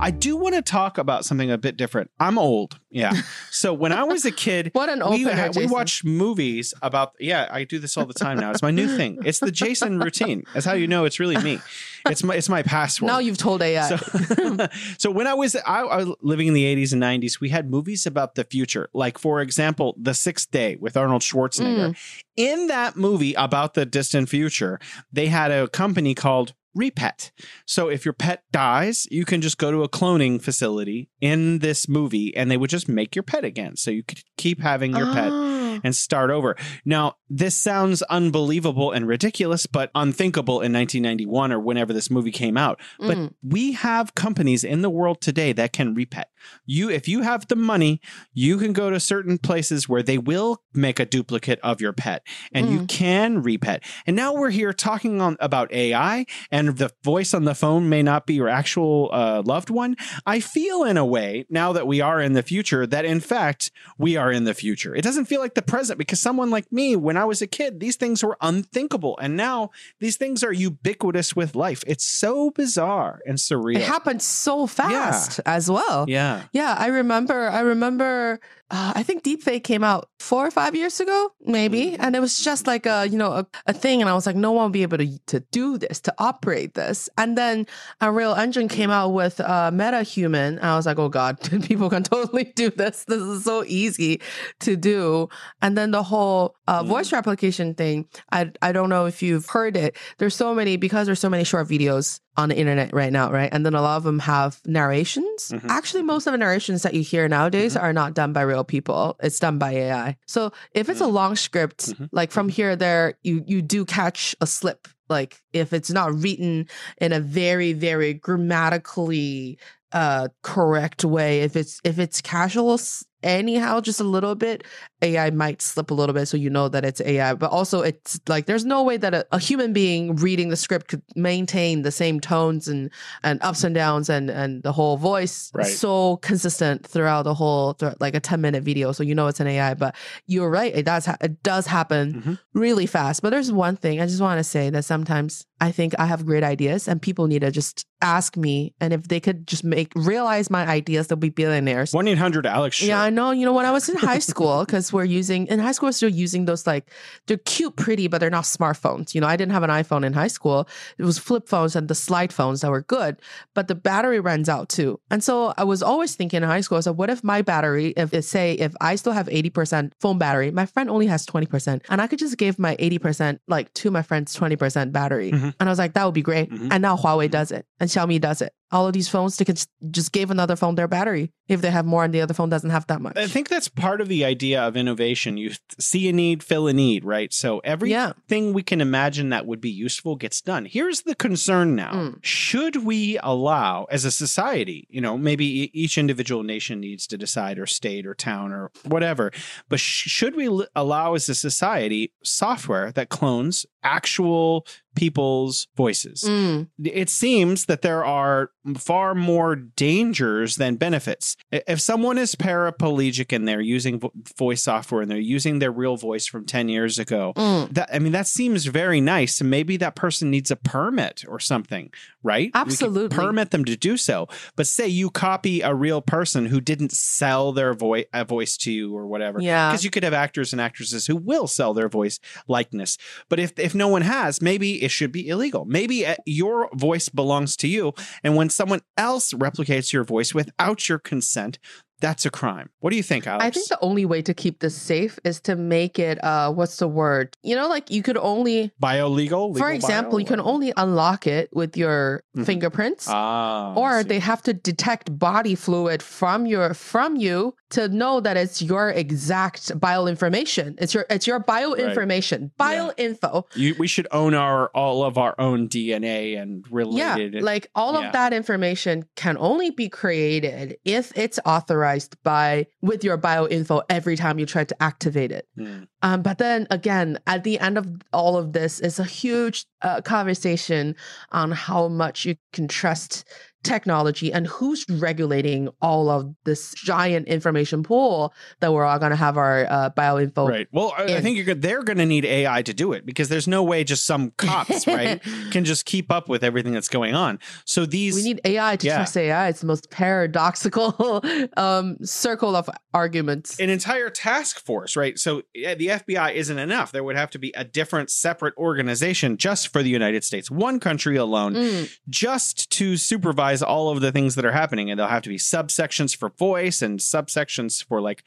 I 0.02 0.10
do 0.10 0.36
want 0.36 0.54
to 0.56 0.62
talk 0.62 0.98
about 0.98 1.24
something 1.24 1.50
a 1.50 1.58
bit 1.58 1.76
different. 1.76 2.10
I'm 2.18 2.38
old. 2.38 2.78
Yeah. 2.90 3.12
So 3.50 3.72
when 3.72 3.92
I 3.92 4.02
was 4.02 4.24
a 4.24 4.32
kid, 4.32 4.70
What 4.72 4.88
an 4.88 4.98
we, 5.10 5.24
opener, 5.26 5.50
we 5.54 5.66
watched 5.66 6.04
movies 6.04 6.74
about 6.82 7.12
yeah 7.20 7.48
i 7.50 7.64
do 7.64 7.78
this 7.78 7.96
all 7.96 8.06
the 8.06 8.14
time 8.14 8.38
now 8.38 8.50
it's 8.50 8.62
my 8.62 8.70
new 8.70 8.88
thing 8.96 9.18
it's 9.24 9.38
the 9.38 9.52
jason 9.52 9.98
routine 9.98 10.42
that's 10.52 10.66
how 10.66 10.72
you 10.72 10.86
know 10.86 11.04
it's 11.04 11.20
really 11.20 11.36
me 11.42 11.60
it's 12.08 12.24
my 12.24 12.34
it's 12.34 12.48
my 12.48 12.62
password 12.62 13.08
Now 13.08 13.18
you've 13.18 13.38
told 13.38 13.62
AI. 13.62 13.96
so, 13.96 14.66
so 14.98 15.10
when 15.10 15.26
I 15.26 15.34
was 15.34 15.54
I, 15.54 15.82
I 15.82 15.96
was 15.98 16.16
living 16.20 16.48
in 16.48 16.54
the 16.54 16.64
80s 16.64 16.92
and 16.92 17.02
90s, 17.02 17.40
we 17.40 17.50
had 17.50 17.70
movies 17.70 18.06
about 18.06 18.34
the 18.34 18.44
future. 18.44 18.88
Like 18.92 19.18
for 19.18 19.40
example, 19.40 19.94
The 20.00 20.14
Sixth 20.14 20.50
Day 20.50 20.76
with 20.76 20.96
Arnold 20.96 21.22
Schwarzenegger. 21.22 21.90
Mm. 21.90 22.22
In 22.36 22.66
that 22.68 22.96
movie 22.96 23.34
about 23.34 23.74
the 23.74 23.84
distant 23.86 24.28
future, 24.28 24.80
they 25.12 25.26
had 25.26 25.50
a 25.50 25.68
company 25.68 26.14
called 26.14 26.54
Repet. 26.76 27.30
So 27.66 27.88
if 27.88 28.04
your 28.04 28.14
pet 28.14 28.44
dies, 28.52 29.06
you 29.10 29.24
can 29.24 29.40
just 29.40 29.58
go 29.58 29.70
to 29.70 29.82
a 29.82 29.88
cloning 29.88 30.40
facility 30.40 31.10
in 31.20 31.58
this 31.58 31.88
movie 31.88 32.34
and 32.36 32.50
they 32.50 32.56
would 32.56 32.70
just 32.70 32.88
make 32.88 33.14
your 33.14 33.22
pet 33.22 33.44
again. 33.44 33.76
So 33.76 33.90
you 33.90 34.02
could 34.02 34.22
keep 34.38 34.60
having 34.60 34.96
your 34.96 35.12
pet 35.12 35.30
Oh. 35.32 35.80
and 35.84 35.94
start 35.96 36.30
over. 36.30 36.56
Now, 36.84 37.16
this 37.34 37.56
sounds 37.56 38.02
unbelievable 38.02 38.92
and 38.92 39.06
ridiculous, 39.08 39.64
but 39.66 39.90
unthinkable 39.94 40.56
in 40.60 40.70
1991 40.72 41.50
or 41.50 41.58
whenever 41.58 41.92
this 41.94 42.10
movie 42.10 42.30
came 42.30 42.58
out. 42.58 42.78
But 42.98 43.16
Mm. 43.16 43.32
we 43.42 43.72
have 43.72 44.14
companies 44.14 44.64
in 44.64 44.82
the 44.82 44.90
world 44.90 45.20
today 45.22 45.52
that 45.54 45.72
can 45.72 45.94
repet. 45.94 46.24
You, 46.66 46.90
if 46.90 47.08
you 47.08 47.22
have 47.22 47.48
the 47.48 47.56
money, 47.56 48.00
you 48.34 48.58
can 48.58 48.72
go 48.74 48.90
to 48.90 49.00
certain 49.00 49.38
places 49.38 49.88
where 49.88 50.02
they 50.02 50.18
will 50.18 50.60
make 50.74 51.00
a 51.00 51.06
duplicate 51.06 51.58
of 51.62 51.80
your 51.80 51.92
pet, 51.94 52.22
and 52.52 52.68
you 52.68 52.80
Mm. 52.80 52.88
can 52.88 53.42
repet. 53.42 53.80
And 54.06 54.14
now 54.16 54.34
we're 54.34 54.50
here 54.50 54.72
talking 54.74 55.20
on 55.22 55.36
about 55.40 55.72
AI, 55.72 56.26
and 56.50 56.76
the 56.76 56.90
voice 57.02 57.32
on 57.32 57.44
the 57.44 57.54
phone 57.54 57.88
may 57.88 58.02
not 58.02 58.26
be 58.26 58.34
your 58.34 58.48
actual 58.48 59.08
uh, 59.12 59.42
loved 59.44 59.70
one. 59.70 59.96
I 60.26 60.40
feel 60.40 60.82
in 60.84 60.96
a 60.98 61.06
way 61.06 61.46
now 61.48 61.72
that 61.72 61.86
we 61.86 62.00
are 62.02 62.20
in 62.20 62.32
the 62.34 62.42
future 62.42 62.86
that 62.86 63.04
in 63.06 63.20
fact 63.20 63.70
we 63.96 64.16
are 64.16 64.30
in 64.30 64.44
the 64.44 64.54
future. 64.54 64.94
It 64.94 65.02
doesn't 65.02 65.26
feel 65.26 65.40
like 65.40 65.54
the 65.54 65.62
present 65.62 65.96
because 65.98 66.20
someone 66.20 66.50
like 66.50 66.70
me, 66.72 66.94
when 66.96 67.16
I 67.22 67.24
was 67.24 67.40
a 67.40 67.46
kid, 67.46 67.78
these 67.78 67.94
things 67.94 68.24
were 68.24 68.36
unthinkable, 68.40 69.16
and 69.22 69.36
now 69.36 69.70
these 70.00 70.16
things 70.16 70.42
are 70.42 70.52
ubiquitous 70.52 71.36
with 71.36 71.54
life. 71.54 71.84
It's 71.86 72.04
so 72.04 72.50
bizarre 72.50 73.20
and 73.26 73.38
surreal. 73.38 73.76
It 73.76 73.82
happened 73.82 74.20
so 74.22 74.66
fast 74.66 75.38
as 75.46 75.70
well. 75.70 76.04
yeah. 76.08 76.42
Yeah, 76.52 76.74
I 76.76 76.88
remember. 76.88 77.48
I 77.48 77.60
remember. 77.60 78.40
Uh, 78.72 78.94
I 78.96 79.02
think 79.02 79.22
Deepfake 79.22 79.64
came 79.64 79.84
out 79.84 80.08
four 80.18 80.46
or 80.46 80.50
five 80.50 80.74
years 80.74 80.98
ago, 80.98 81.30
maybe, 81.42 81.94
and 81.98 82.16
it 82.16 82.20
was 82.20 82.42
just 82.42 82.66
like 82.66 82.86
a 82.86 83.06
you 83.06 83.18
know 83.18 83.32
a, 83.32 83.46
a 83.66 83.74
thing, 83.74 84.00
and 84.00 84.08
I 84.08 84.14
was 84.14 84.24
like, 84.24 84.34
no 84.34 84.50
one 84.50 84.64
will 84.64 84.70
be 84.70 84.80
able 84.80 84.96
to 84.96 85.18
to 85.26 85.40
do 85.52 85.76
this, 85.76 86.00
to 86.00 86.14
operate 86.18 86.72
this. 86.72 87.10
And 87.18 87.36
then 87.36 87.66
Unreal 88.00 88.34
Engine 88.34 88.68
came 88.68 88.90
out 88.90 89.10
with 89.10 89.40
uh, 89.40 89.70
MetaHuman. 89.70 90.62
I 90.62 90.74
was 90.74 90.86
like, 90.86 90.98
oh 90.98 91.10
god, 91.10 91.38
people 91.64 91.90
can 91.90 92.02
totally 92.02 92.44
do 92.56 92.70
this. 92.70 93.04
This 93.04 93.20
is 93.20 93.44
so 93.44 93.62
easy 93.66 94.22
to 94.60 94.74
do. 94.74 95.28
And 95.60 95.76
then 95.76 95.90
the 95.90 96.02
whole 96.02 96.56
uh, 96.66 96.82
voice 96.82 97.12
replication 97.12 97.74
thing. 97.74 98.08
I 98.32 98.52
I 98.62 98.72
don't 98.72 98.88
know 98.88 99.04
if 99.04 99.22
you've 99.22 99.46
heard 99.50 99.76
it. 99.76 99.98
There's 100.16 100.34
so 100.34 100.54
many 100.54 100.78
because 100.78 101.04
there's 101.04 101.20
so 101.20 101.28
many 101.28 101.44
short 101.44 101.68
videos 101.68 102.20
on 102.36 102.48
the 102.48 102.56
internet 102.56 102.92
right 102.94 103.12
now, 103.12 103.30
right? 103.30 103.50
And 103.52 103.64
then 103.66 103.74
a 103.74 103.82
lot 103.82 103.96
of 103.98 104.04
them 104.04 104.18
have 104.20 104.60
narrations. 104.66 105.50
Mhm. 105.52 105.68
Actually, 105.68 106.02
most 106.02 106.26
of 106.26 106.32
the 106.32 106.38
narrations 106.38 106.82
that 106.82 106.94
you 106.94 107.02
hear 107.02 107.28
nowadays 107.28 107.76
are 107.76 107.92
not 107.92 108.14
done 108.14 108.32
by 108.32 108.40
real 108.42 108.64
people. 108.64 109.16
It's 109.22 109.38
done 109.38 109.58
by 109.58 109.72
AI. 109.72 110.16
So 110.26 110.52
if 110.72 110.88
it's 110.88 111.00
a 111.02 111.06
long 111.06 111.36
script, 111.36 111.90
Mhm. 111.90 112.08
like 112.12 112.30
from 112.30 112.48
here 112.48 112.74
there, 112.74 113.14
you 113.22 113.44
you 113.46 113.60
do 113.60 113.84
catch 113.84 114.34
a 114.40 114.46
slip. 114.46 114.88
Like 115.10 115.42
if 115.52 115.72
it's 115.74 115.90
not 115.90 116.14
written 116.14 116.68
in 116.98 117.12
a 117.12 117.20
very 117.20 117.74
very 117.74 118.14
grammatically 118.14 119.58
uh 119.92 120.28
correct 120.42 121.04
way, 121.04 121.42
if 121.42 121.54
it's 121.54 121.80
if 121.84 121.98
it's 121.98 122.22
casual 122.22 122.78
anyhow 123.22 123.80
just 123.80 124.00
a 124.00 124.04
little 124.04 124.34
bit 124.34 124.64
ai 125.02 125.30
might 125.30 125.60
slip 125.60 125.90
a 125.90 125.94
little 125.94 126.14
bit 126.14 126.26
so 126.26 126.36
you 126.36 126.48
know 126.48 126.68
that 126.68 126.84
it's 126.84 127.00
ai 127.02 127.34
but 127.34 127.50
also 127.50 127.80
it's 127.82 128.20
like 128.28 128.46
there's 128.46 128.64
no 128.64 128.82
way 128.82 128.96
that 128.96 129.12
a, 129.14 129.26
a 129.32 129.38
human 129.38 129.72
being 129.72 130.14
reading 130.16 130.48
the 130.48 130.56
script 130.56 130.88
could 130.88 131.02
maintain 131.16 131.82
the 131.82 131.90
same 131.90 132.20
tones 132.20 132.68
and 132.68 132.90
and 133.22 133.42
ups 133.42 133.64
and 133.64 133.74
downs 133.74 134.08
and 134.08 134.30
and 134.30 134.62
the 134.62 134.72
whole 134.72 134.96
voice 134.96 135.50
Right. 135.54 135.66
so 135.66 136.16
consistent 136.18 136.86
throughout 136.86 137.22
the 137.24 137.34
whole 137.34 137.76
like 138.00 138.14
a 138.14 138.20
10 138.20 138.40
minute 138.40 138.62
video 138.62 138.92
so 138.92 139.02
you 139.02 139.14
know 139.14 139.26
it's 139.26 139.40
an 139.40 139.46
ai 139.46 139.74
but 139.74 139.94
you're 140.26 140.50
right 140.50 140.74
it 140.74 140.84
does 140.84 141.06
ha- 141.06 141.16
it 141.20 141.42
does 141.42 141.66
happen 141.66 142.22
Mhm. 142.22 142.38
really 142.54 142.86
fast 142.86 143.22
but 143.22 143.30
there's 143.30 143.50
one 143.52 143.76
thing 143.76 144.00
i 144.00 144.06
just 144.06 144.20
want 144.20 144.38
to 144.38 144.44
say 144.44 144.70
that 144.70 144.84
sometimes 144.84 145.46
i 145.60 145.70
think 145.72 145.94
i 145.98 146.06
have 146.06 146.24
great 146.26 146.42
ideas 146.44 146.86
and 146.88 147.00
people 147.02 147.26
need 147.26 147.40
to 147.40 147.50
just 147.50 147.86
ask 148.00 148.36
me 148.36 148.74
and 148.80 148.92
if 148.92 149.08
they 149.08 149.20
could 149.20 149.46
just 149.46 149.62
make 149.64 149.92
realize 149.94 150.50
my 150.50 150.66
ideas 150.66 151.06
they'll 151.06 151.16
be 151.16 151.28
billionaires 151.30 151.92
1 151.92 152.08
800 152.08 152.46
Alex. 152.46 152.76
Sure. 152.76 152.88
yeah, 152.88 153.00
I 153.00 153.10
know. 153.10 153.30
You 153.30 153.44
know, 153.46 153.52
when 153.52 153.64
I 153.64 153.70
was 153.70 153.88
in 153.88 153.96
high 153.96 154.18
school, 154.32 154.66
we're 154.92 155.04
using 155.04 155.46
in 155.46 155.58
high 155.58 155.72
school, 155.72 155.88
we're 155.88 155.92
still 155.92 156.08
using 156.08 156.44
those 156.44 156.66
like 156.66 156.90
they're 157.26 157.36
cute, 157.38 157.76
pretty, 157.76 158.08
but 158.08 158.18
they're 158.18 158.30
not 158.30 158.44
smartphones. 158.44 159.14
You 159.14 159.20
know, 159.20 159.26
I 159.26 159.36
didn't 159.36 159.52
have 159.52 159.62
an 159.62 159.70
iPhone 159.70 160.04
in 160.04 160.12
high 160.12 160.28
school. 160.28 160.68
It 160.98 161.04
was 161.04 161.18
flip 161.18 161.48
phones 161.48 161.76
and 161.76 161.88
the 161.88 161.94
slide 161.94 162.32
phones 162.32 162.60
that 162.60 162.70
were 162.70 162.82
good, 162.82 163.16
but 163.54 163.68
the 163.68 163.74
battery 163.74 164.20
runs 164.20 164.48
out 164.48 164.68
too. 164.68 165.00
And 165.10 165.22
so 165.22 165.54
I 165.56 165.64
was 165.64 165.82
always 165.82 166.14
thinking 166.14 166.42
in 166.42 166.48
high 166.48 166.60
school, 166.60 166.80
so 166.82 166.92
what 166.92 167.10
if 167.10 167.22
my 167.24 167.42
battery, 167.42 167.94
if 167.96 168.12
it 168.14 168.22
say 168.22 168.52
if 168.54 168.74
I 168.80 168.96
still 168.96 169.12
have 169.12 169.26
80% 169.28 169.92
phone 170.00 170.18
battery, 170.18 170.50
my 170.50 170.66
friend 170.66 170.90
only 170.90 171.06
has 171.06 171.26
20%, 171.26 171.82
and 171.88 172.00
I 172.00 172.06
could 172.06 172.18
just 172.18 172.36
give 172.36 172.58
my 172.58 172.76
80% 172.76 173.38
like 173.48 173.72
to 173.74 173.90
my 173.90 174.02
friend's 174.02 174.34
20% 174.36 174.92
battery. 174.92 175.32
Mhm. 175.32 175.54
And 175.58 175.68
I 175.68 175.72
was 175.72 175.78
like, 175.78 175.94
that 175.94 176.04
would 176.04 176.14
be 176.14 176.22
great. 176.22 176.50
Mhm. 176.50 176.68
And 176.70 176.82
now 176.82 176.96
Huawei 176.96 177.30
does 177.30 177.50
it 177.50 177.66
and 177.80 177.88
Xiaomi 177.90 178.20
does 178.20 178.42
it. 178.42 178.52
All 178.72 178.86
of 178.86 178.94
these 178.94 179.08
phones, 179.08 179.36
they 179.36 179.44
can 179.44 179.54
just- 179.90 180.12
give 180.12 180.30
another 180.30 180.56
phone 180.56 180.74
their 180.74 180.88
battery 180.88 181.30
if 181.48 181.60
they 181.60 181.70
have 181.70 181.84
more 181.84 182.02
and 182.04 182.12
the 182.14 182.20
other 182.22 182.32
phone 182.34 182.48
doesn't 182.48 182.70
have 182.70 182.86
that 182.86 183.00
much. 183.02 183.16
I 183.16 183.26
think 183.26 183.48
that's 183.48 183.68
part 183.68 184.00
of 184.00 184.08
the 184.08 184.24
idea 184.24 184.62
of 184.62 184.76
innovation. 184.76 185.36
You 185.36 185.52
see 185.78 186.08
a 186.08 186.12
need, 186.12 186.42
fill 186.42 186.66
a 186.66 186.72
need, 186.72 187.04
right? 187.04 187.32
So 187.32 187.60
Yeah. 187.64 187.70
everything 187.72 188.52
we 188.54 188.62
can 188.62 188.80
imagine 188.80 189.28
that 189.30 189.46
would 189.46 189.60
be 189.60 189.70
useful 189.70 190.16
gets 190.16 190.40
done. 190.40 190.64
Here's 190.64 191.02
the 191.02 191.14
concern 191.14 191.74
now. 191.76 191.92
Mm. 191.92 192.18
Should 192.22 192.84
we 192.84 193.18
allow, 193.22 193.84
as 193.90 194.04
a 194.04 194.10
society, 194.10 194.86
you 194.90 195.00
know, 195.00 195.18
maybe 195.18 195.70
each 195.78 195.98
individual 195.98 196.42
nation 196.42 196.80
needs 196.80 197.06
to 197.08 197.18
decide, 197.18 197.58
or 197.58 197.66
state, 197.66 198.06
or 198.06 198.14
town, 198.14 198.52
or 198.52 198.70
whatever, 198.84 199.30
but 199.68 199.78
sh- 199.80 200.08
should 200.08 200.34
we 200.34 200.46
l- 200.46 200.66
allow, 200.74 201.14
as 201.14 201.28
a 201.28 201.34
society, 201.34 202.12
software 202.22 202.92
that 202.92 203.08
clones 203.10 203.66
actual 203.82 204.66
people's 204.94 205.66
voices? 205.76 206.22
Mm. 206.26 206.68
it 206.84 207.08
seems 207.10 207.66
that 207.66 207.82
there 207.82 208.04
are 208.04 208.50
far 208.78 209.14
more 209.14 209.56
dangers 209.56 210.56
than 210.56 210.76
benefits. 210.76 211.36
If 211.50 211.80
someone 211.80 212.16
is 212.18 212.34
paraplegic 212.34 213.34
and 213.34 213.46
they're 213.46 213.60
using 213.60 213.98
vo- 214.00 214.12
voice 214.38 214.62
software 214.62 215.02
and 215.02 215.10
they're 215.10 215.18
using 215.18 215.58
their 215.58 215.72
real 215.72 215.96
voice 215.96 216.26
from 216.26 216.46
10 216.46 216.68
years 216.68 216.98
ago, 216.98 217.32
Mm. 217.36 217.74
that 217.74 217.88
I 217.92 217.98
mean 217.98 218.12
that 218.12 218.26
seems 218.26 218.66
very 218.66 219.00
nice. 219.00 219.40
And 219.40 219.50
maybe 219.50 219.76
that 219.78 219.94
person 219.96 220.30
needs 220.30 220.50
a 220.50 220.56
permit 220.56 221.24
or 221.28 221.40
something, 221.40 221.90
right? 222.22 222.50
Absolutely. 222.54 223.16
permit 223.16 223.50
them 223.50 223.64
to 223.64 223.76
do 223.76 223.96
so. 223.96 224.28
But 224.56 224.66
say 224.66 224.86
you 224.86 225.10
copy 225.10 225.60
a 225.60 225.74
real 225.74 226.00
person 226.00 226.46
who 226.46 226.60
didn't 226.60 226.92
sell 226.92 227.52
their 227.52 227.74
voice 227.74 228.04
a 228.12 228.24
voice 228.24 228.56
to 228.58 228.72
you 228.72 228.96
or 228.96 229.06
whatever. 229.06 229.40
Yeah. 229.40 229.70
Because 229.70 229.84
you 229.84 229.90
could 229.90 230.02
have 230.04 230.14
actors 230.14 230.52
and 230.52 230.60
actresses 230.60 231.06
who 231.06 231.16
will 231.16 231.46
sell 231.46 231.74
their 231.74 231.88
voice 231.88 232.18
likeness. 232.48 232.98
But 233.28 233.40
if 233.40 233.58
if 233.58 233.74
no 233.74 233.88
one 233.88 234.02
has, 234.02 234.40
maybe 234.40 234.81
it 234.82 234.90
should 234.90 235.12
be 235.12 235.28
illegal. 235.28 235.64
Maybe 235.64 236.04
uh, 236.06 236.16
your 236.26 236.68
voice 236.74 237.08
belongs 237.08 237.56
to 237.58 237.68
you, 237.68 237.92
and 238.24 238.36
when 238.36 238.50
someone 238.50 238.80
else 238.96 239.32
replicates 239.32 239.92
your 239.92 240.04
voice 240.04 240.34
without 240.34 240.88
your 240.88 240.98
consent, 240.98 241.58
that's 242.00 242.26
a 242.26 242.30
crime. 242.30 242.68
What 242.80 242.90
do 242.90 242.96
you 242.96 243.02
think, 243.04 243.28
Alex? 243.28 243.44
I 243.44 243.50
think 243.50 243.68
the 243.68 243.78
only 243.80 244.04
way 244.04 244.22
to 244.22 244.34
keep 244.34 244.58
this 244.58 244.74
safe 244.76 245.20
is 245.22 245.40
to 245.42 245.54
make 245.54 246.00
it 246.00 246.18
uh 246.24 246.50
what's 246.52 246.78
the 246.78 246.88
word? 246.88 247.36
You 247.44 247.54
know, 247.54 247.68
like 247.68 247.92
you 247.92 248.02
could 248.02 248.16
only 248.18 248.72
bio-legal. 248.80 249.54
for 249.54 249.70
example, 249.70 250.12
bio, 250.12 250.18
you 250.18 250.24
can 250.26 250.40
or- 250.40 250.48
only 250.52 250.72
unlock 250.76 251.28
it 251.28 251.48
with 251.54 251.76
your 251.76 252.24
Mhm. 252.36 252.44
fingerprints. 252.44 253.06
Ah, 253.08 253.72
or 253.76 254.02
they 254.02 254.18
have 254.18 254.42
to 254.42 254.52
detect 254.52 255.16
body 255.16 255.54
fluid 255.54 256.02
from 256.02 256.44
your 256.44 256.74
from 256.74 257.14
you 257.14 257.54
to 257.72 257.88
know 257.88 258.20
that 258.20 258.36
it's 258.36 258.60
your 258.60 258.90
exact 258.90 259.78
bio 259.80 260.06
information. 260.06 260.76
It's 260.78 260.92
your 260.92 261.06
it's 261.08 261.26
your 261.26 261.38
bio 261.38 261.72
information, 261.72 262.52
bio 262.58 262.92
info. 262.96 263.46
You, 263.54 263.74
we 263.78 263.86
should 263.86 264.06
own 264.10 264.34
our 264.34 264.68
all 264.68 265.02
of 265.02 265.16
our 265.16 265.34
own 265.38 265.68
DNA 265.68 266.40
and 266.40 266.64
related. 266.70 267.34
Yeah, 267.34 267.40
like 267.40 267.68
all 267.74 267.94
yeah. 267.94 268.06
of 268.06 268.12
that 268.12 268.32
information 268.32 269.04
can 269.16 269.36
only 269.38 269.70
be 269.70 269.88
created 269.88 270.76
if 270.84 271.12
it's 271.16 271.38
authorized 271.46 272.22
by 272.22 272.66
with 272.82 273.04
your 273.04 273.16
bio 273.16 273.46
info 273.48 273.82
every 273.88 274.16
time 274.16 274.38
you 274.38 274.46
try 274.46 274.64
to 274.64 274.82
activate 274.82 275.32
it. 275.32 275.48
Hmm. 275.56 275.84
Um, 276.02 276.22
but 276.22 276.38
then 276.38 276.66
again, 276.70 277.18
at 277.26 277.44
the 277.44 277.58
end 277.58 277.78
of 277.78 277.88
all 278.12 278.36
of 278.36 278.52
this 278.52 278.80
is 278.80 278.98
a 278.98 279.04
huge 279.04 279.64
uh, 279.80 280.02
conversation 280.02 280.94
on 281.30 281.52
how 281.52 281.88
much 281.88 282.26
you 282.26 282.36
can 282.52 282.68
trust 282.68 283.24
technology 283.64 284.32
and 284.32 284.46
who's 284.46 284.84
regulating 284.88 285.68
all 285.80 286.08
of 286.10 286.34
this 286.44 286.74
giant 286.74 287.28
information 287.28 287.82
pool 287.82 288.32
that 288.60 288.72
we're 288.72 288.84
all 288.84 288.98
going 288.98 289.10
to 289.10 289.16
have 289.16 289.36
our 289.36 289.66
uh, 289.70 289.90
bioinfo. 289.90 290.48
Right. 290.48 290.66
Well, 290.72 290.92
I, 290.96 291.16
I 291.16 291.20
think. 291.20 291.32
They're 291.62 291.82
going 291.82 291.98
to 291.98 292.06
need 292.06 292.24
AI 292.24 292.62
to 292.62 292.72
do 292.74 292.92
it 292.92 293.04
because 293.06 293.28
there's 293.28 293.46
no 293.48 293.62
way 293.62 293.84
just 293.84 294.04
some 294.06 294.30
cops, 294.36 294.86
right, 294.86 295.20
can 295.50 295.64
just 295.64 295.84
keep 295.84 296.10
up 296.10 296.28
with 296.28 296.42
everything 296.44 296.72
that's 296.72 296.88
going 296.88 297.14
on. 297.14 297.38
So 297.64 297.84
these 297.86 298.14
We 298.14 298.22
need 298.22 298.40
AI 298.44 298.76
to 298.76 298.86
Yeah. 298.86 298.96
trust 298.96 299.16
AI. 299.16 299.48
It's 299.48 299.60
the 299.60 299.66
most 299.66 299.90
paradoxical 299.90 301.22
um, 301.56 301.96
circle 302.04 302.56
of 302.56 302.70
arguments. 302.94 303.58
an 303.60 303.70
entire 303.70 304.08
task 304.10 304.64
force, 304.64 304.96
right? 304.96 305.18
So 305.18 305.42
yeah, 305.54 305.74
the 305.74 305.88
FBI 305.88 306.34
isn't 306.34 306.58
enough. 306.58 306.92
There 306.92 307.04
would 307.04 307.16
have 307.16 307.30
to 307.30 307.38
be 307.38 307.52
a 307.56 307.64
different, 307.64 308.10
separate 308.10 308.54
organization 308.56 309.36
just 309.36 309.68
for 309.68 309.82
the 309.82 309.90
United 309.90 310.24
States, 310.24 310.50
one 310.50 310.80
country 310.80 311.16
alone, 311.16 311.54
Mm, 311.54 311.90
just 312.08 312.70
to 312.72 312.96
supervise 312.96 313.51
all 313.60 313.90
of 313.90 314.00
the 314.00 314.12
things 314.12 314.36
that 314.36 314.44
are 314.44 314.52
happening. 314.52 314.88
And 314.88 314.98
there'll 314.98 315.10
have 315.10 315.24
to 315.24 315.28
be 315.28 315.36
subsections 315.36 316.16
for 316.16 316.28
voice 316.30 316.80
and 316.80 317.00
subsections 317.00 317.84
for 317.84 318.00
like 318.00 318.22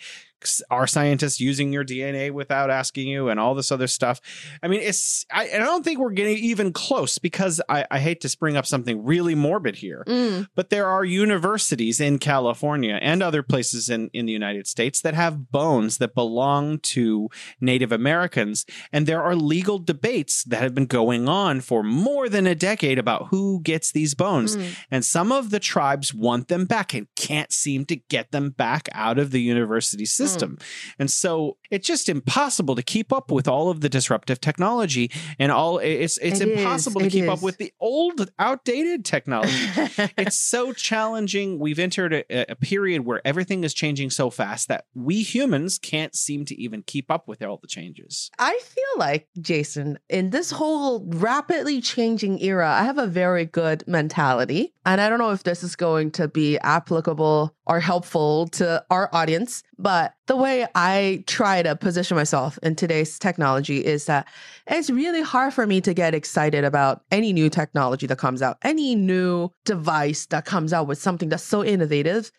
are 0.69 0.87
scientists 0.87 1.39
using 1.39 1.73
your 1.73 1.83
DNA 1.83 2.31
without 2.31 2.69
asking 2.69 3.07
you 3.07 3.29
and 3.29 3.39
all 3.39 3.55
this 3.55 3.71
other 3.71 3.87
stuff. 3.87 4.21
I 4.61 4.67
mean, 4.67 4.81
it's 4.81 5.25
I, 5.31 5.45
and 5.45 5.63
I 5.63 5.65
don't 5.65 5.83
think 5.83 5.99
we're 5.99 6.11
getting 6.11 6.37
even 6.37 6.73
close 6.73 7.17
because 7.17 7.61
I, 7.69 7.85
I 7.89 7.99
hate 7.99 8.21
to 8.21 8.29
spring 8.29 8.57
up 8.57 8.65
something 8.65 9.03
really 9.03 9.35
morbid 9.35 9.77
here. 9.77 10.03
mm. 10.07 10.47
But 10.55 10.69
there 10.69 10.87
are 10.87 11.03
universities 11.03 11.99
in 11.99 12.19
California 12.19 12.99
and 13.01 13.21
other 13.21 13.43
places 13.43 13.89
in, 13.89 14.09
in 14.13 14.25
the 14.25 14.33
United 14.33 14.67
States 14.67 15.01
that 15.01 15.13
have 15.13 15.51
bones 15.51 15.97
that 15.97 16.13
belong 16.13 16.79
to 16.79 17.29
Native 17.59 17.91
Americans. 17.91 18.65
And 18.91 19.07
there 19.07 19.23
are 19.23 19.35
legal 19.35 19.79
debates 19.79 20.43
that 20.45 20.61
have 20.61 20.75
been 20.75 20.85
going 20.85 21.27
on 21.27 21.61
for 21.61 21.83
more 21.83 22.29
than 22.29 22.47
a 22.47 22.55
decade 22.55 22.99
about 22.99 23.27
who 23.29 23.61
gets 23.61 23.91
these 23.91 24.13
bones. 24.13 24.55
Mm. 24.55 24.75
And 24.91 25.05
some 25.05 25.31
of 25.31 25.49
the 25.49 25.59
tribes 25.59 26.13
want 26.13 26.47
them 26.47 26.65
back 26.65 26.93
and 26.93 27.07
can't 27.15 27.51
seem 27.51 27.85
to 27.85 27.95
get 27.95 28.31
them 28.31 28.49
back 28.49 28.89
out 28.91 29.17
of 29.17 29.31
the 29.31 29.41
university 29.41 30.05
system. 30.05 30.24
Hmm. 30.33 30.55
And 30.99 31.11
so 31.11 31.57
it's 31.71 31.87
just 31.87 32.09
impossible 32.09 32.75
to 32.75 32.83
keep 32.83 33.13
up 33.13 33.31
with 33.31 33.47
all 33.47 33.69
of 33.69 33.81
the 33.81 33.89
disruptive 33.89 34.41
technology 34.41 35.11
and 35.39 35.51
all 35.51 35.79
it's 35.79 36.17
it's 36.17 36.41
It 36.41 36.49
is, 36.49 36.59
impossible 36.59 37.01
to 37.01 37.07
it 37.07 37.11
keep 37.11 37.29
up 37.29 37.41
with 37.41 37.57
the 37.57 37.73
old 37.79 38.29
outdated 38.39 39.05
technology 39.05 39.45
it's 40.17 40.39
so 40.39 40.73
challenging. 40.73 41.59
We've 41.59 41.79
entered 41.79 42.13
a, 42.13 42.51
a 42.51 42.55
period 42.55 43.05
where 43.05 43.21
everything 43.25 43.63
is 43.63 43.73
changing 43.73 44.09
so 44.09 44.29
fast 44.29 44.67
that 44.67 44.85
we 44.93 45.21
humans 45.21 45.79
can't 45.79 46.15
seem 46.15 46.45
to 46.45 46.55
even 46.61 46.83
keep 46.83 47.11
up 47.11 47.27
with 47.27 47.41
all 47.43 47.57
the 47.57 47.67
changes. 47.67 48.29
I 48.39 48.59
feel 48.63 48.83
like, 48.97 49.27
Jason, 49.39 49.99
in 50.09 50.29
this 50.29 50.51
whole 50.51 51.05
rapidly 51.07 51.81
changing 51.81 52.41
era, 52.41 52.69
I 52.69 52.83
have 52.83 52.97
a 52.97 53.07
very 53.07 53.45
good 53.45 53.83
mentality. 53.87 54.73
And 54.85 55.01
I 55.01 55.09
don't 55.09 55.19
know 55.19 55.31
if 55.31 55.43
this 55.43 55.63
is 55.63 55.75
going 55.75 56.11
to 56.11 56.27
be 56.27 56.57
applicable 56.59 57.55
or 57.65 57.79
helpful 57.79 58.47
to 58.47 58.83
our 58.89 59.09
audience, 59.13 59.63
but 59.77 60.13
the 60.27 60.35
way 60.35 60.67
I 60.73 61.23
try 61.27 61.61
to 61.61 61.75
position 61.75 62.17
myself 62.17 62.57
in 62.63 62.75
today's 62.75 63.19
technology 63.19 63.85
is 63.85 64.05
that 64.05 64.27
it's 64.67 64.89
really 64.89 65.21
hard 65.21 65.53
for 65.53 65.67
me 65.67 65.81
to 65.81 65.93
get 65.93 66.15
excited 66.15 66.63
about 66.63 67.03
any 67.11 67.31
new 67.31 67.49
technology 67.49 68.07
that 68.07 68.17
comes 68.17 68.41
out, 68.41 68.57
any 68.63 68.95
new 68.95 69.51
device 69.65 70.25
that 70.27 70.45
comes 70.45 70.73
out 70.73 70.87
with 70.87 70.99
something 70.99 71.29
that's 71.29 71.43
so 71.43 71.63
innovative. 71.63 72.31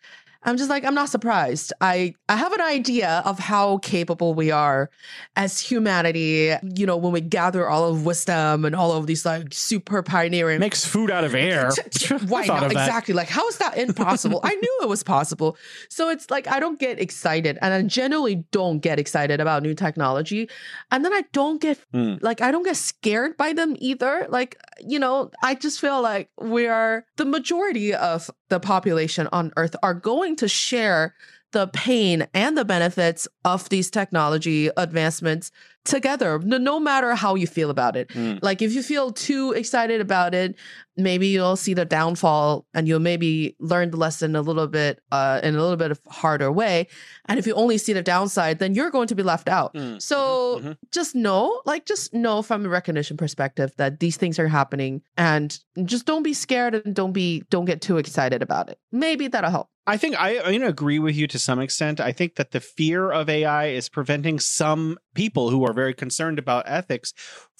I'm 0.46 0.56
just 0.56 0.70
like, 0.70 0.84
I'm 0.84 0.94
not 0.94 1.08
surprised. 1.08 1.72
I, 1.80 2.14
I 2.28 2.36
have 2.36 2.52
an 2.52 2.60
idea 2.60 3.20
of 3.24 3.38
how 3.40 3.78
capable 3.78 4.32
we 4.32 4.52
are 4.52 4.90
as 5.34 5.58
humanity, 5.58 6.54
you 6.62 6.86
know, 6.86 6.96
when 6.96 7.12
we 7.12 7.20
gather 7.20 7.68
all 7.68 7.84
of 7.88 8.06
wisdom 8.06 8.64
and 8.64 8.74
all 8.74 8.92
of 8.92 9.08
these 9.08 9.26
like 9.26 9.52
super 9.52 10.04
pioneering 10.04 10.60
Makes 10.60 10.86
food 10.86 11.10
out 11.10 11.24
of 11.24 11.34
air. 11.34 11.70
why 12.28 12.46
not? 12.46 12.70
Exactly. 12.70 13.12
Like, 13.12 13.28
how 13.28 13.46
is 13.48 13.58
that 13.58 13.76
impossible? 13.76 14.38
I 14.44 14.54
knew 14.54 14.78
it 14.82 14.88
was 14.88 15.02
possible. 15.02 15.56
So 15.88 16.08
it's 16.10 16.30
like 16.30 16.46
I 16.46 16.60
don't 16.60 16.78
get 16.78 17.00
excited, 17.00 17.58
and 17.60 17.74
I 17.74 17.82
generally 17.82 18.36
don't 18.52 18.78
get 18.78 19.00
excited 19.00 19.40
about 19.40 19.64
new 19.64 19.74
technology. 19.74 20.48
And 20.92 21.04
then 21.04 21.12
I 21.12 21.22
don't 21.32 21.60
get 21.60 21.78
Hmm. 21.92 22.14
like 22.20 22.40
I 22.40 22.50
don't 22.52 22.62
get 22.64 22.76
scared 22.76 23.36
by 23.36 23.52
them 23.52 23.76
either. 23.80 24.26
Like, 24.28 24.58
you 24.80 24.98
know, 24.98 25.30
I 25.42 25.54
just 25.56 25.80
feel 25.80 26.00
like 26.02 26.30
we 26.40 26.66
are 26.66 27.04
the 27.16 27.24
majority 27.24 27.92
of 27.94 28.30
the 28.48 28.60
population 28.60 29.28
on 29.32 29.52
Earth 29.56 29.74
are 29.82 29.94
going 29.94 30.35
to 30.38 30.48
share 30.48 31.14
the 31.52 31.68
pain 31.68 32.26
and 32.34 32.58
the 32.58 32.64
benefits 32.64 33.26
of 33.44 33.68
these 33.68 33.90
technology 33.90 34.68
advancements 34.76 35.50
together, 35.84 36.38
no, 36.40 36.58
no 36.58 36.78
matter 36.78 37.14
how 37.14 37.34
you 37.34 37.46
feel 37.46 37.70
about 37.70 37.96
it. 37.96 38.08
Mm. 38.08 38.40
Like 38.42 38.60
if 38.60 38.72
you 38.74 38.82
feel 38.82 39.12
too 39.12 39.52
excited 39.52 40.00
about 40.00 40.34
it, 40.34 40.56
maybe 40.96 41.26
you'll 41.28 41.56
see 41.56 41.74
the 41.74 41.84
downfall 41.84 42.66
and 42.74 42.88
you'll 42.88 43.00
maybe 43.00 43.54
learn 43.60 43.90
the 43.90 43.96
lesson 43.96 44.34
a 44.36 44.40
little 44.42 44.66
bit 44.66 45.00
uh, 45.12 45.40
in 45.42 45.54
a 45.54 45.60
little 45.60 45.76
bit 45.76 45.90
of 45.90 46.00
harder 46.08 46.50
way. 46.50 46.86
And 47.26 47.38
if 47.38 47.46
you 47.46 47.54
only 47.54 47.78
see 47.78 47.92
the 47.92 48.02
downside, 48.02 48.58
then 48.58 48.74
you're 48.74 48.90
going 48.90 49.08
to 49.08 49.14
be 49.14 49.22
left 49.22 49.48
out. 49.48 49.74
Mm. 49.74 50.00
So 50.00 50.60
Mhm. 50.62 50.76
just 50.92 51.14
know, 51.14 51.60
like, 51.66 51.86
just 51.86 52.14
know 52.14 52.42
from 52.42 52.64
a 52.64 52.68
recognition 52.68 53.16
perspective 53.16 53.72
that 53.76 54.00
these 54.00 54.16
things 54.16 54.38
are 54.38 54.48
happening, 54.48 55.02
and 55.16 55.58
just 55.84 56.06
don't 56.06 56.22
be 56.22 56.32
scared 56.34 56.74
and 56.74 56.94
don't 56.94 57.12
be 57.12 57.42
don't 57.50 57.66
get 57.66 57.80
too 57.80 57.98
excited 57.98 58.42
about 58.42 58.68
it. 58.70 58.78
Maybe 58.92 59.28
that'll 59.28 59.50
help. 59.50 59.68
I 59.88 59.96
think 59.96 60.20
I, 60.20 60.38
I 60.38 60.50
agree 60.52 60.98
with 60.98 61.14
you 61.14 61.26
to 61.28 61.38
some 61.38 61.60
extent. 61.60 62.00
I 62.00 62.10
think 62.10 62.34
that 62.36 62.50
the 62.50 62.60
fear 62.60 63.10
of 63.12 63.28
AI 63.28 63.66
is 63.66 63.88
preventing 63.88 64.40
some 64.40 64.98
people 65.14 65.50
who 65.50 65.64
are 65.64 65.72
very 65.72 65.94
concerned 65.94 66.38
about 66.40 66.64
ethics 66.66 67.12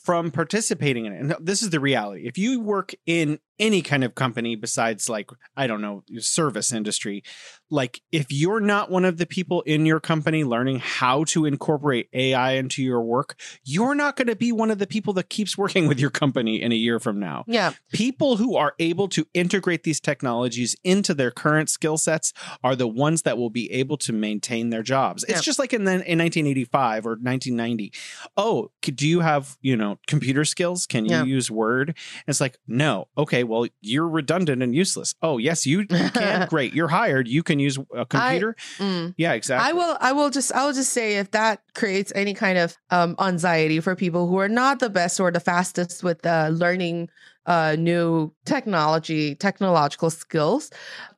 from 0.07 0.31
participating 0.31 1.05
in 1.05 1.13
it. 1.13 1.21
And 1.21 1.35
this 1.41 1.63
is 1.63 1.71
the 1.71 1.81
reality. 1.81 2.29
If 2.29 2.39
you 2.39 2.61
work 2.61 2.95
in 3.07 3.41
any 3.59 3.83
kind 3.83 4.05
of 4.05 4.15
company 4.15 4.57
besides 4.57 5.09
like 5.09 5.31
I 5.57 5.67
don't 5.67 5.81
know, 5.81 6.03
service 6.19 6.73
industry, 6.73 7.23
like 7.71 8.01
if 8.13 8.27
you're 8.31 8.61
not 8.61 8.91
one 8.91 9.05
of 9.05 9.17
the 9.17 9.27
people 9.27 9.63
in 9.63 9.87
your 9.87 9.99
company 10.01 10.45
learning 10.45 10.79
how 10.81 11.25
to 11.25 11.45
incorporate 11.47 12.09
AI 12.13 12.53
into 12.53 12.83
your 12.83 13.01
work, 13.03 13.39
you're 13.65 13.95
not 13.95 14.17
going 14.17 14.29
to 14.29 14.37
be 14.37 14.53
one 14.53 14.71
of 14.71 14.79
the 14.79 14.87
people 14.87 15.13
that 15.15 15.29
keeps 15.31 15.57
working 15.59 15.89
with 15.89 15.99
your 15.99 16.11
company 16.11 16.61
in 16.63 16.71
a 16.71 16.77
year 16.77 17.01
from 17.01 17.19
now 17.19 17.45
Yeah. 17.49 17.73
people 17.93 18.37
who 18.37 18.57
are 18.57 18.75
able 18.79 19.09
to 19.09 19.27
integrate 19.35 19.83
these 19.83 20.01
technologies 20.01 20.77
into 20.85 21.13
their 21.15 21.31
current 21.31 21.69
skill 21.71 21.97
sets 21.99 22.33
are 22.63 22.77
the 22.77 22.87
ones 22.89 23.23
that 23.23 23.37
will 23.39 23.51
be 23.51 23.71
able 23.73 23.97
to 23.99 24.13
maintain 24.13 24.71
their 24.71 24.83
jobs. 24.83 25.25
Yeah. 25.29 25.35
It's 25.37 25.45
just 25.45 25.59
like 25.59 25.73
in 25.73 25.85
the, 25.85 25.93
in 25.93 26.19
1985 26.19 27.07
or 27.07 27.11
1990. 27.11 27.93
Oh, 28.37 28.71
do 28.83 29.09
you 29.09 29.21
have, 29.21 29.57
you 29.61 29.77
know, 29.77 29.99
computer 30.07 30.45
skills? 30.45 30.87
Can 30.87 31.05
you 31.07 31.11
Yeah. 31.13 31.25
use 31.25 31.51
Word? 31.51 31.89
And 31.89 31.97
it's 32.29 32.41
like, 32.41 32.59
no. 32.69 33.09
Okay, 33.19 33.43
well, 33.49 33.67
you're 33.81 34.09
redundant 34.09 34.63
and 34.63 34.75
useless. 34.75 35.15
Oh, 35.23 35.39
yes, 35.39 35.67
you 35.67 35.87
can. 35.87 36.49
Great. 36.49 36.75
You're 36.75 36.89
hired. 36.89 37.29
You 37.29 37.43
can 37.43 37.59
use 37.59 37.79
a 37.95 38.07
computer. 38.07 38.57
Mm. 38.79 39.15
yeah, 39.17 39.33
exactly. 39.33 39.71
I 39.71 39.73
will 39.73 39.97
I 40.01 40.13
will 40.13 40.31
just 40.31 40.53
I 40.53 40.65
will 40.65 40.73
just 40.73 40.93
say 40.93 41.17
if 41.17 41.31
that 41.33 41.61
creates 41.75 42.13
any 42.15 42.35
kind 42.35 42.59
of 42.59 42.77
um 42.91 43.15
anxiety 43.19 43.81
for 43.81 43.95
people 43.95 44.29
who 44.29 44.39
are 44.39 44.49
not 44.49 44.81
the 44.81 44.91
best 44.91 45.21
or 45.21 45.31
the 45.31 45.41
fastest 45.41 46.03
with 46.03 46.25
uh, 46.27 46.49
learning 46.53 47.09
uh 47.47 47.77
new 47.79 48.33
technology 48.45 49.35
technological 49.37 50.11
skills 50.11 50.71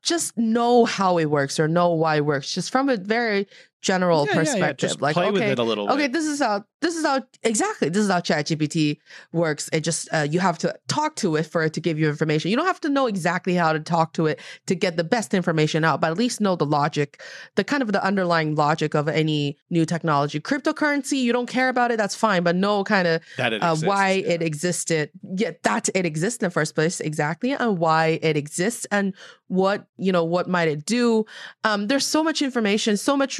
just 0.02 0.36
know 0.36 0.84
how 0.84 1.18
it 1.18 1.26
works 1.26 1.58
or 1.58 1.66
know 1.66 1.92
why 1.94 2.16
it 2.16 2.24
works 2.26 2.52
just 2.52 2.70
from 2.70 2.88
a 2.88 2.96
very 2.96 3.46
general 3.80 4.26
Yeah, 4.26 4.32
yeah, 4.32 4.36
yeah, 4.36 4.40
perspective. 4.40 4.88
just 4.88 5.00
Like, 5.00 5.14
play 5.14 5.26
okay, 5.26 5.32
with 5.32 5.42
it 5.42 5.58
a 5.58 5.62
little 5.62 5.90
okay, 5.90 6.08
this 6.08 6.26
is 6.26 6.40
how 6.40 6.64
this 6.80 6.96
is 6.96 7.04
how 7.04 7.22
exactly 7.42 7.88
this 7.88 8.02
is 8.02 8.10
how 8.10 8.20
ChatGPT 8.20 8.98
works. 9.32 9.68
It 9.72 9.80
just 9.80 10.08
uh, 10.12 10.26
you 10.28 10.40
have 10.40 10.58
to 10.58 10.74
talk 10.88 11.16
to 11.16 11.36
it 11.36 11.44
for 11.46 11.62
it 11.64 11.72
to 11.74 11.80
give 11.80 11.98
you 11.98 12.08
information. 12.08 12.50
You 12.50 12.56
don't 12.56 12.66
have 12.66 12.80
to 12.82 12.88
know 12.88 13.06
exactly 13.06 13.54
how 13.54 13.72
to 13.72 13.80
talk 13.80 14.12
to 14.14 14.26
it 14.26 14.40
to 14.66 14.74
get 14.74 14.96
the 14.96 15.04
best 15.04 15.34
information 15.34 15.84
out, 15.84 16.00
but 16.00 16.10
at 16.10 16.18
least 16.18 16.40
know 16.40 16.56
the 16.56 16.66
logic, 16.66 17.22
the 17.56 17.64
kind 17.64 17.82
of 17.82 17.92
the 17.92 18.04
underlying 18.04 18.54
logic 18.54 18.94
of 18.94 19.08
any 19.08 19.56
new 19.70 19.84
technology. 19.84 20.40
Cryptocurrency, 20.40 21.18
you 21.18 21.32
don't 21.32 21.48
care 21.48 21.68
about 21.68 21.90
it, 21.90 21.96
that's 21.96 22.14
fine, 22.14 22.42
but 22.42 22.56
know 22.56 22.84
kind 22.84 23.06
of 23.06 23.22
uh, 23.38 23.76
why 23.76 24.12
yeah. 24.12 24.34
it 24.34 24.42
existed 24.42 25.10
yeah 25.36 25.50
that 25.62 25.88
it 25.94 26.06
exists 26.06 26.42
in 26.42 26.46
the 26.46 26.50
first 26.50 26.74
place 26.74 27.00
exactly 27.00 27.52
and 27.52 27.78
why 27.78 28.18
it 28.22 28.36
exists 28.36 28.86
and 28.90 29.14
what 29.48 29.86
you 29.96 30.12
know 30.12 30.24
what 30.24 30.48
might 30.48 30.68
it 30.68 30.84
do 30.84 31.24
um 31.64 31.86
there's 31.86 32.06
so 32.06 32.22
much 32.22 32.42
information 32.42 32.96
so 32.96 33.16
much 33.16 33.38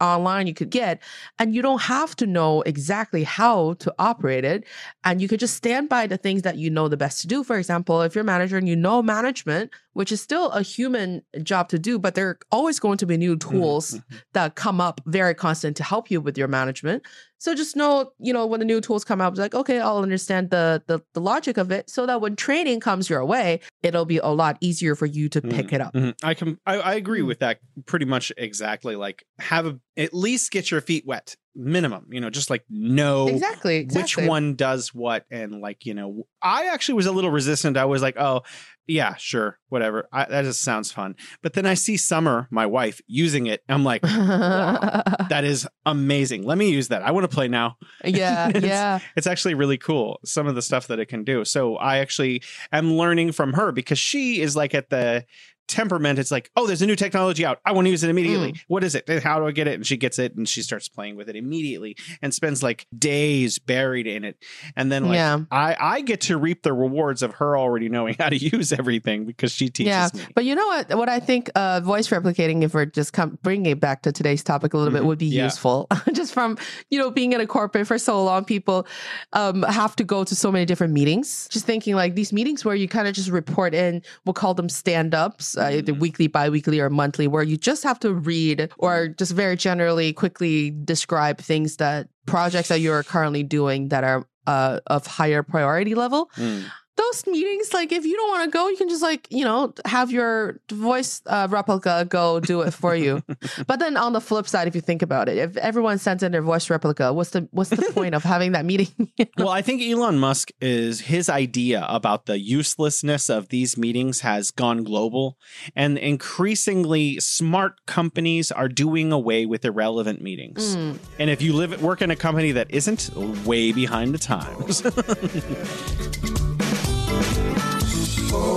online 0.00 0.46
you 0.46 0.54
could 0.54 0.70
get 0.70 1.00
and 1.38 1.54
you 1.54 1.62
don't 1.62 1.82
have 1.82 2.14
to 2.16 2.26
know 2.26 2.62
exactly 2.62 3.24
how 3.24 3.74
to 3.74 3.94
operate 3.98 4.44
it 4.44 4.64
and 5.04 5.20
you 5.20 5.28
could 5.28 5.40
just 5.40 5.56
stand 5.56 5.88
by 5.88 6.06
the 6.06 6.16
things 6.16 6.42
that 6.42 6.56
you 6.56 6.70
know 6.70 6.88
the 6.88 6.96
best 6.96 7.20
to 7.20 7.26
do. 7.26 7.44
For 7.44 7.56
example 7.58 8.02
if 8.02 8.14
you're 8.14 8.22
a 8.22 8.24
manager 8.24 8.56
and 8.56 8.68
you 8.68 8.76
know 8.76 9.02
management 9.02 9.70
which 9.94 10.10
is 10.12 10.20
still 10.20 10.50
a 10.50 10.62
human 10.62 11.22
job 11.42 11.68
to 11.68 11.78
do 11.78 11.98
but 11.98 12.14
there 12.14 12.28
are 12.28 12.38
always 12.50 12.78
going 12.80 12.98
to 12.98 13.06
be 13.06 13.16
new 13.16 13.36
Mhm, 13.36 13.40
tools 13.50 13.90
mhm. 13.94 14.02
that 14.32 14.54
come 14.54 14.80
up 14.80 15.00
very 15.06 15.34
constant 15.34 15.76
to 15.76 15.84
help 15.84 16.10
you 16.10 16.20
with 16.20 16.36
your 16.38 16.48
management. 16.48 17.02
So 17.38 17.54
just 17.56 17.74
know, 17.74 18.12
you 18.20 18.32
know, 18.32 18.46
when 18.46 18.60
the 18.60 18.66
new 18.66 18.80
tools 18.80 19.04
come 19.04 19.20
out, 19.20 19.36
like, 19.36 19.52
okay, 19.54 19.80
I'll 19.80 19.98
understand 19.98 20.50
the, 20.50 20.80
the 20.86 21.00
the 21.12 21.20
logic 21.20 21.56
of 21.58 21.72
it, 21.72 21.90
so 21.90 22.06
that 22.06 22.20
when 22.20 22.36
training 22.36 22.78
comes 22.78 23.10
your 23.10 23.24
way, 23.24 23.58
it'll 23.82 24.04
be 24.04 24.18
a 24.18 24.28
lot 24.28 24.58
easier 24.60 24.94
for 24.94 25.06
you 25.06 25.28
to 25.30 25.42
pick 25.42 25.72
it 25.72 25.80
up. 25.80 25.92
Mhm. 25.94 26.14
I 26.22 26.34
can 26.34 26.58
I, 26.66 26.74
I 26.78 26.94
agree 26.94 27.22
Mm. 27.22 27.26
with 27.26 27.40
that 27.40 27.58
pretty 27.86 28.04
much 28.06 28.30
exactly. 28.36 28.94
Like 28.94 29.24
have 29.40 29.66
a, 29.66 29.80
at 29.96 30.14
least 30.14 30.52
get 30.52 30.70
your 30.70 30.80
feet 30.80 31.04
wet, 31.04 31.34
minimum. 31.54 32.06
You 32.10 32.20
know, 32.20 32.30
just 32.30 32.50
like 32.50 32.64
know 32.70 33.28
Exactly, 33.28 33.76
exactly. 33.76 34.22
which 34.22 34.28
one 34.28 34.54
does 34.54 34.94
what, 34.94 35.24
and 35.30 35.60
like 35.60 35.84
you 35.86 35.94
know, 35.94 36.26
I 36.42 36.66
actually 36.66 36.94
was 36.94 37.06
a 37.06 37.12
little 37.12 37.30
resistant. 37.30 37.76
I 37.76 37.84
was 37.86 38.02
like, 38.02 38.16
oh. 38.18 38.42
Yeah, 38.88 39.14
sure, 39.14 39.60
whatever. 39.68 40.08
I, 40.12 40.24
that 40.24 40.42
just 40.42 40.60
sounds 40.60 40.90
fun. 40.90 41.14
But 41.40 41.52
then 41.52 41.66
I 41.66 41.74
see 41.74 41.96
Summer, 41.96 42.48
my 42.50 42.66
wife, 42.66 43.00
using 43.06 43.46
it. 43.46 43.62
I'm 43.68 43.84
like, 43.84 44.02
that 44.02 45.42
is 45.44 45.68
amazing. 45.86 46.42
Let 46.44 46.58
me 46.58 46.70
use 46.70 46.88
that. 46.88 47.02
I 47.02 47.12
want 47.12 47.22
to 47.30 47.34
play 47.34 47.46
now. 47.46 47.76
yeah, 48.04 48.48
It's- 48.54 48.64
yeah. 48.64 48.98
It's 49.16 49.28
actually 49.28 49.54
really 49.54 49.78
cool, 49.78 50.18
some 50.24 50.48
of 50.48 50.56
the 50.56 50.62
stuff 50.62 50.88
that 50.88 50.98
it 50.98 51.06
can 51.06 51.22
do. 51.22 51.44
So 51.44 51.76
I 51.76 51.98
actually 51.98 52.42
am 52.72 52.94
learning 52.94 53.32
from 53.32 53.52
her 53.52 53.70
because 53.72 54.00
she 54.00 54.40
is 54.40 54.56
like 54.56 54.74
at 54.74 54.90
the 54.90 55.24
temperament. 55.72 56.18
It's 56.18 56.30
like, 56.30 56.50
oh, 56.56 56.66
there's 56.66 56.82
a 56.82 56.86
new 56.86 56.96
technology 56.96 57.44
out. 57.44 57.58
I 57.64 57.72
want 57.72 57.86
to 57.86 57.90
use 57.90 58.04
it 58.04 58.10
immediately. 58.10 58.54
What 58.68 58.84
is 58.84 58.94
it? 58.94 59.08
How 59.22 59.38
do 59.38 59.46
I 59.46 59.52
get 59.52 59.66
it? 59.66 59.74
And 59.74 59.86
she 59.86 59.96
gets 59.96 60.18
it 60.18 60.36
and 60.36 60.48
she 60.48 60.62
starts 60.62 60.88
playing 60.88 61.16
with 61.16 61.28
it 61.28 61.36
immediately 61.36 61.96
and 62.20 62.32
spends 62.32 62.62
like 62.62 62.86
days 62.96 63.58
buried 63.58 64.06
in 64.06 64.24
it. 64.24 64.36
And 64.76 64.92
then 64.92 65.04
like 65.06 65.14
Yeah. 65.16 65.40
I, 65.50 65.76
I 65.80 66.00
get 66.02 66.20
to 66.22 66.36
reap 66.36 66.62
the 66.62 66.72
rewards 66.72 67.22
of 67.22 67.34
her 67.36 67.56
already 67.56 67.88
knowing 67.88 68.14
how 68.18 68.28
to 68.28 68.36
use 68.56 68.72
everything 68.72 69.24
because 69.24 69.52
she 69.52 69.68
teaches 69.70 69.88
Yeah, 69.88 70.08
me. 70.14 70.22
but 70.34 70.44
you 70.44 70.54
know 70.54 70.66
what? 70.66 70.94
What 70.96 71.08
I 71.08 71.20
think 71.20 71.50
uh, 71.54 71.80
voice 71.80 72.08
replicating, 72.08 72.62
if 72.62 72.74
we're 72.74 72.86
just 72.86 73.12
come, 73.12 73.38
bringing 73.42 73.66
it 73.72 73.80
back 73.80 74.02
to 74.02 74.12
today's 74.12 74.42
topic 74.42 74.74
a 74.74 74.78
little 74.78 74.92
bit, 74.92 75.02
Mhm. 75.02 75.06
would 75.06 75.18
be 75.18 75.26
Yeah. 75.26 75.44
useful. 75.44 75.88
just 76.12 76.32
from 76.34 76.58
you 76.90 76.98
know 76.98 77.10
being 77.10 77.32
in 77.32 77.40
a 77.40 77.46
corporate 77.46 77.86
for 77.86 77.98
so 77.98 78.22
long, 78.22 78.44
people 78.44 78.86
um, 79.32 79.62
have 79.62 79.96
to 79.96 80.04
go 80.04 80.24
to 80.24 80.34
so 80.36 80.52
many 80.52 80.64
different 80.64 80.92
meetings. 80.92 81.48
Just 81.50 81.64
thinking 81.66 81.94
like 81.94 82.14
these 82.14 82.32
meetings 82.32 82.64
where 82.64 82.74
you 82.74 82.88
kind 82.88 83.08
of 83.08 83.14
just 83.14 83.30
report 83.30 83.74
in. 83.74 84.02
We'll 84.24 84.34
call 84.34 84.54
them 84.54 84.68
stand 84.68 85.14
ups, 85.14 85.56
uh, 85.62 85.70
either 85.76 85.92
Mhm. 85.92 86.00
weekly, 86.00 86.26
bi-weekly, 86.26 86.80
or 86.80 86.90
monthly, 86.90 87.26
where 87.28 87.42
you 87.42 87.56
just 87.56 87.82
have 87.84 87.98
to 88.00 88.12
read 88.12 88.68
or 88.78 89.08
just 89.08 89.32
very 89.32 89.56
generally 89.56 90.12
quickly 90.12 90.70
describe 90.84 91.38
things 91.38 91.76
that 91.76 92.08
projects 92.26 92.68
that 92.68 92.80
you're 92.80 93.02
currently 93.02 93.42
doing 93.42 93.88
that 93.88 94.04
are 94.04 94.26
uh, 94.46 94.80
of 94.88 95.06
higher 95.06 95.42
priority 95.44 95.94
level 95.94 96.28
Mm. 96.36 96.64
Those 96.96 97.26
meetings, 97.26 97.72
like 97.72 97.90
if 97.90 98.04
you 98.04 98.16
don't 98.16 98.28
want 98.28 98.44
to 98.44 98.50
go, 98.50 98.68
you 98.68 98.76
can 98.76 98.88
just 98.88 99.02
like, 99.02 99.26
you 99.30 99.44
know, 99.44 99.72
have 99.84 100.10
your 100.10 100.60
voice 100.70 101.22
uh, 101.26 101.48
replica 101.50 102.06
go 102.08 102.38
do 102.40 102.60
it 102.60 102.72
for 102.72 102.94
you. 102.94 103.22
but 103.66 103.78
then 103.78 103.96
on 103.96 104.12
the 104.12 104.20
flip 104.20 104.46
side, 104.46 104.68
if 104.68 104.74
you 104.74 104.80
think 104.80 105.00
about 105.00 105.28
it, 105.28 105.38
if 105.38 105.56
everyone 105.56 105.98
sends 105.98 106.22
in 106.22 106.32
their 106.32 106.42
voice 106.42 106.68
replica, 106.68 107.12
what's 107.12 107.30
the 107.30 107.48
what's 107.50 107.70
the 107.70 107.76
point 107.94 108.14
of 108.14 108.22
having 108.22 108.52
that 108.52 108.64
meeting? 108.64 109.10
well, 109.38 109.48
I 109.48 109.62
think 109.62 109.82
Elon 109.82 110.18
Musk 110.18 110.50
is 110.60 111.00
his 111.00 111.28
idea 111.28 111.86
about 111.88 112.26
the 112.26 112.38
uselessness 112.38 113.30
of 113.30 113.48
these 113.48 113.78
meetings 113.78 114.20
has 114.20 114.50
gone 114.50 114.84
global, 114.84 115.38
and 115.74 115.96
increasingly 115.96 117.18
smart 117.20 117.84
companies 117.86 118.52
are 118.52 118.68
doing 118.68 119.12
away 119.12 119.46
with 119.46 119.64
irrelevant 119.64 120.20
meetings. 120.20 120.76
Mm. 120.76 120.98
And 121.18 121.30
if 121.30 121.40
you 121.40 121.54
live 121.54 121.82
work 121.82 122.02
in 122.02 122.10
a 122.10 122.16
company 122.16 122.52
that 122.52 122.70
isn't, 122.70 123.10
way 123.46 123.72
behind 123.72 124.14
the 124.14 124.18
times. 124.18 124.82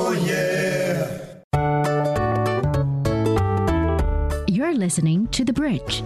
Oh, 0.08 0.14
You're 4.48 4.76
listening 4.76 5.28
to 5.30 5.44
The 5.44 5.52
Bridge. 5.52 6.04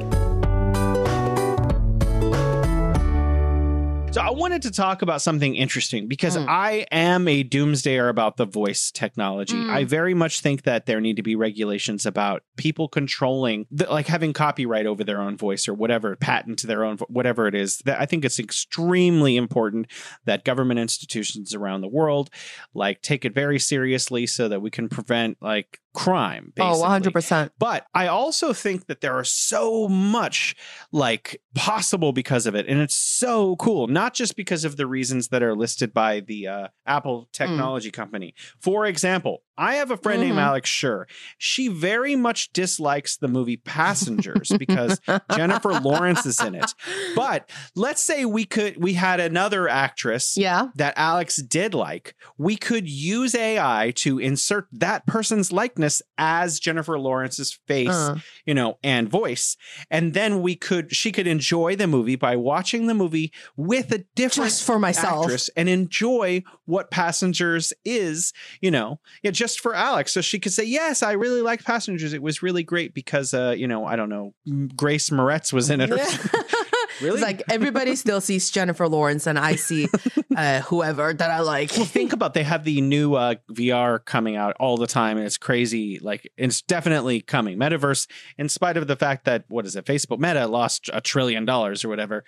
So 4.12 4.22
I 4.22 4.32
wanted 4.32 4.64
to 4.64 4.72
talk 4.72 5.04
about 5.04 5.22
something 5.22 5.54
interesting 5.56 6.08
because 6.08 6.36
Mm. 6.36 6.48
I 6.50 6.88
am 6.92 7.28
a 7.28 7.44
doomsdayer 7.44 8.10
about 8.10 8.38
the 8.38 8.46
voice 8.46 8.90
technology. 8.90 9.54
Mm. 9.54 9.70
I 9.70 9.84
very 9.84 10.16
much 10.16 10.40
think 10.42 10.64
that 10.64 10.88
there 10.88 11.00
need 11.00 11.18
to 11.18 11.22
be 11.22 11.36
regulations 11.36 12.08
about 12.08 12.42
people 12.58 12.88
controlling, 12.88 13.68
the, 13.70 13.86
like 13.86 14.08
having 14.08 14.34
copyright 14.34 14.88
over 14.88 15.04
their 15.04 15.22
own 15.22 15.38
voice 15.38 15.68
or 15.68 15.76
whatever, 15.76 16.16
patent 16.16 16.58
to 16.60 16.68
their 16.68 16.84
own, 16.84 16.98
vo- 16.98 17.06
whatever 17.08 17.46
it 17.46 17.54
is. 17.54 17.78
That 17.86 18.02
I 18.02 18.08
think 18.08 18.26
it's 18.26 18.40
extremely 18.40 19.38
important 19.38 19.86
that 20.26 20.44
government 20.44 20.80
institutions 20.80 21.54
around 21.54 21.82
the 21.82 21.88
world 21.88 22.32
like 22.74 23.04
take 23.04 23.26
it 23.26 23.36
very 23.36 23.60
seriously 23.60 24.26
so 24.26 24.48
that 24.48 24.60
we 24.62 24.72
can 24.72 24.90
prevent 24.90 25.38
like 25.40 25.80
crime. 26.00 26.54
Basically. 26.56 26.80
Oh, 26.82 26.84
100%. 26.84 27.50
But 27.60 27.86
I 27.94 28.08
also 28.08 28.54
think 28.54 28.88
that 28.88 29.02
there 29.02 29.14
are 29.14 29.26
so 29.26 29.90
much 29.90 30.56
like 30.94 31.42
possible 31.56 32.14
because 32.14 32.46
of 32.46 32.56
it. 32.56 32.68
And 32.68 32.80
it's 32.80 32.96
so 32.96 33.58
cool, 33.58 33.88
not 33.88 34.14
just 34.14 34.38
because 34.38 34.64
of 34.64 34.78
the 34.78 34.88
reasons 34.88 35.28
that 35.28 35.44
are 35.44 35.56
listed 35.56 35.94
by 35.94 36.22
the 36.22 36.48
uh, 36.48 36.68
Apple 36.86 37.28
technology 37.34 37.92
company. 37.92 38.34
For 38.60 38.86
example, 38.86 39.44
I 39.60 39.76
have 39.76 39.92
a 39.92 39.98
friend 39.98 40.22
named 40.22 40.38
Mhm. 40.38 40.42
Alex 40.42 40.70
Schur. 40.70 41.04
She 41.38 41.68
very 41.68 42.16
much 42.16 42.52
dislikes 42.54 43.18
the 43.18 43.28
movie 43.28 43.58
Passengers 43.58 44.52
because 44.58 45.00
Jennifer 45.36 45.74
Lawrence 45.82 46.26
is 46.26 46.40
in 46.40 46.56
it. 46.56 46.74
But 47.16 47.50
let's 47.76 48.02
say 48.02 48.24
we 48.24 48.46
could, 48.46 48.82
we 48.82 48.94
had 48.94 49.20
another 49.20 49.68
actress 49.68 50.38
yeah. 50.38 50.68
that 50.76 50.94
Alex 50.96 51.38
did 51.42 51.74
like, 51.74 52.16
we 52.38 52.56
could 52.56 52.88
use 52.90 53.36
AI 53.36 53.92
to 53.98 54.18
insert 54.18 54.68
that 54.72 55.06
person's 55.06 55.52
likeness 55.52 56.02
as 56.18 56.60
Jennifer 56.60 56.98
Lawrence's 56.98 57.60
face, 57.68 57.90
Uh, 57.90 58.16
you 58.46 58.54
know, 58.54 58.78
and 58.82 59.10
voice. 59.10 59.58
And 59.92 60.14
then 60.14 60.42
we 60.42 60.56
could, 60.56 60.96
she 60.96 61.12
could 61.12 61.28
enjoy 61.28 61.76
the 61.76 61.88
movie 61.88 62.16
by 62.16 62.38
watching 62.38 62.88
the 62.88 62.94
movie 62.94 63.34
with 63.58 63.92
a 63.92 64.06
different 64.16 64.52
just 64.52 64.64
for 64.64 64.80
myself. 64.80 65.26
actress 65.26 65.50
and 65.58 65.68
enjoy 65.68 66.44
what 66.66 66.92
Passengers 66.92 67.74
is, 67.84 68.32
you 68.62 68.72
know, 68.72 69.00
yeah, 69.22 69.32
just 69.32 69.49
for 69.56 69.74
Alex. 69.74 70.14
So 70.14 70.22
she 70.22 70.40
could 70.40 70.54
say, 70.54 70.64
Yes, 70.64 71.04
I 71.04 71.14
really 71.14 71.42
like 71.42 71.64
Passengers. 71.64 72.14
It 72.14 72.22
was 72.22 72.44
really 72.44 72.64
great 72.64 72.94
because, 72.94 73.34
uh, 73.34 73.54
you 73.58 73.68
know, 73.68 73.86
I 73.86 73.96
don't 73.96 74.10
know, 74.10 74.34
Grace 74.76 75.10
Moretz 75.10 75.54
was 75.54 75.70
in 75.70 75.82
it. 75.82 75.92
Or. 75.92 76.00
Really? 77.02 77.16
It's 77.16 77.24
like 77.24 77.44
everybody 77.50 77.96
still 77.96 78.20
sees 78.20 78.50
Jennifer 78.50 78.88
Lawrence 78.88 79.26
and 79.26 79.40
I 79.40 79.56
see 79.56 79.88
uh, 80.36 80.62
whoever 80.62 81.14
that 81.14 81.32
I 81.32 81.40
like. 81.40 81.72
Well, 81.78 81.86
think 81.86 82.14
about 82.14 82.34
they 82.34 82.44
have 82.44 82.64
the 82.64 82.82
new 82.82 83.14
uh, 83.14 83.36
VR 83.52 84.04
coming 84.04 84.36
out 84.36 84.56
all 84.60 84.78
the 84.78 84.88
time, 84.88 85.18
and 85.18 85.26
it's 85.26 85.38
crazy. 85.38 86.00
Like 86.00 86.30
it's 86.38 86.62
definitely 86.62 87.22
coming. 87.22 87.58
Metaverse, 87.58 88.08
in 88.38 88.50
spite 88.50 88.78
of 88.78 88.88
the 88.88 88.96
fact 88.96 89.26
that 89.26 89.46
what 89.48 89.66
is 89.66 89.76
it, 89.76 89.86
Facebook 89.86 90.20
Meta 90.20 90.48
lost 90.48 90.90
a 90.92 91.02
trillion 91.02 91.46
dollars 91.46 91.86
or 91.86 91.90
whatever, 91.90 92.24